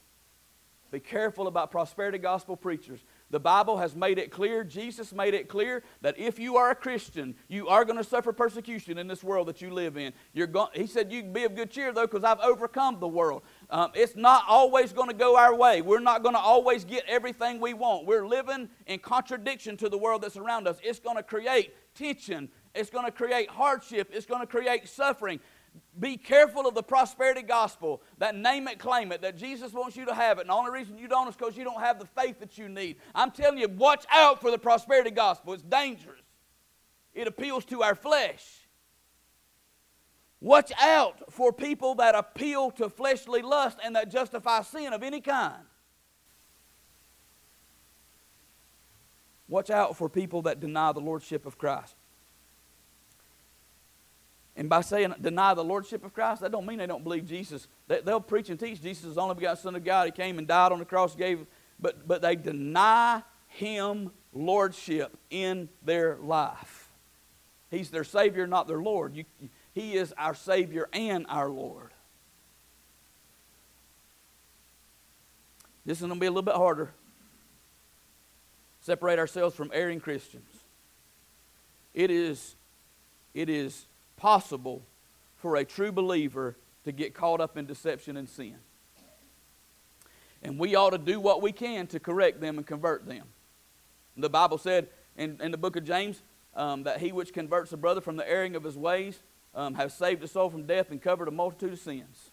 Be 0.90 1.00
careful 1.00 1.46
about 1.46 1.70
prosperity 1.70 2.18
gospel 2.18 2.56
preachers. 2.56 3.04
The 3.30 3.38
Bible 3.38 3.78
has 3.78 3.94
made 3.94 4.18
it 4.18 4.32
clear, 4.32 4.64
Jesus 4.64 5.12
made 5.12 5.34
it 5.34 5.48
clear, 5.48 5.84
that 6.00 6.18
if 6.18 6.40
you 6.40 6.56
are 6.56 6.70
a 6.70 6.74
Christian, 6.74 7.36
you 7.46 7.68
are 7.68 7.84
going 7.84 7.96
to 7.96 8.04
suffer 8.04 8.32
persecution 8.32 8.98
in 8.98 9.06
this 9.06 9.22
world 9.22 9.46
that 9.46 9.62
you 9.62 9.70
live 9.72 9.96
in. 9.96 10.12
You're 10.32 10.48
going, 10.48 10.70
he 10.74 10.88
said, 10.88 11.12
You 11.12 11.22
can 11.22 11.32
be 11.32 11.44
of 11.44 11.54
good 11.54 11.70
cheer, 11.70 11.92
though, 11.92 12.08
because 12.08 12.24
I've 12.24 12.40
overcome 12.40 12.98
the 12.98 13.06
world. 13.06 13.44
Um, 13.70 13.92
it's 13.94 14.16
not 14.16 14.44
always 14.48 14.92
going 14.92 15.08
to 15.08 15.14
go 15.14 15.36
our 15.36 15.54
way. 15.54 15.80
We're 15.80 16.00
not 16.00 16.22
going 16.22 16.34
to 16.34 16.40
always 16.40 16.84
get 16.84 17.04
everything 17.06 17.60
we 17.60 17.72
want. 17.72 18.04
We're 18.04 18.26
living 18.26 18.68
in 18.86 18.98
contradiction 18.98 19.76
to 19.78 19.88
the 19.88 19.96
world 19.96 20.22
that's 20.22 20.36
around 20.36 20.66
us. 20.66 20.78
It's 20.82 20.98
going 20.98 21.16
to 21.16 21.22
create 21.22 21.72
tension, 21.94 22.48
it's 22.74 22.90
going 22.90 23.04
to 23.04 23.12
create 23.12 23.48
hardship, 23.48 24.10
it's 24.12 24.26
going 24.26 24.40
to 24.40 24.46
create 24.46 24.88
suffering. 24.88 25.38
Be 26.00 26.16
careful 26.16 26.66
of 26.66 26.74
the 26.74 26.82
prosperity 26.82 27.42
gospel, 27.42 28.02
that 28.18 28.34
name 28.34 28.66
it, 28.66 28.80
claim 28.80 29.12
it, 29.12 29.22
that 29.22 29.36
Jesus 29.36 29.72
wants 29.72 29.96
you 29.96 30.04
to 30.06 30.14
have 30.14 30.38
it. 30.38 30.42
And 30.42 30.50
the 30.50 30.54
only 30.54 30.72
reason 30.72 30.98
you 30.98 31.06
don't 31.06 31.28
is 31.28 31.36
because 31.36 31.56
you 31.56 31.62
don't 31.62 31.80
have 31.80 32.00
the 32.00 32.06
faith 32.06 32.40
that 32.40 32.58
you 32.58 32.68
need. 32.68 32.96
I'm 33.14 33.30
telling 33.30 33.58
you, 33.58 33.68
watch 33.68 34.04
out 34.10 34.40
for 34.40 34.50
the 34.50 34.58
prosperity 34.58 35.12
gospel. 35.12 35.52
It's 35.52 35.62
dangerous, 35.62 36.24
it 37.14 37.28
appeals 37.28 37.64
to 37.66 37.82
our 37.84 37.94
flesh. 37.94 38.59
Watch 40.40 40.72
out 40.80 41.32
for 41.32 41.52
people 41.52 41.96
that 41.96 42.14
appeal 42.14 42.70
to 42.72 42.88
fleshly 42.88 43.42
lust 43.42 43.78
and 43.84 43.94
that 43.94 44.10
justify 44.10 44.62
sin 44.62 44.92
of 44.92 45.02
any 45.02 45.20
kind. 45.20 45.62
Watch 49.48 49.68
out 49.68 49.96
for 49.96 50.08
people 50.08 50.42
that 50.42 50.60
deny 50.60 50.92
the 50.92 51.00
lordship 51.00 51.44
of 51.44 51.58
Christ. 51.58 51.94
And 54.56 54.68
by 54.68 54.80
saying 54.80 55.14
deny 55.20 55.54
the 55.54 55.64
lordship 55.64 56.04
of 56.04 56.14
Christ, 56.14 56.40
that 56.40 56.52
don't 56.52 56.66
mean 56.66 56.78
they 56.78 56.86
don't 56.86 57.02
believe 57.02 57.26
Jesus. 57.26 57.66
They, 57.88 58.00
will 58.00 58.20
preach 58.20 58.48
and 58.48 58.58
teach 58.58 58.80
Jesus 58.80 59.04
is 59.04 59.14
the 59.16 59.20
only 59.20 59.34
begotten 59.34 59.62
Son 59.62 59.74
of 59.74 59.84
God. 59.84 60.06
He 60.06 60.12
came 60.12 60.38
and 60.38 60.46
died 60.46 60.72
on 60.72 60.78
the 60.78 60.84
cross, 60.84 61.14
gave, 61.14 61.46
but, 61.78 62.06
but 62.06 62.22
they 62.22 62.36
deny 62.36 63.22
Him 63.48 64.10
lordship 64.32 65.16
in 65.30 65.68
their 65.82 66.16
life. 66.16 66.88
He's 67.70 67.90
their 67.90 68.04
Savior, 68.04 68.46
not 68.46 68.68
their 68.68 68.82
Lord. 68.82 69.16
You, 69.16 69.24
he 69.74 69.94
is 69.94 70.12
our 70.18 70.34
Savior 70.34 70.88
and 70.92 71.26
our 71.28 71.48
Lord. 71.48 71.90
This 75.86 75.98
is 75.98 76.02
going 76.02 76.14
to 76.14 76.20
be 76.20 76.26
a 76.26 76.30
little 76.30 76.42
bit 76.42 76.54
harder. 76.54 76.90
Separate 78.80 79.18
ourselves 79.18 79.54
from 79.54 79.70
erring 79.72 80.00
Christians. 80.00 80.50
It 81.94 82.10
is, 82.10 82.54
it 83.34 83.48
is 83.48 83.86
possible 84.16 84.82
for 85.36 85.56
a 85.56 85.64
true 85.64 85.92
believer 85.92 86.56
to 86.84 86.92
get 86.92 87.14
caught 87.14 87.40
up 87.40 87.56
in 87.56 87.66
deception 87.66 88.16
and 88.16 88.28
sin. 88.28 88.56
And 90.42 90.58
we 90.58 90.74
ought 90.74 90.90
to 90.90 90.98
do 90.98 91.20
what 91.20 91.42
we 91.42 91.52
can 91.52 91.86
to 91.88 92.00
correct 92.00 92.40
them 92.40 92.56
and 92.56 92.66
convert 92.66 93.06
them. 93.06 93.26
The 94.16 94.30
Bible 94.30 94.58
said 94.58 94.88
in, 95.16 95.38
in 95.42 95.50
the 95.50 95.58
book 95.58 95.76
of 95.76 95.84
James 95.84 96.22
um, 96.54 96.82
that 96.84 97.00
he 97.00 97.12
which 97.12 97.32
converts 97.32 97.72
a 97.72 97.76
brother 97.76 98.00
from 98.00 98.16
the 98.16 98.28
erring 98.28 98.56
of 98.56 98.64
his 98.64 98.76
ways 98.76 99.18
um, 99.54 99.74
has 99.74 99.94
saved 99.94 100.22
a 100.22 100.28
soul 100.28 100.50
from 100.50 100.66
death 100.66 100.90
and 100.90 101.00
covered 101.00 101.28
a 101.28 101.32
multitude 101.32 101.72
of 101.72 101.78
sins. 101.78 102.30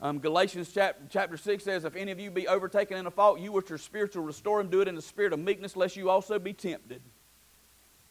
Um, 0.00 0.20
Galatians 0.20 0.70
chapter, 0.72 1.02
chapter 1.10 1.36
6 1.36 1.64
says, 1.64 1.84
If 1.84 1.96
any 1.96 2.12
of 2.12 2.20
you 2.20 2.30
be 2.30 2.46
overtaken 2.46 2.96
in 2.96 3.06
a 3.06 3.10
fault, 3.10 3.40
you 3.40 3.50
which 3.50 3.70
are 3.70 3.78
spiritual, 3.78 4.22
restore 4.22 4.60
him, 4.60 4.68
do 4.68 4.80
it 4.80 4.88
in 4.88 4.94
the 4.94 5.02
spirit 5.02 5.32
of 5.32 5.40
meekness, 5.40 5.76
lest 5.76 5.96
you 5.96 6.08
also 6.08 6.38
be 6.38 6.52
tempted. 6.52 7.02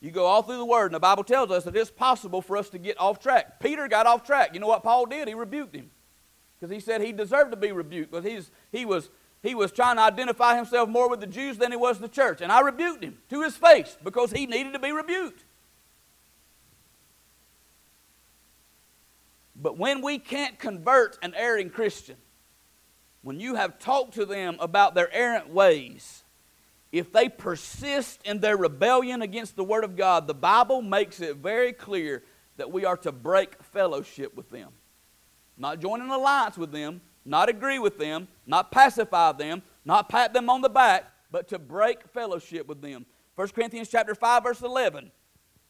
You 0.01 0.11
go 0.11 0.25
all 0.25 0.43
through 0.43 0.57
the 0.57 0.65
Word, 0.65 0.87
and 0.87 0.95
the 0.95 0.99
Bible 0.99 1.23
tells 1.23 1.49
us 1.49 1.63
that 1.63 1.75
it's 1.75 1.89
possible 1.89 2.41
for 2.41 2.57
us 2.57 2.69
to 2.69 2.77
get 2.77 2.99
off 2.99 3.19
track. 3.19 3.59
Peter 3.59 3.87
got 3.87 4.05
off 4.05 4.25
track. 4.25 4.53
You 4.53 4.59
know 4.59 4.67
what 4.67 4.83
Paul 4.83 5.05
did? 5.05 5.27
He 5.27 5.33
rebuked 5.33 5.75
him 5.75 5.89
because 6.59 6.73
he 6.73 6.79
said 6.79 7.01
he 7.01 7.13
deserved 7.13 7.51
to 7.51 7.57
be 7.57 7.71
rebuked 7.71 8.11
because 8.11 8.25
he's, 8.25 8.51
he, 8.71 8.85
was, 8.85 9.09
he 9.41 9.55
was 9.55 9.71
trying 9.71 9.95
to 9.95 10.03
identify 10.03 10.55
himself 10.55 10.89
more 10.89 11.09
with 11.09 11.19
the 11.19 11.27
Jews 11.27 11.57
than 11.57 11.71
he 11.71 11.77
was 11.77 11.99
the 11.99 12.07
church. 12.07 12.41
And 12.41 12.51
I 12.51 12.61
rebuked 12.61 13.03
him 13.03 13.17
to 13.29 13.41
his 13.41 13.55
face 13.55 13.97
because 14.03 14.31
he 14.31 14.45
needed 14.45 14.73
to 14.73 14.79
be 14.79 14.91
rebuked. 14.91 15.43
But 19.67 19.77
when 19.77 20.01
we 20.01 20.17
can't 20.17 20.57
convert 20.57 21.17
an 21.21 21.33
erring 21.35 21.69
Christian, 21.69 22.15
when 23.21 23.37
you 23.41 23.55
have 23.55 23.79
talked 23.79 24.13
to 24.13 24.25
them 24.25 24.55
about 24.61 24.95
their 24.95 25.13
errant 25.13 25.49
ways, 25.49 26.23
if 26.93 27.11
they 27.11 27.27
persist 27.27 28.21
in 28.23 28.39
their 28.39 28.55
rebellion 28.55 29.21
against 29.21 29.57
the 29.57 29.65
Word 29.65 29.83
of 29.83 29.97
God, 29.97 30.25
the 30.25 30.33
Bible 30.33 30.81
makes 30.81 31.19
it 31.19 31.35
very 31.35 31.73
clear 31.73 32.23
that 32.55 32.71
we 32.71 32.85
are 32.85 32.95
to 32.95 33.11
break 33.11 33.61
fellowship 33.61 34.37
with 34.37 34.49
them. 34.49 34.69
Not 35.57 35.81
join 35.81 35.99
an 35.99 36.11
alliance 36.11 36.57
with 36.57 36.71
them, 36.71 37.01
not 37.25 37.49
agree 37.49 37.77
with 37.77 37.97
them, 37.97 38.29
not 38.45 38.71
pacify 38.71 39.33
them, 39.33 39.63
not 39.83 40.07
pat 40.07 40.31
them 40.31 40.49
on 40.49 40.61
the 40.61 40.69
back, 40.69 41.11
but 41.29 41.49
to 41.49 41.59
break 41.59 42.07
fellowship 42.13 42.69
with 42.69 42.81
them. 42.81 43.05
1 43.35 43.49
Corinthians 43.49 43.89
chapter 43.89 44.15
5, 44.15 44.43
verse 44.43 44.61
11. 44.61 45.11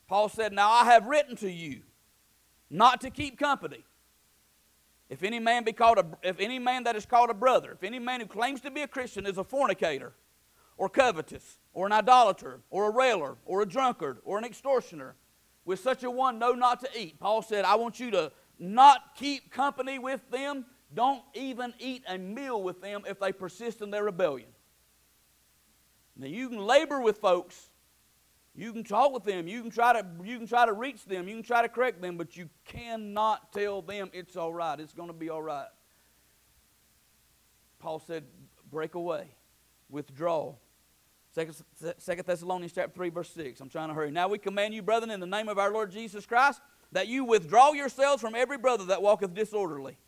Paul 0.07 0.29
said, 0.29 0.53
Now 0.53 0.69
I 0.69 0.85
have 0.85 1.07
written 1.07 1.35
to 1.37 1.49
you 1.49 1.81
not 2.69 3.01
to 3.01 3.09
keep 3.09 3.39
company. 3.39 3.83
If 5.09 5.23
any 5.23 5.39
man 5.39 5.63
be 5.63 5.73
called 5.73 5.97
a, 5.99 6.05
if 6.21 6.39
any 6.39 6.59
man 6.59 6.83
that 6.83 6.95
is 6.95 7.05
called 7.05 7.29
a 7.29 7.33
brother, 7.33 7.71
if 7.71 7.83
any 7.83 7.99
man 7.99 8.19
who 8.19 8.25
claims 8.25 8.61
to 8.61 8.71
be 8.71 8.81
a 8.81 8.87
Christian 8.87 9.25
is 9.25 9.37
a 9.37 9.43
fornicator, 9.43 10.13
or 10.77 10.89
covetous, 10.89 11.57
or 11.73 11.87
an 11.87 11.91
idolater, 11.91 12.61
or 12.69 12.89
a 12.89 12.91
railer, 12.91 13.37
or 13.45 13.61
a 13.61 13.65
drunkard, 13.65 14.19
or 14.23 14.37
an 14.37 14.43
extortioner. 14.43 15.15
With 15.65 15.79
such 15.79 16.03
a 16.03 16.11
one, 16.11 16.39
know 16.39 16.53
not 16.53 16.79
to 16.81 16.89
eat. 16.97 17.19
Paul 17.19 17.41
said, 17.41 17.65
I 17.65 17.75
want 17.75 17.99
you 17.99 18.11
to 18.11 18.31
not 18.59 19.15
keep 19.15 19.51
company 19.51 19.99
with 19.99 20.21
them. 20.29 20.65
Don't 20.93 21.23
even 21.33 21.73
eat 21.79 22.03
a 22.07 22.17
meal 22.17 22.61
with 22.61 22.81
them 22.81 23.03
if 23.07 23.19
they 23.19 23.31
persist 23.31 23.81
in 23.81 23.91
their 23.91 24.03
rebellion. 24.03 24.49
Now, 26.15 26.27
you 26.27 26.49
can 26.49 26.59
labor 26.59 27.01
with 27.01 27.17
folks. 27.17 27.69
You 28.57 28.73
can 28.73 28.83
talk 28.83 29.13
with 29.13 29.23
them. 29.23 29.47
You 29.47 29.61
can 29.61 29.69
try 29.69 29.93
to, 29.93 30.05
you 30.23 30.37
can 30.37 30.47
try 30.47 30.65
to 30.65 30.73
reach 30.73 31.05
them. 31.05 31.27
You 31.27 31.35
can 31.35 31.43
try 31.43 31.61
to 31.61 31.69
correct 31.69 32.01
them, 32.01 32.17
but 32.17 32.35
you 32.35 32.49
cannot 32.65 33.53
tell 33.53 33.83
them 33.83 34.09
it's 34.13 34.35
all 34.35 34.51
right. 34.51 34.79
It's 34.79 34.93
going 34.93 35.09
to 35.09 35.13
be 35.13 35.29
all 35.29 35.43
right. 35.43 35.67
Paul 37.77 37.99
said, 37.99 38.23
break 38.71 38.95
away, 38.95 39.29
withdraw, 39.89 40.55
Second 41.31 42.25
Thessalonians 42.25 42.73
chapter 42.73 42.91
3, 42.95 43.09
verse 43.09 43.29
6. 43.29 43.61
I'm 43.61 43.69
trying 43.69 43.89
to 43.89 43.93
hurry. 43.93 44.09
Now 44.09 44.27
we 44.27 44.39
command 44.39 44.73
you, 44.73 44.81
brethren, 44.81 45.11
in 45.11 45.19
the 45.19 45.27
name 45.27 45.49
of 45.49 45.59
our 45.59 45.71
Lord 45.71 45.91
Jesus 45.91 46.25
Christ, 46.25 46.59
that 46.93 47.07
you 47.07 47.25
withdraw 47.25 47.73
yourselves 47.73 48.21
from 48.21 48.33
every 48.33 48.57
brother 48.57 48.85
that 48.85 49.03
walketh 49.03 49.35
disorderly, 49.35 49.99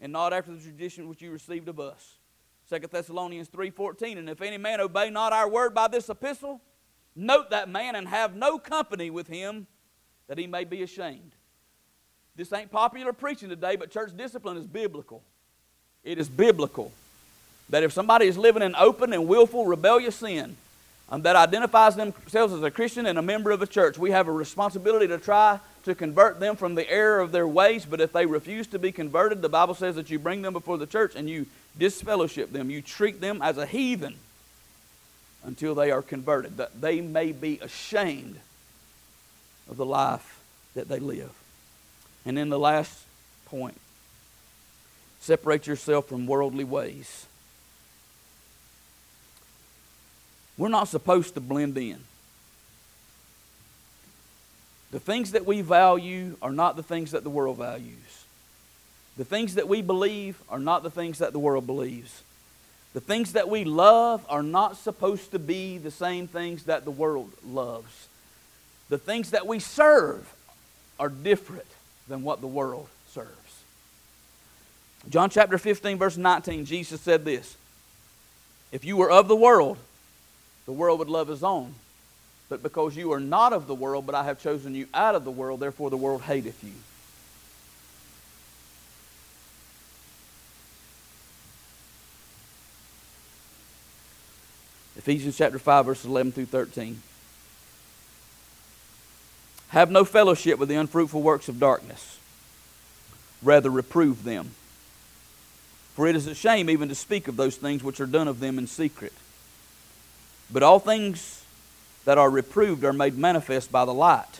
and 0.00 0.10
not 0.10 0.32
after 0.32 0.54
the 0.54 0.60
tradition 0.62 1.06
which 1.06 1.20
you 1.20 1.30
received 1.30 1.68
of 1.68 1.78
us. 1.78 2.18
Second 2.64 2.90
Thessalonians 2.90 3.50
3:14. 3.50 4.16
And 4.16 4.30
if 4.30 4.40
any 4.40 4.56
man 4.56 4.80
obey 4.80 5.10
not 5.10 5.34
our 5.34 5.50
word 5.50 5.74
by 5.74 5.88
this 5.88 6.08
epistle, 6.08 6.62
note 7.14 7.50
that 7.50 7.68
man 7.68 7.94
and 7.94 8.08
have 8.08 8.34
no 8.34 8.58
company 8.58 9.10
with 9.10 9.28
him, 9.28 9.66
that 10.28 10.38
he 10.38 10.46
may 10.46 10.64
be 10.64 10.82
ashamed. 10.82 11.32
This 12.34 12.52
ain't 12.52 12.70
popular 12.70 13.12
preaching 13.12 13.48
today, 13.48 13.76
but 13.76 13.90
church 13.90 14.16
discipline 14.16 14.56
is 14.56 14.66
biblical. 14.66 15.22
It 16.02 16.18
is 16.18 16.28
biblical 16.28 16.90
that 17.68 17.82
if 17.82 17.92
somebody 17.92 18.26
is 18.26 18.38
living 18.38 18.62
in 18.62 18.74
open 18.74 19.12
and 19.12 19.28
willful 19.28 19.66
rebellious 19.66 20.16
sin 20.16 20.56
um, 21.08 21.22
that 21.22 21.36
identifies 21.36 21.94
themselves 21.94 22.52
as 22.52 22.62
a 22.62 22.70
Christian 22.70 23.06
and 23.06 23.18
a 23.18 23.22
member 23.22 23.50
of 23.50 23.60
a 23.60 23.66
church, 23.66 23.98
we 23.98 24.10
have 24.10 24.28
a 24.28 24.32
responsibility 24.32 25.06
to 25.08 25.18
try 25.18 25.60
to 25.84 25.94
convert 25.94 26.40
them 26.40 26.56
from 26.56 26.74
the 26.74 26.88
error 26.90 27.20
of 27.20 27.32
their 27.32 27.46
ways. 27.46 27.84
But 27.84 28.00
if 28.00 28.12
they 28.12 28.24
refuse 28.24 28.66
to 28.68 28.78
be 28.78 28.92
converted, 28.92 29.42
the 29.42 29.48
Bible 29.48 29.74
says 29.74 29.96
that 29.96 30.10
you 30.10 30.18
bring 30.18 30.42
them 30.42 30.52
before 30.52 30.78
the 30.78 30.86
church 30.86 31.14
and 31.14 31.28
you 31.28 31.46
disfellowship 31.78 32.52
them. 32.52 32.70
You 32.70 32.80
treat 32.82 33.20
them 33.20 33.42
as 33.42 33.58
a 33.58 33.66
heathen 33.66 34.16
until 35.44 35.74
they 35.74 35.90
are 35.90 36.02
converted, 36.02 36.56
that 36.56 36.80
they 36.80 37.00
may 37.00 37.32
be 37.32 37.58
ashamed 37.60 38.38
of 39.68 39.76
the 39.76 39.86
life 39.86 40.40
that 40.74 40.88
they 40.88 40.98
live. 40.98 41.30
And 42.24 42.36
then 42.36 42.48
the 42.48 42.58
last 42.58 43.04
point 43.46 43.78
separate 45.20 45.66
yourself 45.66 46.08
from 46.08 46.26
worldly 46.26 46.64
ways. 46.64 47.26
We're 50.58 50.68
not 50.68 50.88
supposed 50.88 51.34
to 51.34 51.40
blend 51.40 51.76
in. 51.78 51.98
The 54.90 55.00
things 55.00 55.32
that 55.32 55.46
we 55.46 55.62
value 55.62 56.36
are 56.42 56.52
not 56.52 56.76
the 56.76 56.82
things 56.82 57.12
that 57.12 57.24
the 57.24 57.30
world 57.30 57.56
values. 57.56 57.96
The 59.16 59.24
things 59.24 59.54
that 59.54 59.68
we 59.68 59.80
believe 59.80 60.40
are 60.48 60.58
not 60.58 60.82
the 60.82 60.90
things 60.90 61.18
that 61.18 61.32
the 61.32 61.38
world 61.38 61.66
believes. 61.66 62.22
The 62.94 63.00
things 63.00 63.32
that 63.32 63.48
we 63.48 63.64
love 63.64 64.24
are 64.28 64.42
not 64.42 64.76
supposed 64.76 65.30
to 65.30 65.38
be 65.38 65.78
the 65.78 65.90
same 65.90 66.26
things 66.26 66.64
that 66.64 66.84
the 66.84 66.90
world 66.90 67.32
loves. 67.46 68.08
The 68.90 68.98
things 68.98 69.30
that 69.30 69.46
we 69.46 69.58
serve 69.58 70.30
are 71.00 71.08
different 71.08 71.66
than 72.06 72.22
what 72.22 72.40
the 72.40 72.46
world 72.46 72.88
serves. 73.08 73.30
John 75.08 75.30
chapter 75.30 75.58
15, 75.58 75.96
verse 75.96 76.16
19, 76.16 76.64
Jesus 76.66 77.00
said 77.00 77.24
this 77.24 77.56
If 78.70 78.84
you 78.84 78.96
were 78.96 79.10
of 79.10 79.26
the 79.26 79.36
world, 79.36 79.78
the 80.66 80.72
world 80.72 80.98
would 80.98 81.08
love 81.08 81.28
his 81.28 81.42
own. 81.42 81.74
But 82.48 82.62
because 82.62 82.94
you 82.94 83.12
are 83.12 83.20
not 83.20 83.54
of 83.54 83.66
the 83.66 83.74
world, 83.74 84.04
but 84.04 84.14
I 84.14 84.24
have 84.24 84.38
chosen 84.42 84.74
you 84.74 84.86
out 84.92 85.14
of 85.14 85.24
the 85.24 85.30
world, 85.30 85.60
therefore 85.60 85.88
the 85.88 85.96
world 85.96 86.20
hateth 86.20 86.62
you. 86.62 86.72
Ephesians 95.02 95.36
chapter 95.36 95.58
5, 95.58 95.86
verses 95.86 96.04
11 96.04 96.30
through 96.30 96.46
13. 96.46 97.02
Have 99.70 99.90
no 99.90 100.04
fellowship 100.04 100.60
with 100.60 100.68
the 100.68 100.76
unfruitful 100.76 101.20
works 101.20 101.48
of 101.48 101.58
darkness. 101.58 102.20
Rather, 103.42 103.68
reprove 103.68 104.22
them. 104.22 104.52
For 105.96 106.06
it 106.06 106.14
is 106.14 106.28
a 106.28 106.36
shame 106.36 106.70
even 106.70 106.88
to 106.88 106.94
speak 106.94 107.26
of 107.26 107.34
those 107.34 107.56
things 107.56 107.82
which 107.82 108.00
are 108.00 108.06
done 108.06 108.28
of 108.28 108.38
them 108.38 108.58
in 108.58 108.68
secret. 108.68 109.12
But 110.52 110.62
all 110.62 110.78
things 110.78 111.42
that 112.04 112.16
are 112.16 112.30
reproved 112.30 112.84
are 112.84 112.92
made 112.92 113.18
manifest 113.18 113.72
by 113.72 113.84
the 113.84 113.92
light. 113.92 114.38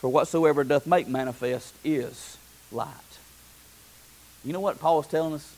For 0.00 0.08
whatsoever 0.08 0.64
doth 0.64 0.84
make 0.84 1.06
manifest 1.06 1.74
is 1.84 2.38
light. 2.72 2.88
You 4.44 4.52
know 4.52 4.58
what 4.58 4.80
Paul 4.80 4.98
is 4.98 5.06
telling 5.06 5.34
us? 5.34 5.54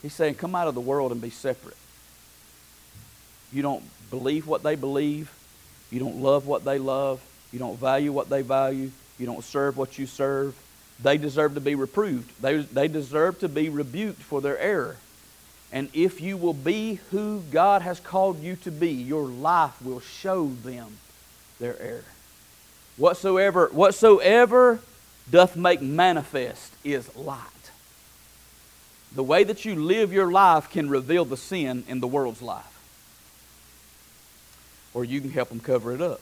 He's 0.00 0.14
saying, 0.14 0.36
Come 0.36 0.54
out 0.54 0.68
of 0.68 0.76
the 0.76 0.80
world 0.80 1.10
and 1.10 1.20
be 1.20 1.30
separate. 1.30 1.76
You 3.52 3.62
don't 3.62 3.82
believe 4.10 4.46
what 4.46 4.62
they 4.62 4.74
believe. 4.74 5.32
You 5.90 6.00
don't 6.00 6.20
love 6.20 6.46
what 6.46 6.64
they 6.64 6.78
love. 6.78 7.20
You 7.52 7.58
don't 7.58 7.78
value 7.78 8.12
what 8.12 8.28
they 8.28 8.42
value. 8.42 8.90
You 9.18 9.26
don't 9.26 9.44
serve 9.44 9.76
what 9.76 9.98
you 9.98 10.06
serve. 10.06 10.54
They 11.02 11.16
deserve 11.16 11.54
to 11.54 11.60
be 11.60 11.74
reproved. 11.74 12.30
They, 12.42 12.58
they 12.58 12.88
deserve 12.88 13.38
to 13.40 13.48
be 13.48 13.68
rebuked 13.68 14.22
for 14.22 14.40
their 14.40 14.58
error. 14.58 14.96
And 15.70 15.88
if 15.92 16.20
you 16.20 16.36
will 16.36 16.54
be 16.54 16.98
who 17.10 17.42
God 17.50 17.82
has 17.82 18.00
called 18.00 18.42
you 18.42 18.56
to 18.56 18.70
be, 18.70 18.90
your 18.90 19.26
life 19.26 19.80
will 19.82 20.00
show 20.00 20.46
them 20.46 20.98
their 21.60 21.80
error. 21.80 22.04
Whatsoever, 22.96 23.68
whatsoever 23.72 24.80
doth 25.30 25.56
make 25.56 25.80
manifest 25.82 26.72
is 26.84 27.14
light. 27.16 27.44
The 29.14 29.22
way 29.22 29.44
that 29.44 29.64
you 29.64 29.74
live 29.74 30.12
your 30.12 30.30
life 30.32 30.70
can 30.70 30.88
reveal 30.88 31.24
the 31.24 31.36
sin 31.36 31.84
in 31.86 32.00
the 32.00 32.06
world's 32.06 32.42
life. 32.42 32.77
Or 34.98 35.04
you 35.04 35.20
can 35.20 35.30
help 35.30 35.50
them 35.50 35.60
cover 35.60 35.94
it 35.94 36.02
up. 36.02 36.20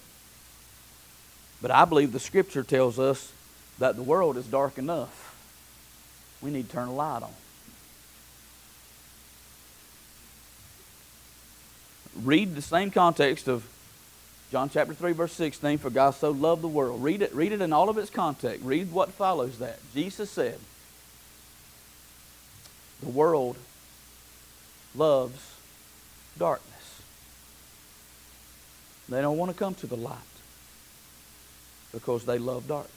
But 1.62 1.70
I 1.70 1.86
believe 1.86 2.12
the 2.12 2.20
scripture 2.20 2.62
tells 2.62 2.98
us 2.98 3.32
that 3.78 3.96
the 3.96 4.02
world 4.02 4.36
is 4.36 4.44
dark 4.44 4.76
enough. 4.76 5.34
We 6.42 6.50
need 6.50 6.68
to 6.68 6.72
turn 6.74 6.88
a 6.88 6.92
light 6.92 7.22
on. 7.22 7.32
Read 12.22 12.54
the 12.54 12.60
same 12.60 12.90
context 12.90 13.48
of 13.48 13.66
John 14.52 14.68
chapter 14.68 14.92
3, 14.92 15.12
verse 15.12 15.32
16, 15.32 15.78
for 15.78 15.88
God 15.88 16.10
so 16.10 16.30
loved 16.30 16.60
the 16.60 16.68
world. 16.68 17.02
Read 17.02 17.22
it, 17.22 17.34
read 17.34 17.52
it 17.52 17.62
in 17.62 17.72
all 17.72 17.88
of 17.88 17.96
its 17.96 18.10
context. 18.10 18.62
Read 18.62 18.92
what 18.92 19.10
follows 19.10 19.58
that. 19.60 19.78
Jesus 19.94 20.30
said, 20.30 20.58
The 23.00 23.08
world 23.08 23.56
loves 24.94 25.54
darkness. 26.36 26.75
They 29.08 29.20
don't 29.20 29.38
want 29.38 29.52
to 29.52 29.58
come 29.58 29.74
to 29.76 29.86
the 29.86 29.96
light 29.96 30.18
because 31.92 32.24
they 32.24 32.38
love 32.38 32.68
darkness. 32.68 32.92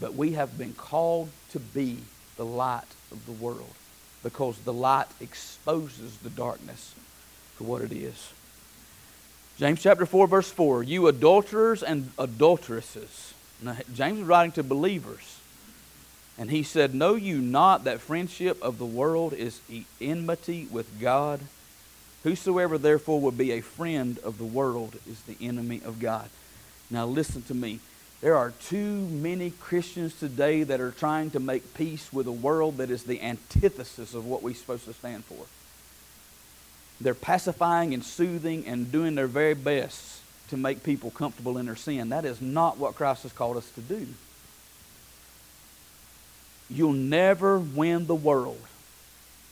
But 0.00 0.14
we 0.14 0.32
have 0.32 0.56
been 0.58 0.74
called 0.74 1.30
to 1.50 1.60
be 1.60 1.98
the 2.36 2.44
light 2.44 2.82
of 3.12 3.24
the 3.26 3.32
world 3.32 3.74
because 4.22 4.58
the 4.58 4.72
light 4.72 5.06
exposes 5.20 6.16
the 6.18 6.30
darkness 6.30 6.94
for 7.56 7.64
what 7.64 7.82
it 7.82 7.92
is. 7.92 8.32
James 9.56 9.80
chapter 9.82 10.06
4, 10.06 10.26
verse 10.26 10.50
4 10.50 10.82
You 10.82 11.06
adulterers 11.06 11.82
and 11.82 12.10
adulteresses. 12.18 13.34
Now, 13.62 13.76
James 13.94 14.20
is 14.20 14.26
writing 14.26 14.52
to 14.52 14.62
believers. 14.62 15.38
And 16.36 16.50
he 16.50 16.64
said, 16.64 16.94
Know 16.94 17.14
you 17.14 17.38
not 17.38 17.84
that 17.84 18.00
friendship 18.00 18.60
of 18.60 18.78
the 18.78 18.86
world 18.86 19.32
is 19.32 19.60
enmity 20.00 20.66
with 20.70 21.00
God? 21.00 21.40
Whosoever 22.24 22.78
therefore 22.78 23.20
would 23.20 23.38
be 23.38 23.52
a 23.52 23.60
friend 23.60 24.18
of 24.20 24.38
the 24.38 24.44
world 24.44 24.96
is 25.08 25.20
the 25.22 25.36
enemy 25.40 25.82
of 25.84 26.00
God. 26.00 26.28
Now 26.90 27.06
listen 27.06 27.42
to 27.42 27.54
me. 27.54 27.80
There 28.22 28.34
are 28.34 28.52
too 28.68 29.06
many 29.08 29.50
Christians 29.50 30.18
today 30.18 30.62
that 30.62 30.80
are 30.80 30.90
trying 30.90 31.30
to 31.32 31.40
make 31.40 31.74
peace 31.74 32.10
with 32.10 32.26
a 32.26 32.32
world 32.32 32.78
that 32.78 32.90
is 32.90 33.04
the 33.04 33.20
antithesis 33.20 34.14
of 34.14 34.24
what 34.24 34.42
we're 34.42 34.54
supposed 34.54 34.86
to 34.86 34.94
stand 34.94 35.26
for. 35.26 35.44
They're 36.98 37.14
pacifying 37.14 37.92
and 37.92 38.02
soothing 38.02 38.66
and 38.66 38.90
doing 38.90 39.14
their 39.14 39.26
very 39.26 39.52
best 39.52 40.22
to 40.48 40.56
make 40.56 40.82
people 40.82 41.10
comfortable 41.10 41.58
in 41.58 41.66
their 41.66 41.76
sin. 41.76 42.08
That 42.08 42.24
is 42.24 42.40
not 42.40 42.78
what 42.78 42.94
Christ 42.94 43.24
has 43.24 43.32
called 43.32 43.58
us 43.58 43.68
to 43.72 43.82
do. 43.82 44.06
You'll 46.70 46.94
never 46.94 47.58
win 47.58 48.06
the 48.06 48.14
world 48.14 48.60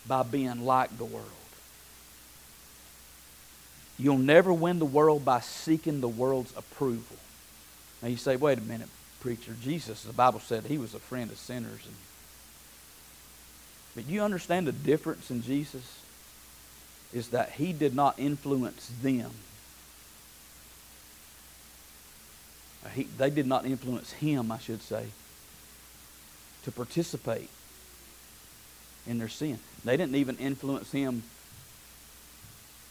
by 0.07 0.23
being 0.23 0.65
like 0.65 0.97
the 0.97 1.05
world. 1.05 1.42
You'll 3.99 4.19
never 4.19 4.53
win 4.53 4.79
the 4.79 4.85
world 4.85 5.25
by 5.25 5.41
seeking 5.41 6.01
the 6.01 6.09
world's 6.09 6.57
approval. 6.57 7.17
Now 8.03 8.09
you 8.09 8.17
say, 8.17 8.37
wait 8.37 8.59
a 8.59 8.63
minute, 8.63 8.89
preacher. 9.21 9.55
Jesus, 9.63 10.03
the 10.03 10.13
Bible 10.13 10.41
said 10.41 10.65
he 10.65 10.79
was 10.79 10.95
a 10.95 10.99
friend 10.99 11.31
of 11.31 11.39
sinners. 11.39 11.81
And, 11.85 11.95
but 13.95 14.07
you 14.07 14.23
understand 14.23 14.67
the 14.67 14.73
difference 14.73 15.31
in 15.31 15.43
Jesus? 15.43 16.01
Is 17.13 17.29
that 17.29 17.53
he 17.53 17.73
did 17.75 17.95
not 17.95 18.19
influence 18.19 18.91
them. 19.03 19.31
Uh, 22.85 22.89
he, 22.89 23.05
they 23.05 23.29
did 23.29 23.47
not 23.47 23.67
influence 23.67 24.13
him, 24.13 24.51
I 24.51 24.59
should 24.59 24.83
say, 24.83 25.07
to 26.65 26.73
participate 26.73 27.51
in 29.07 29.19
their 29.19 29.29
sin. 29.29 29.59
They 29.85 29.97
didn't 29.97 30.17
even 30.17 30.37
influence 30.39 30.91
him 30.91 31.23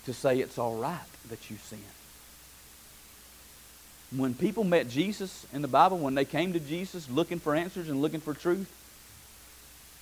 to 0.05 0.13
say 0.13 0.39
it's 0.39 0.57
all 0.57 0.75
right 0.75 0.99
that 1.29 1.49
you 1.49 1.57
sin. 1.57 1.79
When 4.15 4.33
people 4.33 4.63
met 4.63 4.89
Jesus 4.89 5.45
in 5.53 5.61
the 5.61 5.67
Bible, 5.67 5.97
when 5.97 6.15
they 6.15 6.25
came 6.25 6.53
to 6.53 6.59
Jesus 6.59 7.09
looking 7.09 7.39
for 7.39 7.55
answers 7.55 7.89
and 7.89 8.01
looking 8.01 8.19
for 8.19 8.33
truth, 8.33 8.69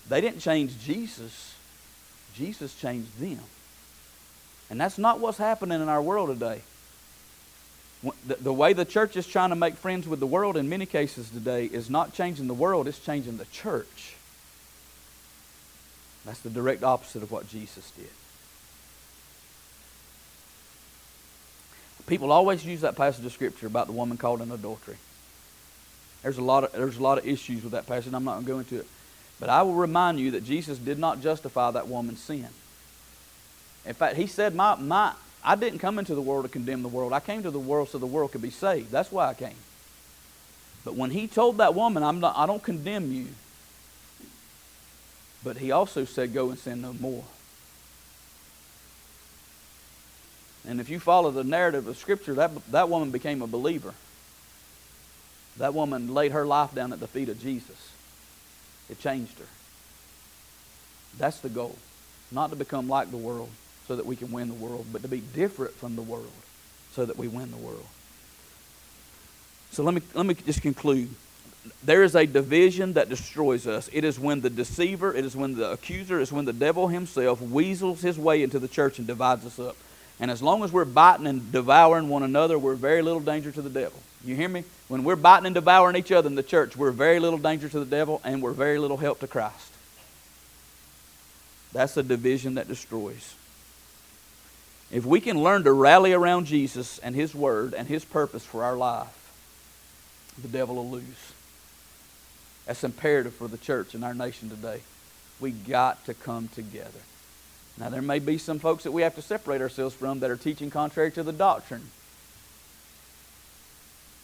they 0.08 0.22
didn't 0.22 0.40
change 0.40 0.80
Jesus. 0.84 1.54
Jesus 2.34 2.74
changed 2.76 3.20
them. 3.20 3.40
And 4.70 4.82
that's 4.82 4.98
not 4.98 5.20
what's 5.20 5.38
happening 5.38 5.82
in 5.82 5.90
our 5.90 6.02
world 6.02 6.30
today. 6.30 6.62
The, 8.26 8.54
way 8.54 8.74
the 8.74 8.86
church 8.86 9.18
is 9.18 9.28
trying 9.28 9.50
to 9.50 9.58
make 9.58 9.76
friends 9.76 10.08
with 10.08 10.22
the 10.22 10.28
world 10.28 10.56
in 10.56 10.70
many 10.70 10.86
cases 10.86 11.30
today 11.30 11.66
is 11.66 11.90
not 11.90 12.14
changing 12.14 12.48
the 12.48 12.54
world, 12.54 12.88
it's 12.88 13.00
changing 13.00 13.38
the 13.38 13.46
church. 13.46 14.16
That's 16.26 16.40
the 16.40 16.50
direct 16.50 16.84
opposite 16.84 17.24
of 17.24 17.32
what 17.32 17.50
Jesus 17.50 17.92
did. 17.92 18.10
People 22.10 22.32
always 22.32 22.66
use 22.66 22.82
that 22.82 22.96
passage 22.96 23.26
of 23.26 23.32
scripture 23.32 23.68
about 23.68 23.88
the 23.88 23.94
woman 23.94 24.18
caught 24.18 24.42
in 24.42 24.52
adultery. 24.52 24.98
There's 26.24 26.38
a 26.38 26.44
lot 26.44 26.64
of 26.66 26.72
there's 26.74 26.98
a 26.98 27.04
lot 27.04 27.18
of 27.18 27.28
issues 27.28 27.64
with 27.64 27.72
that 27.72 27.88
passage. 27.88 28.14
I'm 28.14 28.24
not 28.24 28.34
going 28.34 28.46
to 28.46 28.52
go 28.52 28.60
into 28.60 28.80
it, 28.80 28.88
but 29.40 29.50
I 29.50 29.62
will 29.62 29.76
remind 29.76 30.20
you 30.20 30.32
that 30.32 30.44
Jesus 30.44 30.78
did 30.78 31.00
not 31.00 31.22
justify 31.22 31.72
that 31.72 31.88
woman's 31.88 32.20
sin. 32.20 32.48
In 33.86 33.94
fact, 33.94 34.18
he 34.18 34.28
said, 34.28 34.54
"My 34.54 34.76
my 34.76 35.14
I 35.44 35.56
didn't 35.56 35.80
come 35.80 36.00
into 36.00 36.16
the 36.16 36.22
world 36.22 36.44
to 36.44 36.50
condemn 36.50 36.82
the 36.82 36.90
world. 36.90 37.14
I 37.14 37.22
came 37.22 37.44
to 37.44 37.52
the 37.52 37.60
world 37.60 37.90
so 37.90 37.98
the 37.98 38.06
world 38.06 38.34
could 38.34 38.42
be 38.42 38.50
saved. 38.50 38.92
That's 38.92 39.12
why 39.12 39.30
I 39.30 39.34
came." 39.34 39.56
But 40.84 40.96
when 40.96 41.12
he 41.12 41.28
told 41.28 41.58
that 41.58 41.76
woman, 41.76 42.04
I'm 42.04 42.20
not, 42.20 42.38
I 42.38 42.46
don't 42.46 42.64
condemn 42.64 43.12
you. 43.12 43.28
But 45.44 45.58
he 45.58 45.72
also 45.72 46.06
said, 46.06 46.34
Go 46.34 46.50
and 46.50 46.60
sin 46.60 46.82
no 46.82 46.94
more. 46.94 47.24
And 50.68 50.80
if 50.80 50.90
you 50.90 51.00
follow 51.00 51.32
the 51.32 51.44
narrative 51.44 51.88
of 51.88 51.98
Scripture, 51.98 52.34
that, 52.36 52.52
that 52.72 52.90
woman 52.90 53.12
became 53.12 53.42
a 53.42 53.48
believer. 53.48 53.94
That 55.58 55.74
woman 55.74 56.14
laid 56.14 56.32
her 56.32 56.46
life 56.46 56.74
down 56.74 56.94
at 56.94 57.00
the 57.00 57.08
feet 57.08 57.30
of 57.30 57.42
Jesus. 57.42 57.92
It 58.90 59.00
changed 59.00 59.38
her. 59.40 59.46
That's 61.18 61.40
the 61.40 61.50
goal. 61.50 61.76
Not 62.32 62.50
to 62.52 62.56
become 62.56 62.88
like 62.88 63.12
the 63.12 63.18
world 63.18 63.50
so 63.88 63.96
that 63.96 64.06
we 64.06 64.16
can 64.16 64.32
win 64.32 64.48
the 64.48 64.54
world, 64.54 64.88
but 64.92 65.02
to 65.02 65.08
be 65.08 65.20
different 65.20 65.74
from 65.74 65.96
the 65.96 66.02
world 66.02 66.32
so 66.94 67.06
that 67.06 67.18
we 67.18 67.28
win 67.28 67.52
the 67.52 67.58
world. 67.58 67.86
So 69.72 69.84
let 69.84 69.94
me, 69.94 70.02
let 70.14 70.26
me 70.26 70.34
just 70.34 70.62
conclude. 70.62 71.10
There 71.84 72.04
is 72.04 72.16
a 72.16 72.26
division 72.26 72.94
that 72.94 73.10
destroys 73.10 73.68
us. 73.68 73.90
It 73.92 74.04
is 74.04 74.20
when 74.20 74.42
the 74.42 74.50
deceiver, 74.50 75.14
it 75.14 75.26
is 75.26 75.36
when 75.36 75.56
the 75.56 75.72
accuser, 75.72 76.20
it 76.20 76.24
is 76.24 76.32
when 76.32 76.46
the 76.46 76.54
devil 76.54 76.88
himself 76.88 77.42
weasels 77.42 78.02
his 78.02 78.18
way 78.18 78.42
into 78.44 78.60
the 78.60 78.68
church 78.68 78.98
and 78.98 79.08
divides 79.08 79.46
us 79.46 79.60
up. 79.60 79.76
And 80.20 80.30
as 80.30 80.42
long 80.42 80.64
as 80.64 80.72
we're 80.72 80.86
biting 80.86 81.28
and 81.28 81.52
devouring 81.52 82.10
one 82.10 82.24
another, 82.24 82.60
we're 82.60 82.76
very 82.76 83.02
little 83.02 83.22
danger 83.22 83.52
to 83.52 83.62
the 83.62 83.70
devil. 83.70 84.00
You 84.24 84.36
hear 84.36 84.50
me? 84.50 84.66
When 84.90 85.04
we're 85.04 85.16
biting 85.16 85.46
and 85.46 85.56
devouring 85.56 85.96
each 85.96 86.12
other 86.12 86.28
in 86.28 86.36
the 86.36 86.44
church, 86.44 86.76
we're 86.76 86.92
very 86.92 87.20
little 87.20 87.40
danger 87.40 87.70
to 87.70 87.80
the 87.80 87.86
devil 87.86 88.20
and 88.24 88.42
we're 88.42 88.52
very 88.52 88.80
little 88.80 88.98
help 88.98 89.20
to 89.22 89.28
Christ. 89.28 89.72
That's 91.72 91.96
a 91.96 92.04
division 92.04 92.56
that 92.56 92.68
destroys. 92.68 93.36
If 94.92 95.06
we 95.06 95.22
can 95.22 95.42
learn 95.42 95.64
to 95.64 95.72
rally 95.72 96.14
around 96.14 96.46
Jesus 96.46 96.98
and 97.00 97.16
His 97.16 97.36
Word 97.36 97.74
and 97.74 97.88
His 97.88 98.04
purpose 98.04 98.44
for 98.44 98.64
our 98.64 98.76
life, 98.76 99.32
the 100.42 100.48
devil 100.48 100.76
will 100.76 100.90
lose. 100.90 101.34
That's 102.66 102.84
imperative 102.84 103.34
for 103.36 103.48
the 103.48 103.58
church 103.58 103.94
in 103.94 104.04
our 104.04 104.14
nation 104.14 104.50
today. 104.50 104.82
We 105.40 105.52
got 105.52 106.04
to 106.06 106.14
come 106.14 106.50
together. 106.50 107.00
Now, 107.80 107.90
there 107.90 108.02
may 108.02 108.20
be 108.20 108.38
some 108.38 108.60
folks 108.60 108.84
that 108.84 108.92
we 108.92 109.04
have 109.04 109.16
to 109.16 109.22
separate 109.22 109.62
ourselves 109.62 109.96
from 109.96 110.20
that 110.20 110.30
are 110.30 110.36
teaching 110.36 110.70
contrary 110.70 111.12
to 111.12 111.24
the 111.24 111.32
doctrine. 111.32 111.90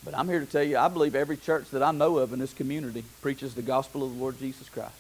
But 0.04 0.16
I'm 0.16 0.28
here 0.28 0.40
to 0.40 0.46
tell 0.46 0.64
you, 0.64 0.78
I 0.78 0.90
believe 0.90 1.16
every 1.16 1.38
church 1.38 1.70
that 1.72 1.82
I 1.82 1.92
know 1.92 2.18
of 2.18 2.34
in 2.34 2.40
this 2.40 2.54
community 2.54 3.04
preaches 3.22 3.56
the 3.56 3.62
gospel 3.62 4.04
of 4.04 4.14
the 4.14 4.20
Lord 4.20 4.38
Jesus 4.38 4.70
Christ. 4.70 4.94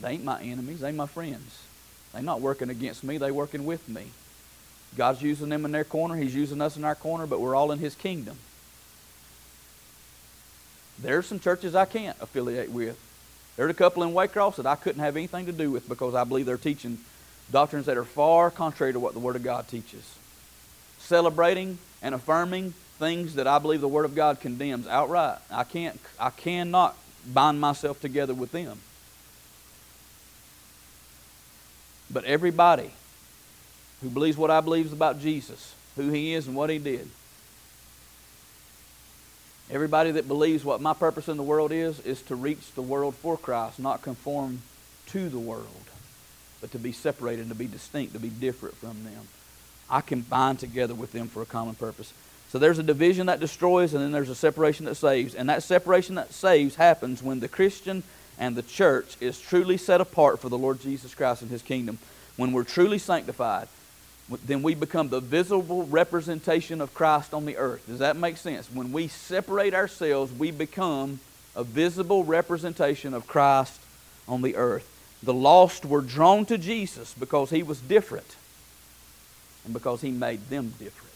They 0.00 0.12
ain't 0.12 0.24
my 0.24 0.40
enemies, 0.42 0.80
they 0.80 0.88
ain't 0.88 0.96
my 0.96 1.06
friends. 1.06 1.62
They're 2.12 2.22
not 2.22 2.40
working 2.40 2.70
against 2.70 3.04
me, 3.04 3.18
they're 3.18 3.32
working 3.32 3.64
with 3.64 3.88
me. 3.88 4.06
God's 4.96 5.22
using 5.22 5.50
them 5.50 5.64
in 5.64 5.72
their 5.72 5.84
corner, 5.84 6.16
He's 6.16 6.34
using 6.34 6.60
us 6.60 6.76
in 6.76 6.84
our 6.84 6.94
corner, 6.94 7.26
but 7.26 7.40
we're 7.40 7.54
all 7.54 7.72
in 7.72 7.78
His 7.78 7.94
kingdom. 7.94 8.38
There's 10.98 11.26
some 11.26 11.40
churches 11.40 11.74
I 11.74 11.84
can't 11.84 12.16
affiliate 12.20 12.70
with. 12.70 12.98
There's 13.56 13.70
a 13.70 13.74
couple 13.74 14.02
in 14.02 14.10
Waycross 14.10 14.56
that 14.56 14.66
I 14.66 14.76
couldn't 14.76 15.02
have 15.02 15.16
anything 15.16 15.46
to 15.46 15.52
do 15.52 15.70
with 15.70 15.88
because 15.88 16.14
I 16.14 16.24
believe 16.24 16.46
they're 16.46 16.56
teaching 16.56 16.98
doctrines 17.50 17.86
that 17.86 17.96
are 17.96 18.04
far 18.04 18.50
contrary 18.50 18.92
to 18.92 19.00
what 19.00 19.12
the 19.12 19.18
Word 19.18 19.36
of 19.36 19.42
God 19.42 19.68
teaches. 19.68 20.16
Celebrating 20.98 21.78
and 22.00 22.14
affirming 22.14 22.72
things 22.98 23.34
that 23.34 23.46
I 23.46 23.58
believe 23.58 23.80
the 23.80 23.88
Word 23.88 24.04
of 24.04 24.14
God 24.14 24.40
condemns 24.40 24.86
outright. 24.86 25.38
I 25.50 25.64
can't 25.64 26.00
I 26.18 26.30
cannot 26.30 26.96
bind 27.26 27.60
myself 27.60 28.00
together 28.00 28.34
with 28.34 28.52
them. 28.52 28.78
But 32.10 32.24
everybody 32.24 32.90
who 34.02 34.10
believes 34.10 34.36
what 34.36 34.50
I 34.50 34.60
believe 34.60 34.92
about 34.92 35.20
Jesus, 35.20 35.74
who 35.96 36.10
he 36.10 36.34
is 36.34 36.46
and 36.46 36.56
what 36.56 36.70
he 36.70 36.78
did, 36.78 37.08
everybody 39.70 40.12
that 40.12 40.28
believes 40.28 40.64
what 40.64 40.80
my 40.80 40.94
purpose 40.94 41.28
in 41.28 41.36
the 41.36 41.42
world 41.42 41.72
is, 41.72 42.00
is 42.00 42.22
to 42.22 42.34
reach 42.34 42.72
the 42.74 42.82
world 42.82 43.14
for 43.14 43.36
Christ, 43.36 43.78
not 43.78 44.02
conform 44.02 44.62
to 45.06 45.28
the 45.28 45.38
world, 45.38 45.66
but 46.60 46.72
to 46.72 46.78
be 46.78 46.92
separated, 46.92 47.48
to 47.48 47.54
be 47.54 47.66
distinct, 47.66 48.12
to 48.14 48.20
be 48.20 48.28
different 48.28 48.76
from 48.76 49.04
them. 49.04 49.28
I 49.88 50.00
can 50.00 50.22
bind 50.22 50.58
together 50.58 50.94
with 50.94 51.12
them 51.12 51.28
for 51.28 51.42
a 51.42 51.46
common 51.46 51.74
purpose. 51.74 52.12
So 52.48 52.58
there's 52.58 52.78
a 52.78 52.82
division 52.82 53.26
that 53.26 53.40
destroys, 53.40 53.94
and 53.94 54.02
then 54.02 54.12
there's 54.12 54.28
a 54.28 54.34
separation 54.34 54.84
that 54.86 54.96
saves. 54.96 55.34
And 55.34 55.48
that 55.48 55.62
separation 55.62 56.16
that 56.16 56.32
saves 56.32 56.74
happens 56.74 57.22
when 57.22 57.40
the 57.40 57.48
Christian 57.48 58.02
and 58.38 58.56
the 58.56 58.62
church 58.62 59.16
is 59.20 59.40
truly 59.40 59.76
set 59.76 60.00
apart 60.00 60.38
for 60.38 60.48
the 60.48 60.58
Lord 60.58 60.80
Jesus 60.80 61.14
Christ 61.14 61.42
and 61.42 61.50
his 61.50 61.62
kingdom, 61.62 61.98
when 62.36 62.52
we're 62.52 62.64
truly 62.64 62.98
sanctified, 62.98 63.68
then 64.44 64.62
we 64.62 64.74
become 64.74 65.08
the 65.08 65.20
visible 65.20 65.84
representation 65.86 66.80
of 66.80 66.94
Christ 66.94 67.34
on 67.34 67.44
the 67.44 67.56
earth. 67.56 67.86
Does 67.86 67.98
that 67.98 68.16
make 68.16 68.36
sense? 68.36 68.70
When 68.72 68.92
we 68.92 69.08
separate 69.08 69.74
ourselves, 69.74 70.32
we 70.32 70.50
become 70.50 71.20
a 71.54 71.64
visible 71.64 72.24
representation 72.24 73.14
of 73.14 73.26
Christ 73.26 73.80
on 74.26 74.42
the 74.42 74.56
earth. 74.56 74.88
The 75.22 75.34
lost 75.34 75.84
were 75.84 76.00
drawn 76.00 76.46
to 76.46 76.58
Jesus 76.58 77.14
because 77.18 77.50
he 77.50 77.62
was 77.62 77.80
different 77.80 78.36
and 79.64 79.72
because 79.72 80.00
he 80.00 80.10
made 80.10 80.48
them 80.48 80.72
different. 80.78 81.12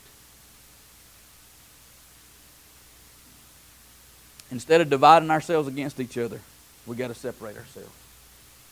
Instead 4.50 4.80
of 4.80 4.90
dividing 4.90 5.30
ourselves 5.30 5.66
against 5.66 5.98
each 5.98 6.16
other, 6.16 6.40
we 6.86 6.94
got 6.94 7.08
to 7.08 7.14
separate 7.14 7.56
ourselves 7.56 7.90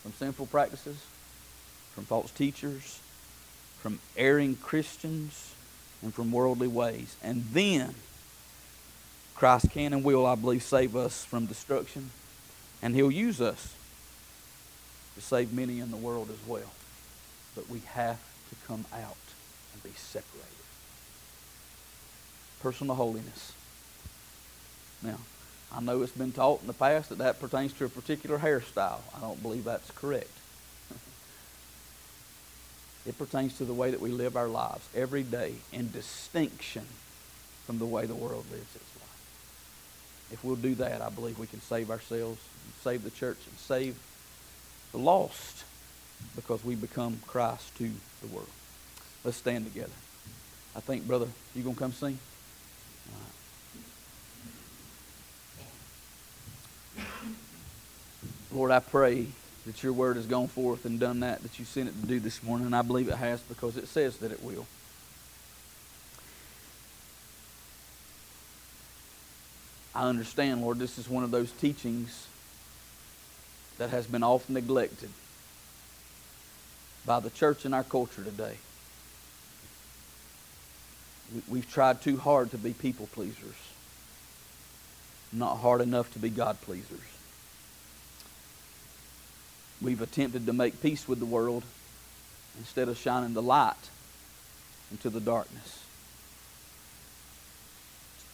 from 0.02 0.12
sinful 0.12 0.46
practices, 0.46 0.96
from 1.94 2.04
false 2.04 2.30
teachers, 2.30 3.00
from 3.84 4.00
erring 4.16 4.56
Christians, 4.56 5.54
and 6.00 6.14
from 6.14 6.32
worldly 6.32 6.68
ways. 6.68 7.16
And 7.22 7.44
then 7.52 7.94
Christ 9.34 9.70
can 9.72 9.92
and 9.92 10.02
will, 10.02 10.24
I 10.24 10.36
believe, 10.36 10.62
save 10.62 10.96
us 10.96 11.22
from 11.22 11.44
destruction. 11.44 12.08
And 12.80 12.94
he'll 12.94 13.10
use 13.10 13.42
us 13.42 13.74
to 15.16 15.20
save 15.20 15.52
many 15.52 15.80
in 15.80 15.90
the 15.90 15.98
world 15.98 16.30
as 16.30 16.48
well. 16.48 16.72
But 17.54 17.68
we 17.68 17.82
have 17.88 18.16
to 18.48 18.66
come 18.66 18.86
out 18.94 19.18
and 19.74 19.82
be 19.82 19.90
separated. 19.90 20.48
Personal 22.62 22.94
holiness. 22.94 23.52
Now, 25.02 25.18
I 25.70 25.82
know 25.82 26.00
it's 26.00 26.12
been 26.12 26.32
taught 26.32 26.62
in 26.62 26.68
the 26.68 26.72
past 26.72 27.10
that 27.10 27.18
that 27.18 27.38
pertains 27.38 27.74
to 27.74 27.84
a 27.84 27.90
particular 27.90 28.38
hairstyle. 28.38 29.00
I 29.14 29.20
don't 29.20 29.42
believe 29.42 29.64
that's 29.64 29.90
correct. 29.90 30.30
It 33.06 33.18
pertains 33.18 33.58
to 33.58 33.64
the 33.64 33.74
way 33.74 33.90
that 33.90 34.00
we 34.00 34.10
live 34.10 34.36
our 34.36 34.48
lives 34.48 34.88
every 34.94 35.22
day 35.22 35.54
in 35.72 35.90
distinction 35.90 36.86
from 37.66 37.78
the 37.78 37.86
way 37.86 38.06
the 38.06 38.14
world 38.14 38.44
lives 38.50 38.74
its 38.74 38.96
life. 38.96 40.30
If 40.32 40.44
we'll 40.44 40.56
do 40.56 40.74
that, 40.76 41.02
I 41.02 41.10
believe 41.10 41.38
we 41.38 41.46
can 41.46 41.60
save 41.60 41.90
ourselves, 41.90 42.40
save 42.82 43.04
the 43.04 43.10
church, 43.10 43.38
and 43.48 43.58
save 43.58 43.98
the 44.92 44.98
lost 44.98 45.64
because 46.36 46.64
we 46.64 46.74
become 46.74 47.20
Christ 47.26 47.76
to 47.78 47.90
the 48.22 48.28
world. 48.28 48.48
Let's 49.22 49.36
stand 49.36 49.66
together. 49.66 49.92
I 50.76 50.80
think, 50.80 51.06
brother, 51.06 51.28
you 51.54 51.62
going 51.62 51.74
to 51.74 51.80
come 51.80 51.92
sing? 51.92 52.18
Lord, 58.52 58.70
I 58.70 58.78
pray 58.78 59.26
that 59.66 59.82
your 59.82 59.92
word 59.92 60.16
has 60.16 60.26
gone 60.26 60.48
forth 60.48 60.84
and 60.84 61.00
done 61.00 61.20
that 61.20 61.42
that 61.42 61.58
you 61.58 61.64
sent 61.64 61.88
it 61.88 62.00
to 62.00 62.06
do 62.06 62.20
this 62.20 62.42
morning, 62.42 62.66
and 62.66 62.76
I 62.76 62.82
believe 62.82 63.08
it 63.08 63.16
has 63.16 63.40
because 63.42 63.76
it 63.76 63.88
says 63.88 64.18
that 64.18 64.30
it 64.30 64.42
will. 64.42 64.66
I 69.94 70.08
understand, 70.08 70.60
Lord, 70.60 70.78
this 70.78 70.98
is 70.98 71.08
one 71.08 71.22
of 71.22 71.30
those 71.30 71.52
teachings 71.52 72.26
that 73.78 73.90
has 73.90 74.06
been 74.06 74.22
often 74.22 74.54
neglected 74.54 75.10
by 77.06 77.20
the 77.20 77.30
church 77.30 77.64
in 77.64 77.72
our 77.72 77.84
culture 77.84 78.24
today. 78.24 78.56
We've 81.48 81.70
tried 81.70 82.02
too 82.02 82.16
hard 82.16 82.50
to 82.50 82.58
be 82.58 82.72
people 82.72 83.08
pleasers, 83.12 83.56
not 85.32 85.56
hard 85.56 85.80
enough 85.80 86.12
to 86.14 86.18
be 86.18 86.28
God 86.28 86.60
pleasers. 86.60 87.13
We've 89.82 90.00
attempted 90.00 90.46
to 90.46 90.52
make 90.52 90.80
peace 90.80 91.06
with 91.08 91.18
the 91.18 91.26
world 91.26 91.62
instead 92.58 92.88
of 92.88 92.96
shining 92.96 93.34
the 93.34 93.42
light 93.42 93.74
into 94.90 95.10
the 95.10 95.20
darkness. 95.20 95.80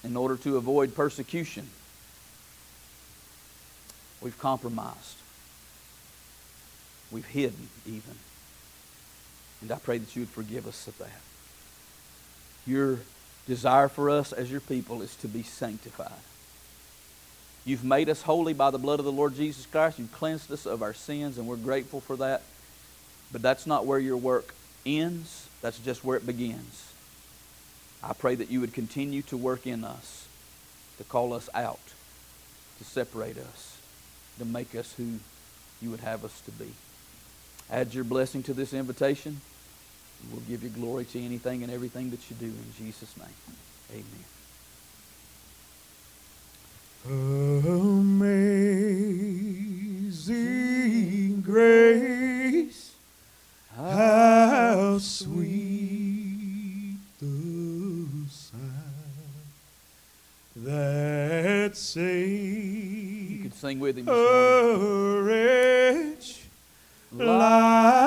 In 0.05 0.17
order 0.17 0.37
to 0.37 0.57
avoid 0.57 0.95
persecution, 0.95 1.69
we've 4.21 4.39
compromised. 4.39 5.17
We've 7.11 7.27
hidden 7.27 7.69
even. 7.87 8.17
And 9.61 9.73
I 9.73 9.77
pray 9.77 9.99
that 9.99 10.15
you 10.15 10.23
would 10.23 10.29
forgive 10.29 10.67
us 10.67 10.87
of 10.87 10.97
that. 10.99 11.21
Your 12.67 13.01
desire 13.47 13.89
for 13.89 14.11
us 14.11 14.33
as 14.33 14.51
your 14.51 14.61
people 14.61 15.03
is 15.03 15.17
to 15.17 15.29
be 15.29 15.43
sanctified. 15.43 16.13
You've 17.71 17.85
made 17.85 18.09
us 18.09 18.23
holy 18.23 18.53
by 18.53 18.73
the 18.73 18.81
blood 18.81 18.99
of 18.99 19.05
the 19.05 19.13
Lord 19.13 19.37
Jesus 19.37 19.65
Christ. 19.65 20.01
You've 20.01 20.11
cleansed 20.11 20.51
us 20.51 20.67
of 20.67 20.83
our 20.83 20.93
sins, 20.93 21.39
and 21.39 21.47
we're 21.47 21.55
grateful 21.55 22.01
for 22.01 22.17
that. 22.17 22.43
But 23.31 23.43
that's 23.43 23.65
not 23.65 23.87
where 23.87 24.01
your 24.01 24.17
work 24.17 24.57
ends, 24.85 25.49
that's 25.63 25.79
just 25.79 26.05
where 26.05 26.17
it 26.17 26.27
begins. 26.27 26.93
I 28.03 28.13
pray 28.13 28.35
that 28.35 28.51
you 28.51 28.61
would 28.61 28.73
continue 28.73 29.23
to 29.23 29.37
work 29.37 29.69
in 29.69 29.85
us, 29.85 30.27
to 30.99 31.05
call 31.05 31.33
us 31.33 31.49
out, 31.55 31.79
to 32.79 32.85
separate 32.85 33.39
us, 33.39 33.81
to 34.41 34.45
make 34.45 34.75
us 34.75 34.93
who 34.95 35.21
you 35.81 35.93
would 35.93 36.01
have 36.01 36.25
us 36.25 36.41
to 36.47 36.51
be. 36.51 36.73
Add 37.71 37.95
your 37.95 38.03
blessing 38.03 38.43
to 38.45 38.53
this 38.53 38.75
invitation. 38.75 39.41
We'll 40.33 40.41
give 40.41 40.65
you 40.65 40.71
glory 40.71 41.05
to 41.05 41.21
anything 41.23 41.63
and 41.63 41.71
everything 41.71 42.11
that 42.11 42.31
you 42.31 42.35
do 42.35 42.47
in 42.47 42.75
Jesus' 42.77 43.17
name. 43.17 43.29
Amen. 43.93 44.40
Amazing 50.51 51.41
grace, 51.41 52.93
how 53.75 54.99
sweet 54.99 56.99
the 57.19 58.05
sound 58.29 58.61
that 60.57 61.75
saved 61.75 63.31
You 63.31 63.43
could 63.45 63.55
sing 63.55 63.81
with 63.81 63.97
him 63.97 64.07
a 64.07 65.23
wretch 65.23 66.43
like 67.13 68.00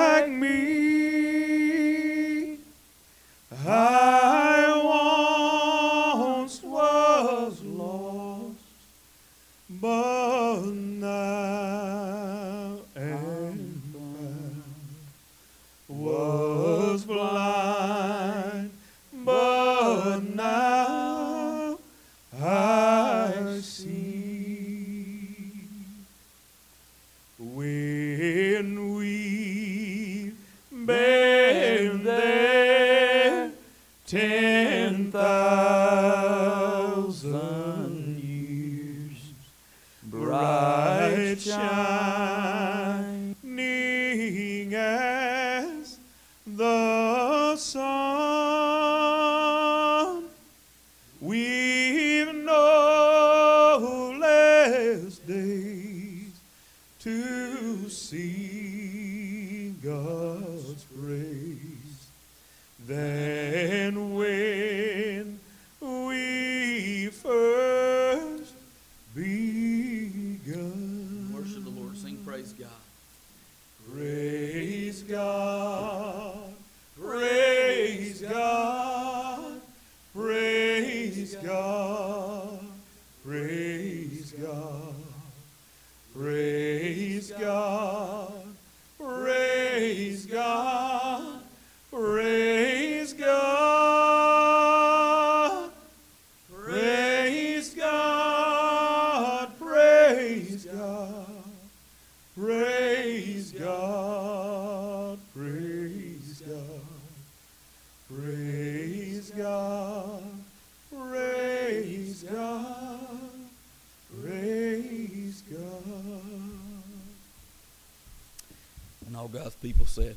said. 119.93 120.15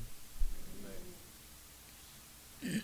Let 2.62 2.82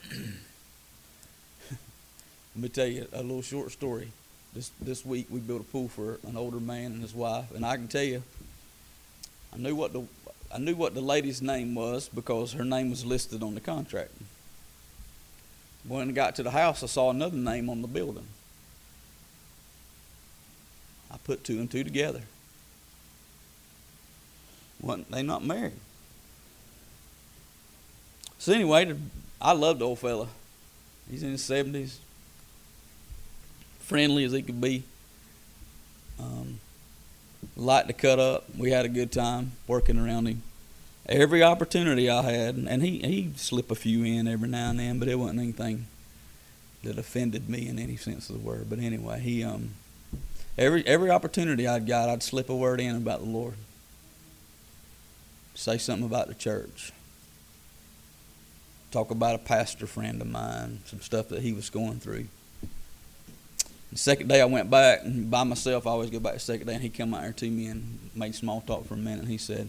me 2.55 2.69
tell 2.69 2.87
you 2.87 3.09
a 3.15 3.23
little 3.23 3.41
short 3.41 3.71
story. 3.73 4.13
This 4.55 4.71
this 4.79 5.07
week 5.07 5.27
we 5.31 5.41
built 5.41 5.63
a 5.63 5.65
pool 5.65 5.89
for 5.89 6.19
an 6.29 6.37
older 6.37 6.61
man 6.61 6.93
and 6.93 7.01
his 7.01 7.15
wife, 7.15 7.51
and 7.55 7.65
I 7.65 7.77
can 7.77 7.89
tell 7.89 8.03
you, 8.03 8.23
I 9.55 9.57
knew 9.57 9.75
what 9.75 9.95
the 9.95 10.03
I 10.55 10.59
knew 10.59 10.77
what 10.77 10.93
the 10.95 11.01
lady's 11.01 11.41
name 11.41 11.75
was 11.75 12.11
because 12.11 12.53
her 12.53 12.65
name 12.65 12.91
was 12.91 13.07
listed 13.07 13.43
on 13.43 13.55
the 13.55 13.61
contract. 13.63 14.13
When 15.89 16.11
I 16.11 16.13
got 16.13 16.37
to 16.37 16.43
the 16.43 16.51
house, 16.51 16.83
I 16.83 16.87
saw 16.87 17.09
another 17.09 17.39
name 17.39 17.71
on 17.71 17.81
the 17.81 17.89
building. 17.89 18.27
I 21.11 21.17
put 21.25 21.43
two 21.43 21.59
and 21.59 21.71
two 21.71 21.85
together. 21.85 22.21
Wasn't 24.83 25.11
they 25.11 25.23
not 25.23 25.43
married? 25.43 25.81
So 28.43 28.53
anyway, 28.53 28.93
I 29.41 29.53
loved 29.53 29.79
the 29.79 29.85
old 29.85 30.01
fella. 30.01 30.27
He's 31.09 31.23
in 31.23 31.31
his 31.31 31.45
seventies, 31.45 32.01
friendly 33.79 34.25
as 34.25 34.33
he 34.33 34.43
could 34.43 34.61
be. 34.61 34.83
Um, 36.19 36.59
liked 37.57 37.87
to 37.87 37.95
cut 37.95 38.19
up. 38.19 38.47
We 38.59 38.73
had 38.73 38.85
a 38.85 38.89
good 38.89 39.13
time 39.13 39.53
working 39.69 39.97
around 39.97 40.27
him. 40.27 40.43
Every 41.09 41.45
opportunity 41.45 42.11
I 42.11 42.23
had, 42.23 42.57
and 42.57 42.83
he 42.83 42.99
he'd 42.99 43.39
slip 43.39 43.71
a 43.71 43.77
few 43.77 44.03
in 44.03 44.27
every 44.27 44.49
now 44.49 44.71
and 44.71 44.81
then, 44.81 44.99
but 44.99 45.07
it 45.07 45.21
wasn't 45.21 45.39
anything 45.39 45.87
that 46.83 46.99
offended 46.99 47.49
me 47.49 47.69
in 47.69 47.79
any 47.79 47.95
sense 47.95 48.29
of 48.29 48.43
the 48.43 48.45
word. 48.45 48.69
But 48.69 48.81
anyway, 48.81 49.21
he 49.21 49.45
um 49.45 49.75
every 50.59 50.85
every 50.85 51.11
opportunity 51.11 51.69
I'd 51.69 51.87
got, 51.87 52.09
I'd 52.09 52.25
slip 52.25 52.51
a 52.51 52.57
word 52.57 52.81
in 52.81 52.97
about 52.97 53.21
the 53.21 53.31
Lord. 53.31 53.55
Say 55.55 55.79
something 55.79 56.07
about 56.07 56.27
the 56.27 56.35
church. 56.35 56.93
Talk 58.93 59.11
about 59.11 59.35
a 59.35 59.39
pastor 59.39 59.87
friend 59.87 60.21
of 60.21 60.29
mine, 60.29 60.81
some 60.85 61.01
stuff 61.01 61.31
that 61.31 61.41
he 61.41 61.55
was 61.55 61.71
going 61.71 61.99
through. 61.99 62.27
The 63.91 63.99
second 63.99 64.29
day 64.29 64.43
I 64.43 64.45
went 64.45 64.71
back 64.71 65.01
and 65.03 65.31
by 65.31 65.45
myself. 65.45 65.87
I 65.87 65.91
always 65.91 66.11
go 66.11 66.21
back 66.21 66.35
the 66.35 66.41
second 66.41 66.67
day, 66.67 66.75
and 66.75 66.83
he 66.83 66.91
come 66.91 67.15
out 67.15 67.23
here 67.23 67.33
to 67.33 67.51
me 67.51 67.67
and 67.69 68.11
made 68.15 68.35
small 68.35 68.61
talk 68.61 68.87
for 68.87 68.95
a 68.95 68.99
minute. 68.99 69.21
And 69.21 69.29
he 69.29 69.39
said, 69.39 69.69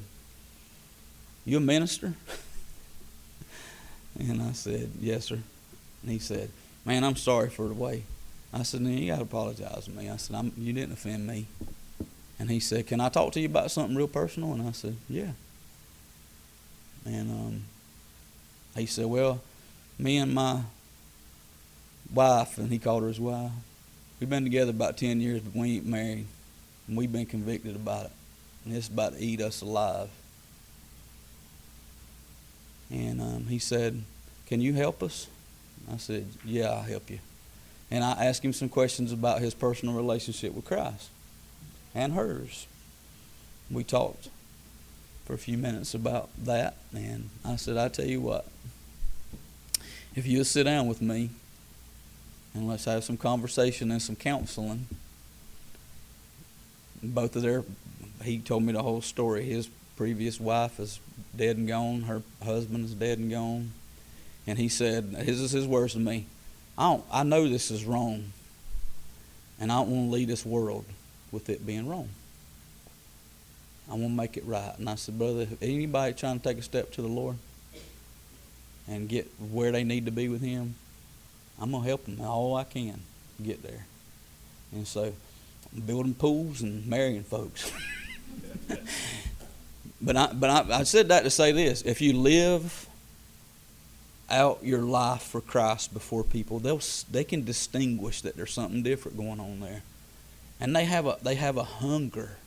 "You 1.45 1.57
a 1.57 1.59
minister?" 1.61 2.15
and 4.19 4.41
I 4.41 4.51
said, 4.51 4.91
"Yes, 4.99 5.25
sir." 5.25 5.39
And 6.01 6.11
he 6.11 6.19
said, 6.19 6.49
"Man, 6.83 7.05
I'm 7.05 7.15
sorry 7.15 7.49
for 7.49 7.69
the 7.69 7.73
way." 7.73 8.03
I 8.53 8.63
said, 8.63 8.81
"No, 8.81 8.89
you 8.89 9.07
got 9.07 9.17
to 9.17 9.23
apologize 9.23 9.85
to 9.85 9.91
me." 9.91 10.09
I 10.09 10.17
said, 10.17 10.51
"You 10.57 10.73
didn't 10.73 10.93
offend 10.93 11.25
me." 11.27 11.47
And 12.39 12.49
he 12.49 12.59
said, 12.59 12.87
"Can 12.87 12.99
I 12.99 13.07
talk 13.07 13.31
to 13.33 13.39
you 13.39 13.47
about 13.47 13.71
something 13.71 13.95
real 13.95 14.09
personal?" 14.09 14.51
And 14.51 14.67
I 14.67 14.71
said, 14.71 14.97
"Yeah." 15.07 15.31
And 17.05 17.31
um, 17.31 17.63
he 18.75 18.85
said, 18.85 19.05
"Well, 19.05 19.41
me 19.97 20.17
and 20.17 20.33
my 20.33 20.61
wife, 22.13 22.57
and 22.57 22.71
he 22.71 22.79
called 22.79 23.03
her 23.03 23.09
his 23.09 23.19
wife, 23.19 23.51
we've 24.19 24.29
been 24.29 24.43
together 24.43 24.71
about 24.71 24.97
ten 24.97 25.21
years, 25.21 25.41
but 25.41 25.55
we 25.55 25.77
ain't 25.77 25.85
married, 25.85 26.25
and 26.87 26.97
we've 26.97 27.11
been 27.11 27.25
convicted 27.25 27.75
about 27.75 28.05
it, 28.05 28.11
and 28.65 28.75
it's 28.75 28.87
about 28.87 29.13
to 29.13 29.23
eat 29.23 29.41
us 29.41 29.61
alive." 29.61 30.09
And 32.89 33.21
um, 33.21 33.45
he 33.47 33.59
said, 33.59 34.03
"Can 34.47 34.61
you 34.61 34.73
help 34.73 35.01
us?" 35.03 35.27
I 35.91 35.97
said, 35.97 36.27
"Yeah, 36.45 36.69
I'll 36.69 36.81
help 36.83 37.09
you." 37.09 37.19
And 37.91 38.03
I 38.03 38.25
asked 38.25 38.43
him 38.43 38.53
some 38.53 38.69
questions 38.69 39.11
about 39.11 39.41
his 39.41 39.53
personal 39.53 39.93
relationship 39.93 40.53
with 40.53 40.65
Christ 40.65 41.09
and 41.93 42.13
hers. 42.13 42.65
We 43.69 43.83
talked 43.83 44.29
for 45.25 45.33
a 45.33 45.37
few 45.37 45.57
minutes 45.57 45.93
about 45.93 46.29
that, 46.45 46.75
and 46.93 47.29
I 47.45 47.55
said, 47.55 47.77
I 47.77 47.87
tell 47.87 48.05
you 48.05 48.21
what, 48.21 48.45
if 50.15 50.27
you'll 50.27 50.45
sit 50.45 50.63
down 50.63 50.87
with 50.87 51.01
me 51.01 51.29
and 52.53 52.67
let's 52.67 52.85
have 52.85 53.03
some 53.03 53.17
conversation 53.17 53.91
and 53.91 54.01
some 54.01 54.15
counseling. 54.15 54.87
Both 57.01 57.35
of 57.35 57.41
their, 57.41 57.63
he 58.23 58.39
told 58.39 58.63
me 58.63 58.73
the 58.73 58.83
whole 58.83 59.01
story. 59.01 59.45
His 59.45 59.67
previous 59.95 60.39
wife 60.39 60.79
is 60.79 60.99
dead 61.35 61.57
and 61.57 61.67
gone. 61.67 62.03
Her 62.03 62.21
husband 62.43 62.85
is 62.85 62.93
dead 62.93 63.17
and 63.17 63.31
gone. 63.31 63.71
And 64.45 64.59
he 64.59 64.69
said, 64.69 65.05
his 65.05 65.41
is 65.41 65.51
his 65.51 65.65
words 65.65 65.93
to 65.93 65.99
me. 65.99 66.27
I 66.77 66.91
don't, 66.91 67.03
I 67.11 67.23
know 67.23 67.47
this 67.47 67.71
is 67.71 67.85
wrong, 67.85 68.33
and 69.59 69.71
I 69.71 69.75
don't 69.75 69.89
want 69.89 70.09
to 70.09 70.13
leave 70.13 70.27
this 70.27 70.45
world 70.45 70.85
with 71.31 71.49
it 71.49 71.65
being 71.65 71.87
wrong. 71.87 72.09
I 73.89 73.91
want 73.91 74.03
to 74.03 74.09
make 74.09 74.37
it 74.37 74.45
right. 74.45 74.73
And 74.77 74.89
I 74.89 74.95
said, 74.95 75.17
brother, 75.17 75.47
anybody 75.61 76.13
trying 76.13 76.39
to 76.39 76.43
take 76.43 76.57
a 76.57 76.61
step 76.61 76.91
to 76.93 77.01
the 77.01 77.07
Lord 77.07 77.37
and 78.87 79.07
get 79.09 79.29
where 79.39 79.71
they 79.71 79.83
need 79.83 80.05
to 80.05 80.11
be 80.11 80.29
with 80.29 80.41
Him, 80.41 80.75
I'm 81.59 81.71
gonna 81.71 81.85
help 81.85 82.05
them 82.05 82.19
all 82.21 82.55
I 82.55 82.63
can 82.63 83.01
get 83.41 83.61
there. 83.61 83.85
And 84.71 84.87
so, 84.87 85.13
I'm 85.73 85.81
building 85.81 86.13
pools 86.13 86.61
and 86.61 86.85
marrying 86.87 87.23
folks. 87.23 87.71
but 90.01 90.17
I, 90.17 90.33
but 90.33 90.49
I, 90.49 90.79
I 90.79 90.83
said 90.83 91.09
that 91.09 91.23
to 91.23 91.29
say 91.29 91.51
this: 91.51 91.81
if 91.83 92.01
you 92.01 92.13
live 92.13 92.87
out 94.29 94.63
your 94.63 94.81
life 94.81 95.21
for 95.21 95.41
Christ 95.41 95.93
before 95.93 96.23
people, 96.23 96.59
they'll 96.59 96.81
they 97.11 97.23
can 97.23 97.43
distinguish 97.43 98.21
that 98.21 98.35
there's 98.35 98.53
something 98.53 98.81
different 98.81 99.17
going 99.17 99.39
on 99.39 99.59
there, 99.59 99.83
and 100.59 100.75
they 100.75 100.85
have 100.85 101.05
a 101.05 101.17
they 101.21 101.35
have 101.35 101.57
a 101.57 101.63
hunger 101.63 102.37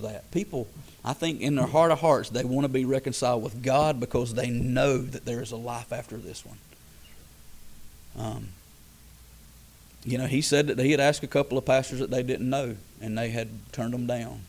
for 0.00 0.06
that. 0.06 0.30
People, 0.30 0.68
I 1.04 1.12
think, 1.12 1.40
in 1.40 1.56
their 1.56 1.66
heart 1.66 1.90
of 1.90 2.00
hearts, 2.00 2.30
they 2.30 2.44
want 2.44 2.64
to 2.64 2.68
be 2.68 2.84
reconciled 2.84 3.42
with 3.42 3.62
God 3.62 4.00
because 4.00 4.34
they 4.34 4.50
know 4.50 4.98
that 4.98 5.24
there 5.24 5.42
is 5.42 5.52
a 5.52 5.56
life 5.56 5.92
after 5.92 6.16
this 6.16 6.44
one. 6.44 6.58
Um, 8.18 8.48
you 10.04 10.18
know, 10.18 10.26
he 10.26 10.40
said 10.42 10.66
that 10.66 10.78
he 10.78 10.90
had 10.90 11.00
asked 11.00 11.22
a 11.22 11.28
couple 11.28 11.56
of 11.56 11.64
pastors 11.64 12.00
that 12.00 12.10
they 12.10 12.22
didn't 12.22 12.48
know, 12.48 12.76
and 13.00 13.16
they 13.16 13.30
had 13.30 13.48
turned 13.72 13.94
them 13.94 14.06
down 14.06 14.40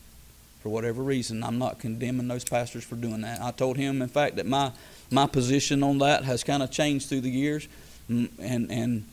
for 0.62 0.70
whatever 0.70 1.04
reason. 1.04 1.44
I'm 1.44 1.60
not 1.60 1.80
condemning 1.80 2.28
those 2.28 2.44
pastors 2.44 2.84
for 2.84 2.96
doing 2.96 3.22
that. 3.22 3.41
I 3.41 3.52
told 3.52 3.78
him, 3.78 4.02
in 4.02 4.10
fact, 4.10 4.38
that 4.38 4.46
my 4.46 4.72
my 5.12 5.28
position 5.28 5.84
on 5.84 6.00
that 6.00 6.24
has 6.24 6.44
kind 6.44 6.64
of 6.64 6.72
changed 6.72 7.08
through 7.08 7.22
the 7.22 7.30
years, 7.30 7.68
Mm, 8.10 8.30
and 8.39 8.72
and 8.72 9.06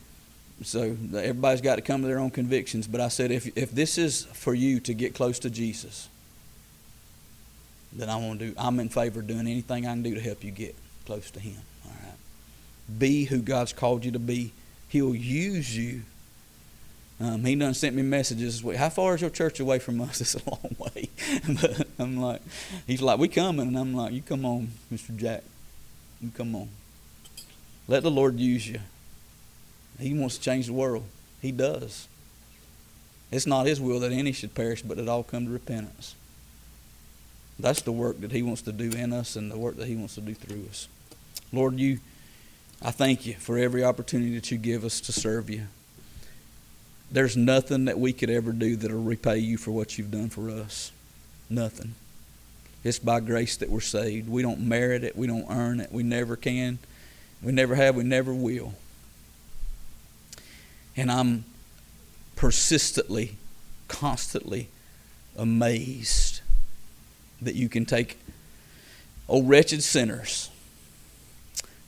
so 0.62 0.96
everybody's 1.14 1.60
got 1.60 1.76
to 1.76 1.82
come 1.82 2.02
to 2.02 2.08
their 2.08 2.18
own 2.18 2.30
convictions. 2.30 2.86
But 2.86 3.00
I 3.00 3.08
said, 3.08 3.30
if 3.30 3.56
if 3.56 3.70
this 3.70 3.98
is 3.98 4.24
for 4.32 4.54
you 4.54 4.80
to 4.80 4.94
get 4.94 5.14
close 5.14 5.38
to 5.40 5.50
Jesus, 5.50 6.08
then 7.92 8.08
I 8.08 8.16
want 8.16 8.38
to 8.40 8.46
do. 8.48 8.54
I'm 8.56 8.78
in 8.80 8.88
favor 8.88 9.20
of 9.20 9.26
doing 9.26 9.40
anything 9.40 9.86
I 9.86 9.90
can 9.90 10.02
do 10.02 10.14
to 10.14 10.20
help 10.20 10.44
you 10.44 10.50
get 10.50 10.76
close 11.06 11.30
to 11.32 11.40
Him. 11.40 11.56
All 11.84 11.92
right. 11.92 12.98
be 12.98 13.24
who 13.24 13.38
God's 13.40 13.72
called 13.72 14.04
you 14.04 14.12
to 14.12 14.18
be, 14.18 14.52
He'll 14.88 15.14
use 15.14 15.76
you. 15.76 16.02
Um, 17.20 17.44
he 17.44 17.54
done 17.54 17.74
sent 17.74 17.94
me 17.94 18.02
messages. 18.02 18.64
How 18.76 18.88
far 18.88 19.14
is 19.14 19.20
your 19.20 19.28
church 19.28 19.60
away 19.60 19.78
from 19.78 20.00
us? 20.00 20.20
It's 20.20 20.34
a 20.34 20.50
long 20.50 20.74
way. 20.78 21.10
but 21.60 21.86
I'm 21.98 22.16
like, 22.16 22.40
he's 22.86 23.02
like, 23.02 23.18
we 23.18 23.28
coming, 23.28 23.68
and 23.68 23.78
I'm 23.78 23.94
like, 23.94 24.12
you 24.12 24.22
come 24.22 24.46
on, 24.46 24.70
Mr. 24.92 25.14
Jack. 25.14 25.44
You 26.20 26.30
come 26.30 26.54
on. 26.54 26.68
Let 27.88 28.02
the 28.02 28.10
Lord 28.10 28.38
use 28.38 28.66
you. 28.66 28.80
He 29.98 30.14
wants 30.14 30.38
to 30.38 30.42
change 30.42 30.66
the 30.66 30.72
world. 30.72 31.04
He 31.42 31.52
does. 31.52 32.08
It's 33.30 33.46
not 33.46 33.66
His 33.66 33.80
will 33.80 34.00
that 34.00 34.12
any 34.12 34.32
should 34.32 34.54
perish, 34.54 34.82
but 34.82 34.96
that 34.96 35.08
all 35.08 35.22
come 35.22 35.44
to 35.44 35.52
repentance. 35.52 36.14
That's 37.60 37.82
the 37.82 37.92
work 37.92 38.20
that 38.20 38.32
He 38.32 38.42
wants 38.42 38.62
to 38.62 38.72
do 38.72 38.90
in 38.90 39.12
us 39.12 39.36
and 39.36 39.50
the 39.50 39.58
work 39.58 39.76
that 39.76 39.86
He 39.86 39.96
wants 39.96 40.14
to 40.16 40.20
do 40.20 40.34
through 40.34 40.66
us. 40.68 40.88
Lord, 41.52 41.78
you, 41.78 41.98
I 42.82 42.90
thank 42.90 43.26
you 43.26 43.34
for 43.34 43.58
every 43.58 43.84
opportunity 43.84 44.34
that 44.34 44.50
you 44.50 44.58
give 44.58 44.84
us 44.84 45.00
to 45.02 45.12
serve 45.12 45.50
you. 45.50 45.64
There's 47.10 47.36
nothing 47.36 47.86
that 47.86 47.98
we 47.98 48.12
could 48.12 48.30
ever 48.30 48.52
do 48.52 48.76
that'll 48.76 49.02
repay 49.02 49.38
you 49.38 49.58
for 49.58 49.72
what 49.72 49.98
you've 49.98 50.12
done 50.12 50.28
for 50.28 50.48
us. 50.48 50.92
Nothing. 51.48 51.94
It's 52.84 52.98
by 52.98 53.20
grace 53.20 53.56
that 53.56 53.68
we're 53.68 53.80
saved. 53.80 54.28
We 54.28 54.42
don't 54.42 54.60
merit 54.60 55.04
it. 55.04 55.16
We 55.16 55.26
don't 55.26 55.46
earn 55.50 55.80
it. 55.80 55.92
We 55.92 56.02
never 56.02 56.36
can. 56.36 56.78
We 57.42 57.52
never 57.52 57.74
have. 57.74 57.96
We 57.96 58.04
never 58.04 58.32
will. 58.32 58.74
And 60.96 61.10
I'm 61.10 61.44
persistently, 62.36 63.36
constantly 63.88 64.68
amazed 65.36 66.39
that 67.42 67.54
you 67.54 67.68
can 67.68 67.84
take, 67.84 68.18
oh, 69.28 69.42
wretched 69.42 69.82
sinners, 69.82 70.50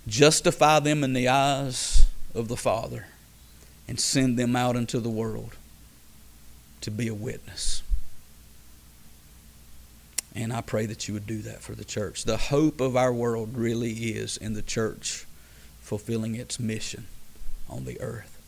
justify 0.06 0.80
them 0.80 1.04
in 1.04 1.12
the 1.12 1.28
eyes 1.28 2.06
of 2.34 2.48
the 2.48 2.56
Father, 2.56 3.06
and 3.88 3.98
send 4.00 4.38
them 4.38 4.56
out 4.56 4.76
into 4.76 5.00
the 5.00 5.10
world 5.10 5.56
to 6.80 6.90
be 6.90 7.08
a 7.08 7.14
witness. 7.14 7.82
And 10.34 10.52
I 10.52 10.62
pray 10.62 10.86
that 10.86 11.08
you 11.08 11.14
would 11.14 11.26
do 11.26 11.42
that 11.42 11.60
for 11.60 11.74
the 11.74 11.84
church. 11.84 12.24
The 12.24 12.38
hope 12.38 12.80
of 12.80 12.96
our 12.96 13.12
world 13.12 13.56
really 13.56 13.92
is 13.92 14.36
in 14.36 14.54
the 14.54 14.62
church 14.62 15.26
fulfilling 15.82 16.34
its 16.34 16.58
mission 16.58 17.06
on 17.68 17.84
the 17.84 18.00
earth. 18.00 18.38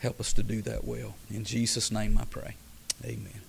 Help 0.00 0.18
us 0.18 0.32
to 0.32 0.42
do 0.42 0.60
that 0.62 0.84
well. 0.84 1.14
In 1.30 1.44
Jesus' 1.44 1.92
name 1.92 2.18
I 2.18 2.24
pray. 2.24 2.56
Amen. 3.04 3.43